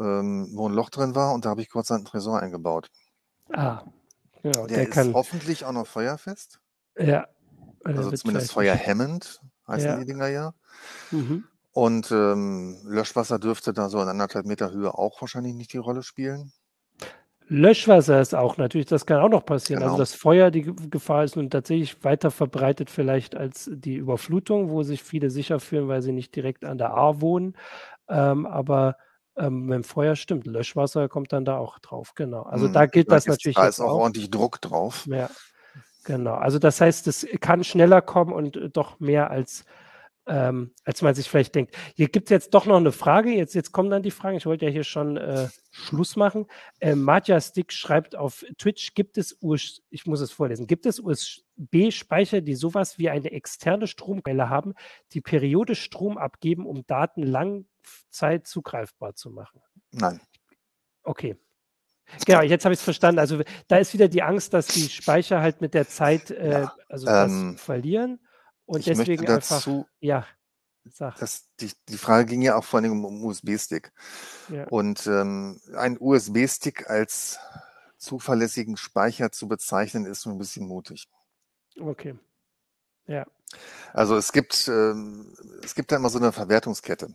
ähm, 0.00 0.48
wo 0.54 0.66
ein 0.66 0.74
Loch 0.74 0.88
drin 0.88 1.14
war 1.14 1.34
und 1.34 1.44
da 1.44 1.50
habe 1.50 1.60
ich 1.60 1.68
kurz 1.68 1.90
einen 1.90 2.06
Tresor 2.06 2.40
eingebaut. 2.40 2.90
Ah, 3.52 3.84
genau, 4.42 4.66
Der 4.66 4.78
der 4.78 4.88
ist 4.88 4.94
kann, 4.94 5.12
hoffentlich 5.12 5.66
auch 5.66 5.72
noch 5.72 5.86
feuerfest, 5.86 6.60
ja, 6.96 7.28
also 7.84 8.10
wird 8.10 8.18
zumindest 8.18 8.52
feuerhemmend 8.52 9.42
heißen 9.68 9.88
Ja. 9.90 9.96
die 9.98 10.06
Dinger 10.06 10.28
ja. 10.28 10.54
Mhm. 11.10 11.44
Und 11.74 12.10
ähm, 12.12 12.78
Löschwasser 12.84 13.38
dürfte 13.40 13.72
da 13.72 13.88
so 13.88 14.00
in 14.00 14.08
anderthalb 14.08 14.46
Meter 14.46 14.70
Höhe 14.70 14.94
auch 14.96 15.20
wahrscheinlich 15.20 15.54
nicht 15.54 15.72
die 15.72 15.78
Rolle 15.78 16.02
spielen. 16.04 16.52
Löschwasser 17.48 18.20
ist 18.20 18.34
auch 18.34 18.56
natürlich, 18.56 18.86
das 18.86 19.04
kann 19.04 19.20
auch 19.20 19.28
noch 19.28 19.44
passieren. 19.44 19.82
Also 19.82 19.94
Genau. 19.96 19.98
das 20.02 20.14
Feuer, 20.14 20.50
die 20.50 20.62
Ge- 20.62 20.74
Gefahr 20.88 21.24
ist 21.24 21.36
nun 21.36 21.50
tatsächlich 21.50 22.02
weiter 22.02 22.30
verbreitet 22.30 22.88
vielleicht 22.88 23.36
als 23.36 23.68
die 23.72 23.96
Überflutung, 23.96 24.70
wo 24.70 24.82
sich 24.82 25.02
viele 25.02 25.28
sicher 25.30 25.60
fühlen, 25.60 25.88
weil 25.88 26.00
sie 26.00 26.12
nicht 26.12 26.34
direkt 26.34 26.64
an 26.64 26.78
der 26.78 26.94
A 26.94 27.20
wohnen. 27.20 27.54
Ähm, 28.08 28.46
aber 28.46 28.96
ähm, 29.36 29.66
mit 29.66 29.74
dem 29.74 29.84
Feuer 29.84 30.14
stimmt, 30.16 30.46
Löschwasser 30.46 31.08
kommt 31.08 31.32
dann 31.32 31.44
da 31.44 31.58
auch 31.58 31.80
drauf, 31.80 32.12
genau. 32.14 32.42
Also 32.44 32.68
da 32.68 32.82
Mhm. 32.86 32.90
gilt 32.92 33.10
Da 33.10 33.16
das 33.16 33.26
natürlich 33.26 33.56
da 33.56 33.66
ist 33.66 33.80
auch 33.80 33.90
auch. 33.90 34.00
ordentlich 34.00 34.30
Druck 34.30 34.60
drauf. 34.60 35.06
Ja, 35.10 35.28
genau. 36.04 36.34
Also 36.34 36.58
das 36.58 36.80
heißt, 36.80 37.08
es 37.08 37.26
kann 37.40 37.64
schneller 37.64 38.00
kommen 38.00 38.32
und 38.32 38.56
äh, 38.56 38.70
doch 38.70 39.00
mehr 39.00 39.30
als 39.30 39.64
ähm, 40.26 40.72
als 40.84 41.02
man 41.02 41.14
sich 41.14 41.28
vielleicht 41.28 41.54
denkt. 41.54 41.76
Hier 41.94 42.08
gibt 42.08 42.26
es 42.26 42.30
jetzt 42.30 42.54
doch 42.54 42.66
noch 42.66 42.76
eine 42.76 42.92
Frage. 42.92 43.30
Jetzt, 43.30 43.54
jetzt 43.54 43.72
kommen 43.72 43.90
dann 43.90 44.02
die 44.02 44.10
Fragen. 44.10 44.36
Ich 44.36 44.46
wollte 44.46 44.64
ja 44.64 44.70
hier 44.70 44.84
schon 44.84 45.16
äh, 45.16 45.48
Schluss 45.70 46.16
machen. 46.16 46.46
Äh, 46.80 46.94
Matja 46.94 47.40
Stick 47.40 47.72
schreibt 47.72 48.16
auf 48.16 48.44
Twitch, 48.58 48.94
gibt 48.94 49.18
es 49.18 49.36
US 49.42 49.82
ich 49.90 50.06
muss 50.06 50.20
es 50.20 50.32
vorlesen, 50.32 50.66
gibt 50.66 50.86
es 50.86 50.98
USB-Speicher, 50.98 52.40
die 52.40 52.54
sowas 52.54 52.98
wie 52.98 53.10
eine 53.10 53.32
externe 53.32 53.86
Stromquelle 53.86 54.48
haben, 54.48 54.74
die 55.12 55.20
periodisch 55.20 55.82
Strom 55.82 56.16
abgeben, 56.16 56.66
um 56.66 56.86
Daten 56.86 57.22
Langzeit 57.22 58.46
zugreifbar 58.46 59.14
zu 59.14 59.30
machen? 59.30 59.60
Nein. 59.90 60.20
Okay. 61.02 61.36
Genau, 62.26 62.42
jetzt 62.42 62.64
habe 62.64 62.74
ich 62.74 62.80
es 62.80 62.84
verstanden. 62.84 63.18
Also 63.18 63.42
da 63.66 63.78
ist 63.78 63.94
wieder 63.94 64.08
die 64.08 64.22
Angst, 64.22 64.52
dass 64.52 64.66
die 64.66 64.88
Speicher 64.88 65.40
halt 65.40 65.60
mit 65.60 65.74
der 65.74 65.88
Zeit 65.88 66.30
äh, 66.30 66.62
Ja. 66.62 66.74
also 66.88 67.08
Ähm, 67.08 67.56
verlieren 67.56 68.20
und 68.66 68.80
ich 68.80 68.86
möchte 68.96 69.12
deswegen 69.12 69.28
einfach, 69.28 69.56
dazu, 69.56 69.86
ja, 70.00 70.26
sag, 70.84 71.18
das, 71.18 71.48
die, 71.60 71.72
die 71.88 71.98
Frage 71.98 72.26
ging 72.26 72.42
ja 72.42 72.56
auch 72.56 72.64
vor 72.64 72.80
allem 72.80 73.04
um, 73.04 73.24
USB-Stick. 73.24 73.92
ja, 74.48 74.66
Und 74.68 75.06
ähm, 75.06 75.60
ein 75.76 75.96
USB-Stick 75.98 76.88
als 76.88 77.38
zuverlässigen 77.98 78.76
Speicher 78.76 79.30
zu 79.32 79.48
bezeichnen, 79.48 80.04
ist 80.06 80.26
ein 80.26 80.38
bisschen 80.38 80.66
mutig. 80.66 81.08
okay. 81.80 82.18
Ja, 83.06 83.26
Also 83.92 84.16
es 84.16 84.32
gibt, 84.32 84.66
ähm, 84.68 85.36
es 85.62 85.74
gibt 85.74 85.92
da 85.92 85.96
immer 85.96 86.08
so 86.08 86.18
eine 86.18 86.32
Verwertungskette. 86.32 87.14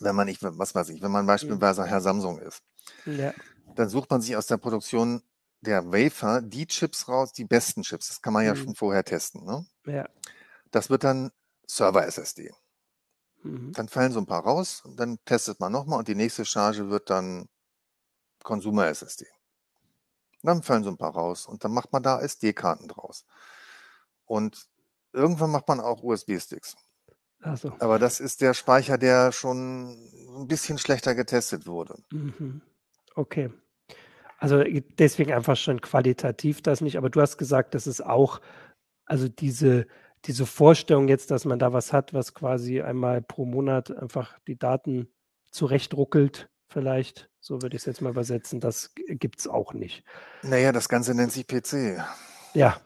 Wenn 0.00 0.14
man 0.14 0.26
nicht, 0.26 0.42
was 0.42 0.74
weiß 0.74 0.88
ich, 0.90 1.02
wenn 1.02 1.10
man 1.10 1.26
beispielsweise 1.26 1.84
Herr 1.84 2.00
Samsung 2.00 2.38
ist, 2.38 2.62
ja, 3.04 3.34
dann 3.74 3.88
sucht 3.88 4.10
man 4.10 4.20
sich 4.22 4.36
aus 4.36 4.46
der 4.46 4.56
Produktion 4.56 5.22
der 5.60 5.84
Wafer 5.92 6.40
die 6.40 6.66
Chips 6.66 7.08
raus, 7.08 7.32
die 7.32 7.44
besten 7.44 7.82
Chips. 7.82 8.08
Das 8.08 8.22
kann 8.22 8.32
man 8.32 8.44
ja 8.44 8.54
Mhm. 8.54 8.56
schon 8.56 8.74
vorher 8.76 9.04
testen. 9.04 9.44
Ne? 9.44 9.66
ja. 9.86 10.08
Das 10.70 10.90
wird 10.90 11.04
dann 11.04 11.30
Server-SSD. 11.66 12.52
Mhm. 13.42 13.72
Dann 13.72 13.88
fallen 13.88 14.12
so 14.12 14.20
ein 14.20 14.26
paar 14.26 14.42
raus, 14.42 14.82
und 14.84 14.98
dann 14.98 15.18
testet 15.24 15.60
man 15.60 15.72
nochmal 15.72 15.98
und 15.98 16.08
die 16.08 16.14
nächste 16.14 16.44
Charge 16.44 16.90
wird 16.90 17.10
dann 17.10 17.48
Consumer-SSD. 18.42 19.26
Dann 20.42 20.62
fallen 20.62 20.84
so 20.84 20.90
ein 20.90 20.96
paar 20.96 21.14
raus 21.14 21.46
und 21.46 21.64
dann 21.64 21.72
macht 21.72 21.92
man 21.92 22.02
da 22.02 22.20
SD-Karten 22.20 22.88
draus. 22.88 23.24
Und 24.24 24.68
irgendwann 25.12 25.50
macht 25.50 25.68
man 25.68 25.80
auch 25.80 26.02
USB-Sticks. 26.02 26.76
Also, 27.40 27.72
Aber 27.78 27.98
das 27.98 28.20
ist 28.20 28.40
der 28.40 28.54
Speicher, 28.54 28.98
der 28.98 29.32
schon 29.32 29.90
ein 30.40 30.48
bisschen 30.48 30.78
schlechter 30.78 31.14
getestet 31.14 31.66
wurde. 31.66 31.96
mhm. 32.10 32.62
okay. 33.14 33.50
Also 34.40 34.62
deswegen 35.00 35.32
einfach 35.32 35.56
schon 35.56 35.80
qualitativ 35.80 36.62
das 36.62 36.80
nicht, 36.80 36.96
aber 36.96 37.10
du 37.10 37.20
hast 37.20 37.38
gesagt, 37.38 37.74
das 37.74 37.88
ist 37.88 38.00
auch, 38.00 38.40
also 39.04 39.28
diese, 39.28 39.88
diese 40.24 40.46
Vorstellung 40.46 41.08
jetzt, 41.08 41.30
dass 41.30 41.44
man 41.44 41.58
da 41.58 41.72
was 41.72 41.92
hat, 41.92 42.14
was 42.14 42.34
quasi 42.34 42.80
einmal 42.80 43.22
pro 43.22 43.44
Monat 43.44 43.96
einfach 43.96 44.38
die 44.46 44.58
Daten 44.58 45.08
zurechtruckelt, 45.50 46.48
vielleicht, 46.68 47.30
so 47.40 47.62
würde 47.62 47.76
ich 47.76 47.82
es 47.82 47.86
jetzt 47.86 48.00
mal 48.00 48.10
übersetzen, 48.10 48.60
das 48.60 48.92
gibt 48.94 49.40
es 49.40 49.48
auch 49.48 49.72
nicht. 49.72 50.04
Naja, 50.42 50.72
das 50.72 50.88
Ganze 50.88 51.14
nennt 51.14 51.32
sich 51.32 51.46
PC. 51.46 52.02
Ja. 52.54 52.80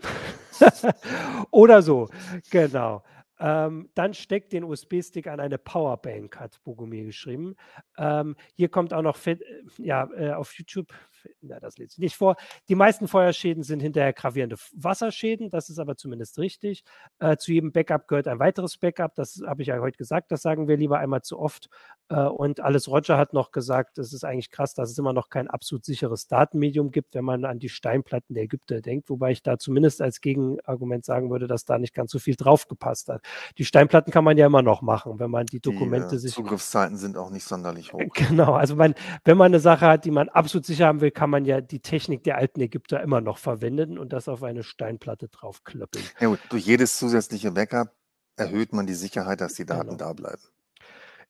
Oder 1.50 1.82
so, 1.82 2.08
genau. 2.50 3.02
Ähm, 3.42 3.90
dann 3.94 4.14
steckt 4.14 4.52
den 4.52 4.62
USB-Stick 4.62 5.26
an 5.26 5.40
eine 5.40 5.58
Powerbank, 5.58 6.38
hat 6.38 6.62
Bogomir 6.62 7.04
geschrieben. 7.04 7.56
Ähm, 7.98 8.36
hier 8.54 8.68
kommt 8.68 8.94
auch 8.94 9.02
noch, 9.02 9.18
äh, 9.26 9.36
ja, 9.78 10.08
äh, 10.16 10.32
auf 10.32 10.54
YouTube, 10.56 10.92
na, 11.40 11.60
das 11.60 11.78
lese 11.78 11.92
ich 11.92 11.98
nicht 11.98 12.16
vor. 12.16 12.36
Die 12.68 12.74
meisten 12.74 13.08
Feuerschäden 13.08 13.62
sind 13.62 13.80
hinterher 13.80 14.12
gravierende 14.12 14.56
Wasserschäden, 14.74 15.50
das 15.50 15.70
ist 15.70 15.78
aber 15.78 15.96
zumindest 15.96 16.38
richtig. 16.38 16.84
Äh, 17.18 17.36
zu 17.36 17.52
jedem 17.52 17.72
Backup 17.72 18.08
gehört 18.08 18.28
ein 18.28 18.38
weiteres 18.38 18.76
Backup, 18.78 19.14
das 19.14 19.42
habe 19.46 19.62
ich 19.62 19.68
ja 19.68 19.80
heute 19.80 19.96
gesagt, 19.96 20.32
das 20.32 20.42
sagen 20.42 20.68
wir 20.68 20.76
lieber 20.76 20.98
einmal 20.98 21.22
zu 21.22 21.38
oft. 21.38 21.68
Äh, 22.08 22.16
und 22.16 22.60
alles 22.60 22.88
Roger 22.88 23.16
hat 23.16 23.32
noch 23.32 23.52
gesagt, 23.52 23.98
es 23.98 24.12
ist 24.12 24.24
eigentlich 24.24 24.50
krass, 24.50 24.74
dass 24.74 24.90
es 24.90 24.98
immer 24.98 25.12
noch 25.12 25.28
kein 25.28 25.48
absolut 25.48 25.84
sicheres 25.84 26.26
Datenmedium 26.26 26.90
gibt, 26.90 27.14
wenn 27.14 27.24
man 27.24 27.44
an 27.44 27.58
die 27.58 27.68
Steinplatten 27.68 28.34
der 28.34 28.44
Ägypter 28.44 28.80
denkt, 28.80 29.08
wobei 29.08 29.30
ich 29.30 29.42
da 29.42 29.58
zumindest 29.58 30.02
als 30.02 30.20
Gegenargument 30.20 31.04
sagen 31.04 31.30
würde, 31.30 31.46
dass 31.46 31.64
da 31.64 31.78
nicht 31.78 31.94
ganz 31.94 32.10
so 32.10 32.18
viel 32.18 32.36
draufgepasst 32.36 33.08
hat. 33.08 33.22
Die 33.58 33.64
Steinplatten 33.64 34.12
kann 34.12 34.24
man 34.24 34.36
ja 34.36 34.46
immer 34.46 34.62
noch 34.62 34.82
machen, 34.82 35.18
wenn 35.18 35.30
man 35.30 35.46
die 35.46 35.60
Dokumente 35.60 36.08
die, 36.10 36.16
äh, 36.16 36.18
sich 36.18 36.34
Zugriffszeiten 36.34 36.96
sind 36.96 37.16
auch 37.16 37.30
nicht 37.30 37.44
sonderlich 37.44 37.92
hoch. 37.92 38.00
Genau, 38.14 38.54
also 38.54 38.76
man, 38.76 38.94
wenn 39.24 39.36
man 39.36 39.46
eine 39.46 39.60
Sache 39.60 39.86
hat, 39.86 40.04
die 40.04 40.10
man 40.10 40.28
absolut 40.28 40.66
sicher 40.66 40.86
haben 40.86 41.00
will, 41.00 41.11
kann 41.14 41.30
man 41.30 41.44
ja 41.44 41.60
die 41.60 41.80
Technik 41.80 42.24
der 42.24 42.36
alten 42.38 42.60
Ägypter 42.60 43.00
immer 43.02 43.20
noch 43.20 43.38
verwenden 43.38 43.98
und 43.98 44.12
das 44.12 44.28
auf 44.28 44.42
eine 44.42 44.62
Steinplatte 44.62 45.28
draufklöppeln. 45.28 46.04
Ja 46.20 46.28
gut, 46.28 46.40
durch 46.48 46.64
jedes 46.66 46.98
zusätzliche 46.98 47.50
Backup 47.52 47.92
erhöht 48.36 48.72
man 48.72 48.86
die 48.86 48.94
Sicherheit, 48.94 49.40
dass 49.40 49.54
die 49.54 49.66
Daten 49.66 49.90
Genau. 49.90 49.96
da 49.98 50.12
bleiben. 50.12 50.42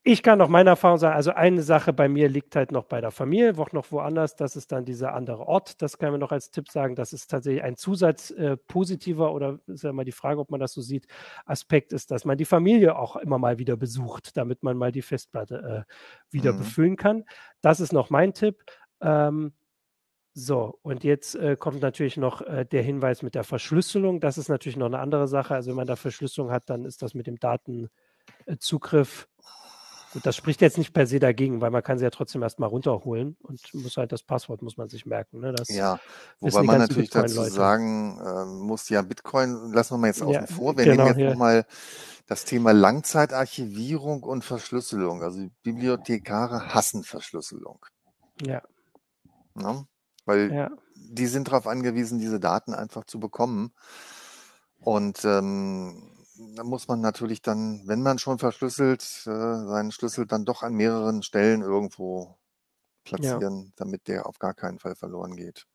Ich 0.04 0.24
kann 0.24 0.36
noch 0.38 0.48
meine 0.48 0.70
Erfahrung 0.70 0.98
sagen, 0.98 1.14
also 1.14 1.30
eine 1.30 1.62
Sache 1.62 1.92
bei 1.92 2.08
mir 2.08 2.28
liegt 2.28 2.56
halt 2.56 2.72
noch 2.72 2.86
bei 2.86 3.00
der 3.00 3.12
Familie, 3.12 3.56
auch 3.56 3.70
noch 3.70 3.92
woanders, 3.92 4.34
das 4.34 4.56
ist 4.56 4.72
dann 4.72 4.84
dieser 4.84 5.14
andere 5.14 5.46
Ort, 5.46 5.80
das 5.80 5.96
kann 5.96 6.10
man 6.10 6.18
noch 6.18 6.32
als 6.32 6.50
Tipp 6.50 6.68
sagen, 6.68 6.96
das 6.96 7.12
ist 7.12 7.30
tatsächlich 7.30 7.62
ein 7.62 7.76
Zusatz 7.76 8.32
äh, 8.32 8.56
positiver 8.56 9.32
oder 9.32 9.60
ist 9.68 9.84
ja 9.84 9.92
mal 9.92 10.04
die 10.04 10.10
Frage, 10.10 10.40
ob 10.40 10.50
man 10.50 10.58
das 10.58 10.72
so 10.72 10.80
sieht, 10.80 11.06
Aspekt 11.46 11.92
ist, 11.92 12.10
dass 12.10 12.24
man 12.24 12.36
die 12.36 12.44
Familie 12.44 12.96
auch 12.98 13.14
immer 13.14 13.38
mal 13.38 13.58
wieder 13.60 13.76
besucht, 13.76 14.36
damit 14.36 14.64
man 14.64 14.76
mal 14.76 14.90
die 14.90 15.02
Festplatte 15.02 15.86
äh, 15.86 15.92
wieder 16.34 16.52
Mhm. 16.52 16.58
befüllen 16.58 16.96
kann. 16.96 17.24
Das 17.60 17.78
ist 17.78 17.92
noch 17.92 18.10
mein 18.10 18.34
Tipp. 18.34 18.60
Ähm, 19.00 19.52
so, 20.34 20.78
und 20.82 21.04
jetzt 21.04 21.34
äh, 21.34 21.56
kommt 21.56 21.82
natürlich 21.82 22.16
noch 22.16 22.40
äh, 22.42 22.64
der 22.64 22.82
Hinweis 22.82 23.22
mit 23.22 23.34
der 23.34 23.44
Verschlüsselung. 23.44 24.20
Das 24.20 24.38
ist 24.38 24.48
natürlich 24.48 24.76
noch 24.76 24.86
eine 24.86 24.98
andere 24.98 25.28
Sache. 25.28 25.54
Also 25.54 25.70
wenn 25.70 25.76
man 25.76 25.86
da 25.86 25.96
Verschlüsselung 25.96 26.50
hat, 26.50 26.70
dann 26.70 26.84
ist 26.84 27.02
das 27.02 27.14
mit 27.14 27.26
dem 27.26 27.38
Datenzugriff. 27.38 29.28
Gut, 30.12 30.26
das 30.26 30.36
spricht 30.36 30.60
jetzt 30.60 30.76
nicht 30.76 30.92
per 30.92 31.06
se 31.06 31.18
dagegen, 31.18 31.60
weil 31.62 31.70
man 31.70 31.82
kann 31.82 31.98
sie 31.98 32.04
ja 32.04 32.10
trotzdem 32.10 32.42
erstmal 32.42 32.68
runterholen 32.68 33.36
und 33.40 33.62
muss 33.72 33.96
halt 33.96 34.12
das 34.12 34.22
Passwort 34.22 34.60
muss 34.60 34.76
man 34.76 34.88
sich 34.88 35.06
merken. 35.06 35.40
Ne? 35.40 35.52
Das 35.52 35.68
Ja, 35.68 36.00
wobei 36.40 36.62
man 36.62 36.78
natürlich 36.78 37.08
dazu 37.08 37.42
sagen 37.44 38.20
ähm, 38.22 38.58
muss, 38.60 38.90
ja, 38.90 39.00
Bitcoin 39.00 39.72
lassen 39.72 39.94
wir 39.94 39.98
mal 39.98 40.06
jetzt 40.08 40.20
Ja, 40.20 40.26
außen 40.26 40.46
vor. 40.48 40.76
Wir 40.76 40.84
genau, 40.84 41.04
nehmen 41.04 41.16
jetzt 41.16 41.24
ja. 41.24 41.30
nochmal 41.30 41.64
das 42.26 42.44
Thema 42.44 42.72
Langzeitarchivierung 42.72 44.22
und 44.22 44.44
Verschlüsselung. 44.44 45.22
Also 45.22 45.48
Bibliothekare 45.62 46.74
hassen 46.74 47.04
Verschlüsselung. 47.04 47.84
Ja, 48.46 48.62
Ne? 49.54 49.86
Weil 50.24 50.52
ja, 50.52 50.70
die 50.94 51.26
sind 51.26 51.48
darauf 51.48 51.66
angewiesen, 51.66 52.18
diese 52.18 52.40
Daten 52.40 52.74
einfach 52.74 53.04
zu 53.04 53.20
bekommen. 53.20 53.72
Und 54.78 55.24
ähm, 55.24 56.10
da 56.56 56.64
muss 56.64 56.88
man 56.88 57.00
natürlich 57.00 57.42
dann, 57.42 57.82
wenn 57.86 58.02
man 58.02 58.18
schon 58.18 58.38
verschlüsselt, 58.38 59.02
äh, 59.26 59.66
seinen 59.66 59.92
Schlüssel 59.92 60.26
dann 60.26 60.44
doch 60.44 60.62
an 60.62 60.74
mehreren 60.74 61.22
Stellen 61.22 61.62
irgendwo 61.62 62.38
platzieren, 63.04 63.64
ja. 63.66 63.72
damit 63.76 64.08
der 64.08 64.26
auf 64.26 64.38
gar 64.38 64.54
keinen 64.54 64.78
Fall 64.78 64.94
verloren 64.94 65.36
geht. 65.36 65.66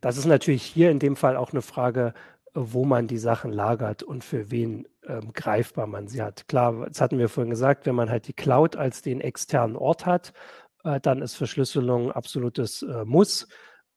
Das 0.00 0.16
ist 0.16 0.26
natürlich 0.26 0.62
hier 0.62 0.90
in 0.90 0.98
dem 0.98 1.16
Fall 1.16 1.36
auch 1.36 1.52
eine 1.52 1.62
Frage, 1.62 2.14
wo 2.54 2.84
man 2.84 3.06
die 3.06 3.18
Sachen 3.18 3.52
lagert 3.52 4.02
und 4.02 4.24
für 4.24 4.50
wen 4.50 4.88
ähm, 5.06 5.32
greifbar 5.32 5.86
man 5.86 6.08
sie 6.08 6.22
hat. 6.22 6.48
Klar, 6.48 6.86
das 6.88 7.00
hatten 7.00 7.18
wir 7.18 7.28
vorhin 7.28 7.50
gesagt, 7.50 7.86
wenn 7.86 7.94
man 7.94 8.10
halt 8.10 8.26
die 8.26 8.32
Cloud 8.32 8.76
als 8.76 9.02
den 9.02 9.20
externen 9.20 9.76
Ort 9.76 10.06
hat, 10.06 10.32
äh, 10.96 11.00
dann 11.00 11.22
ist 11.22 11.34
Verschlüsselung 11.34 12.12
absolutes 12.12 12.82
äh, 12.82 13.04
Muss. 13.04 13.48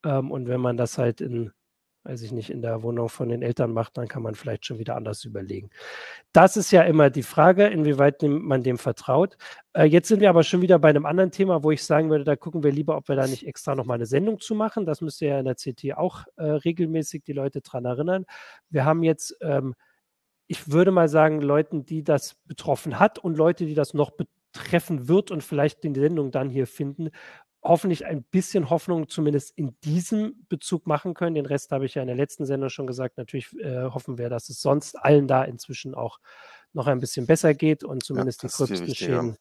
Ähm, 0.04 0.30
und 0.30 0.48
wenn 0.48 0.60
man 0.60 0.76
das 0.76 0.98
halt 0.98 1.20
in 1.20 1.52
weiß 2.04 2.22
ich 2.22 2.32
nicht, 2.32 2.50
in 2.50 2.62
der 2.62 2.82
Wohnung 2.82 3.08
von 3.08 3.28
den 3.28 3.42
Eltern 3.42 3.72
macht, 3.72 3.96
dann 3.96 4.08
kann 4.08 4.22
man 4.22 4.34
vielleicht 4.34 4.66
schon 4.66 4.78
wieder 4.78 4.96
anders 4.96 5.24
überlegen. 5.24 5.70
Das 6.32 6.56
ist 6.56 6.72
ja 6.72 6.82
immer 6.82 7.10
die 7.10 7.22
Frage, 7.22 7.66
inwieweit 7.66 8.22
man 8.22 8.62
dem 8.62 8.78
vertraut. 8.78 9.36
Äh, 9.72 9.84
jetzt 9.84 10.08
sind 10.08 10.20
wir 10.20 10.30
aber 10.30 10.42
schon 10.42 10.62
wieder 10.62 10.78
bei 10.78 10.88
einem 10.88 11.06
anderen 11.06 11.30
Thema, 11.30 11.62
wo 11.62 11.70
ich 11.70 11.84
sagen 11.84 12.10
würde, 12.10 12.24
da 12.24 12.36
gucken 12.36 12.62
wir 12.62 12.72
lieber, 12.72 12.96
ob 12.96 13.08
wir 13.08 13.16
da 13.16 13.26
nicht 13.26 13.46
extra 13.46 13.74
nochmal 13.74 13.96
eine 13.96 14.06
Sendung 14.06 14.40
zu 14.40 14.54
machen. 14.54 14.84
Das 14.84 15.00
müsste 15.00 15.26
ja 15.26 15.38
in 15.38 15.44
der 15.44 15.54
CT 15.54 15.96
auch 15.96 16.24
äh, 16.36 16.44
regelmäßig 16.44 17.22
die 17.22 17.32
Leute 17.32 17.60
dran 17.60 17.84
erinnern. 17.84 18.24
Wir 18.68 18.84
haben 18.84 19.02
jetzt, 19.02 19.36
ähm, 19.40 19.74
ich 20.48 20.70
würde 20.72 20.90
mal 20.90 21.08
sagen, 21.08 21.40
Leuten, 21.40 21.86
die 21.86 22.02
das 22.02 22.34
betroffen 22.46 22.98
hat 22.98 23.18
und 23.18 23.36
Leute, 23.36 23.64
die 23.64 23.74
das 23.74 23.94
noch 23.94 24.10
betreffen 24.52 25.08
wird 25.08 25.30
und 25.30 25.42
vielleicht 25.42 25.82
die 25.84 25.94
Sendung 25.94 26.30
dann 26.30 26.50
hier 26.50 26.66
finden, 26.66 27.10
hoffentlich 27.62 28.06
ein 28.06 28.24
bisschen 28.24 28.70
Hoffnung 28.70 29.08
zumindest 29.08 29.56
in 29.56 29.78
diesem 29.84 30.44
Bezug 30.48 30.86
machen 30.86 31.14
können. 31.14 31.34
Den 31.34 31.46
Rest 31.46 31.70
habe 31.70 31.86
ich 31.86 31.94
ja 31.94 32.02
in 32.02 32.08
der 32.08 32.16
letzten 32.16 32.44
Sendung 32.44 32.70
schon 32.70 32.86
gesagt. 32.86 33.18
Natürlich 33.18 33.52
äh, 33.60 33.84
hoffen 33.84 34.18
wir, 34.18 34.28
dass 34.28 34.48
es 34.48 34.60
sonst 34.60 34.96
allen 34.96 35.28
da 35.28 35.44
inzwischen 35.44 35.94
auch 35.94 36.18
noch 36.72 36.88
ein 36.88 36.98
bisschen 36.98 37.26
besser 37.26 37.54
geht 37.54 37.84
und 37.84 38.02
zumindest 38.02 38.42
ja, 38.42 38.48
die 38.48 38.54
gröbsten 38.54 38.94
Schäden 38.94 39.36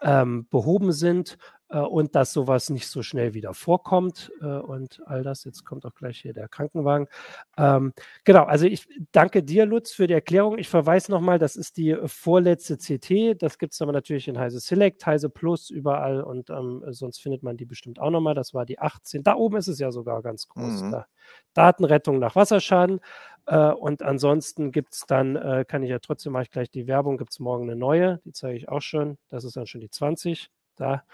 ähm, 0.00 0.46
behoben 0.48 0.92
sind 0.92 1.36
und 1.74 2.14
dass 2.14 2.32
sowas 2.32 2.70
nicht 2.70 2.86
so 2.88 3.02
schnell 3.02 3.34
wieder 3.34 3.54
vorkommt 3.54 4.30
äh, 4.40 4.46
und 4.46 5.02
all 5.06 5.22
das. 5.22 5.44
Jetzt 5.44 5.64
kommt 5.64 5.84
auch 5.84 5.94
gleich 5.94 6.20
hier 6.20 6.32
der 6.32 6.48
Krankenwagen. 6.48 7.08
Ähm, 7.56 7.92
genau, 8.24 8.44
also 8.44 8.66
ich 8.66 8.88
danke 9.12 9.42
dir, 9.42 9.66
Lutz, 9.66 9.92
für 9.92 10.06
die 10.06 10.14
Erklärung. 10.14 10.58
Ich 10.58 10.68
verweise 10.68 11.10
nochmal, 11.10 11.38
das 11.38 11.56
ist 11.56 11.76
die 11.76 11.96
vorletzte 12.06 12.76
CT. 12.76 13.42
Das 13.42 13.58
gibt 13.58 13.72
es 13.72 13.82
aber 13.82 13.92
natürlich 13.92 14.28
in 14.28 14.38
Heise 14.38 14.60
Select, 14.60 15.04
Heise 15.06 15.28
Plus, 15.28 15.70
überall 15.70 16.22
und 16.22 16.50
ähm, 16.50 16.84
sonst 16.90 17.20
findet 17.20 17.42
man 17.42 17.56
die 17.56 17.64
bestimmt 17.64 17.98
auch 17.98 18.10
nochmal. 18.10 18.34
Das 18.34 18.54
war 18.54 18.64
die 18.64 18.78
18. 18.78 19.22
Da 19.22 19.34
oben 19.34 19.56
ist 19.56 19.68
es 19.68 19.78
ja 19.78 19.90
sogar 19.90 20.22
ganz 20.22 20.48
groß. 20.48 20.82
Mhm. 20.82 20.92
Da. 20.92 21.06
Datenrettung 21.54 22.18
nach 22.18 22.36
Wasserschaden. 22.36 23.00
Äh, 23.46 23.70
und 23.70 24.02
ansonsten 24.02 24.72
gibt 24.72 24.94
es 24.94 25.04
dann, 25.06 25.36
äh, 25.36 25.64
kann 25.66 25.82
ich 25.82 25.90
ja 25.90 25.98
trotzdem, 25.98 26.32
mache 26.32 26.44
ich 26.44 26.50
gleich 26.50 26.70
die 26.70 26.86
Werbung, 26.86 27.16
gibt 27.16 27.32
es 27.32 27.38
morgen 27.38 27.64
eine 27.64 27.76
neue, 27.76 28.20
die 28.24 28.32
zeige 28.32 28.56
ich 28.56 28.68
auch 28.68 28.82
schon. 28.82 29.18
Das 29.28 29.44
ist 29.44 29.56
dann 29.56 29.66
schon 29.66 29.80
die 29.80 29.90
20. 29.90 30.50
Da. 30.76 31.04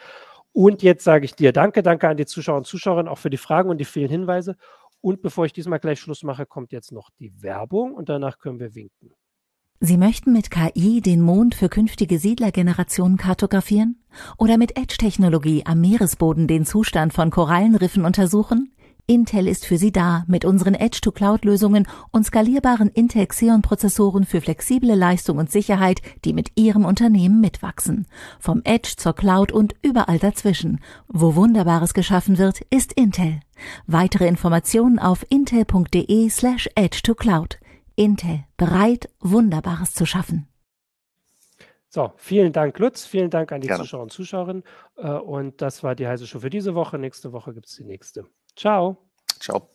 Und 0.52 0.82
jetzt 0.82 1.04
sage 1.04 1.24
ich 1.24 1.34
dir 1.34 1.52
Danke, 1.52 1.82
danke 1.82 2.08
an 2.08 2.16
die 2.16 2.26
Zuschauer 2.26 2.58
und 2.58 2.66
Zuschauerinnen 2.66 3.10
auch 3.10 3.18
für 3.18 3.30
die 3.30 3.38
Fragen 3.38 3.70
und 3.70 3.78
die 3.78 3.84
vielen 3.84 4.10
Hinweise. 4.10 4.56
Und 5.00 5.22
bevor 5.22 5.46
ich 5.46 5.52
diesmal 5.52 5.80
gleich 5.80 5.98
Schluss 5.98 6.22
mache, 6.22 6.46
kommt 6.46 6.72
jetzt 6.72 6.92
noch 6.92 7.10
die 7.18 7.32
Werbung 7.42 7.94
und 7.94 8.08
danach 8.08 8.38
können 8.38 8.60
wir 8.60 8.74
winken. 8.74 9.12
Sie 9.80 9.96
möchten 9.96 10.32
mit 10.32 10.52
KI 10.52 11.00
den 11.00 11.20
Mond 11.20 11.56
für 11.56 11.68
künftige 11.68 12.20
Siedlergenerationen 12.20 13.16
kartografieren? 13.16 14.00
Oder 14.38 14.56
mit 14.56 14.76
Edge-Technologie 14.76 15.64
am 15.66 15.80
Meeresboden 15.80 16.46
den 16.46 16.64
Zustand 16.64 17.12
von 17.12 17.30
Korallenriffen 17.30 18.04
untersuchen? 18.04 18.72
Intel 19.06 19.48
ist 19.48 19.66
für 19.66 19.78
Sie 19.78 19.92
da 19.92 20.24
mit 20.28 20.44
unseren 20.44 20.74
Edge-to-Cloud-Lösungen 20.74 21.88
und 22.12 22.24
skalierbaren 22.24 22.88
Intel 22.88 23.26
Xeon-Prozessoren 23.26 24.24
für 24.24 24.40
flexible 24.40 24.94
Leistung 24.94 25.38
und 25.38 25.50
Sicherheit, 25.50 26.00
die 26.24 26.32
mit 26.32 26.52
Ihrem 26.54 26.84
Unternehmen 26.84 27.40
mitwachsen. 27.40 28.06
Vom 28.38 28.62
Edge 28.64 28.94
zur 28.96 29.14
Cloud 29.14 29.52
und 29.52 29.74
überall 29.82 30.18
dazwischen. 30.18 30.80
Wo 31.08 31.34
Wunderbares 31.34 31.94
geschaffen 31.94 32.38
wird, 32.38 32.60
ist 32.70 32.92
Intel. 32.92 33.40
Weitere 33.86 34.28
Informationen 34.28 34.98
auf 34.98 35.24
intel.de 35.28 36.28
slash 36.30 36.68
edge-to-cloud. 36.74 37.58
Intel, 37.96 38.44
bereit, 38.56 39.10
Wunderbares 39.20 39.94
zu 39.94 40.06
schaffen. 40.06 40.48
So, 41.94 42.10
vielen 42.16 42.54
Dank, 42.54 42.78
Lutz. 42.78 43.04
Vielen 43.04 43.28
Dank 43.28 43.52
an 43.52 43.60
die 43.60 43.66
Gerne. 43.66 43.82
Zuschauer 43.82 44.02
und 44.04 44.12
Zuschauerinnen. 44.12 44.62
Äh, 44.96 45.10
und 45.10 45.60
das 45.60 45.82
war 45.82 45.94
die 45.94 46.06
heiße 46.06 46.26
Show 46.26 46.38
für 46.38 46.48
diese 46.48 46.74
Woche. 46.74 46.98
Nächste 46.98 47.32
Woche 47.32 47.52
gibt 47.52 47.66
es 47.66 47.76
die 47.76 47.84
nächste. 47.84 48.24
Ciao. 48.56 48.96
Ciao. 49.38 49.68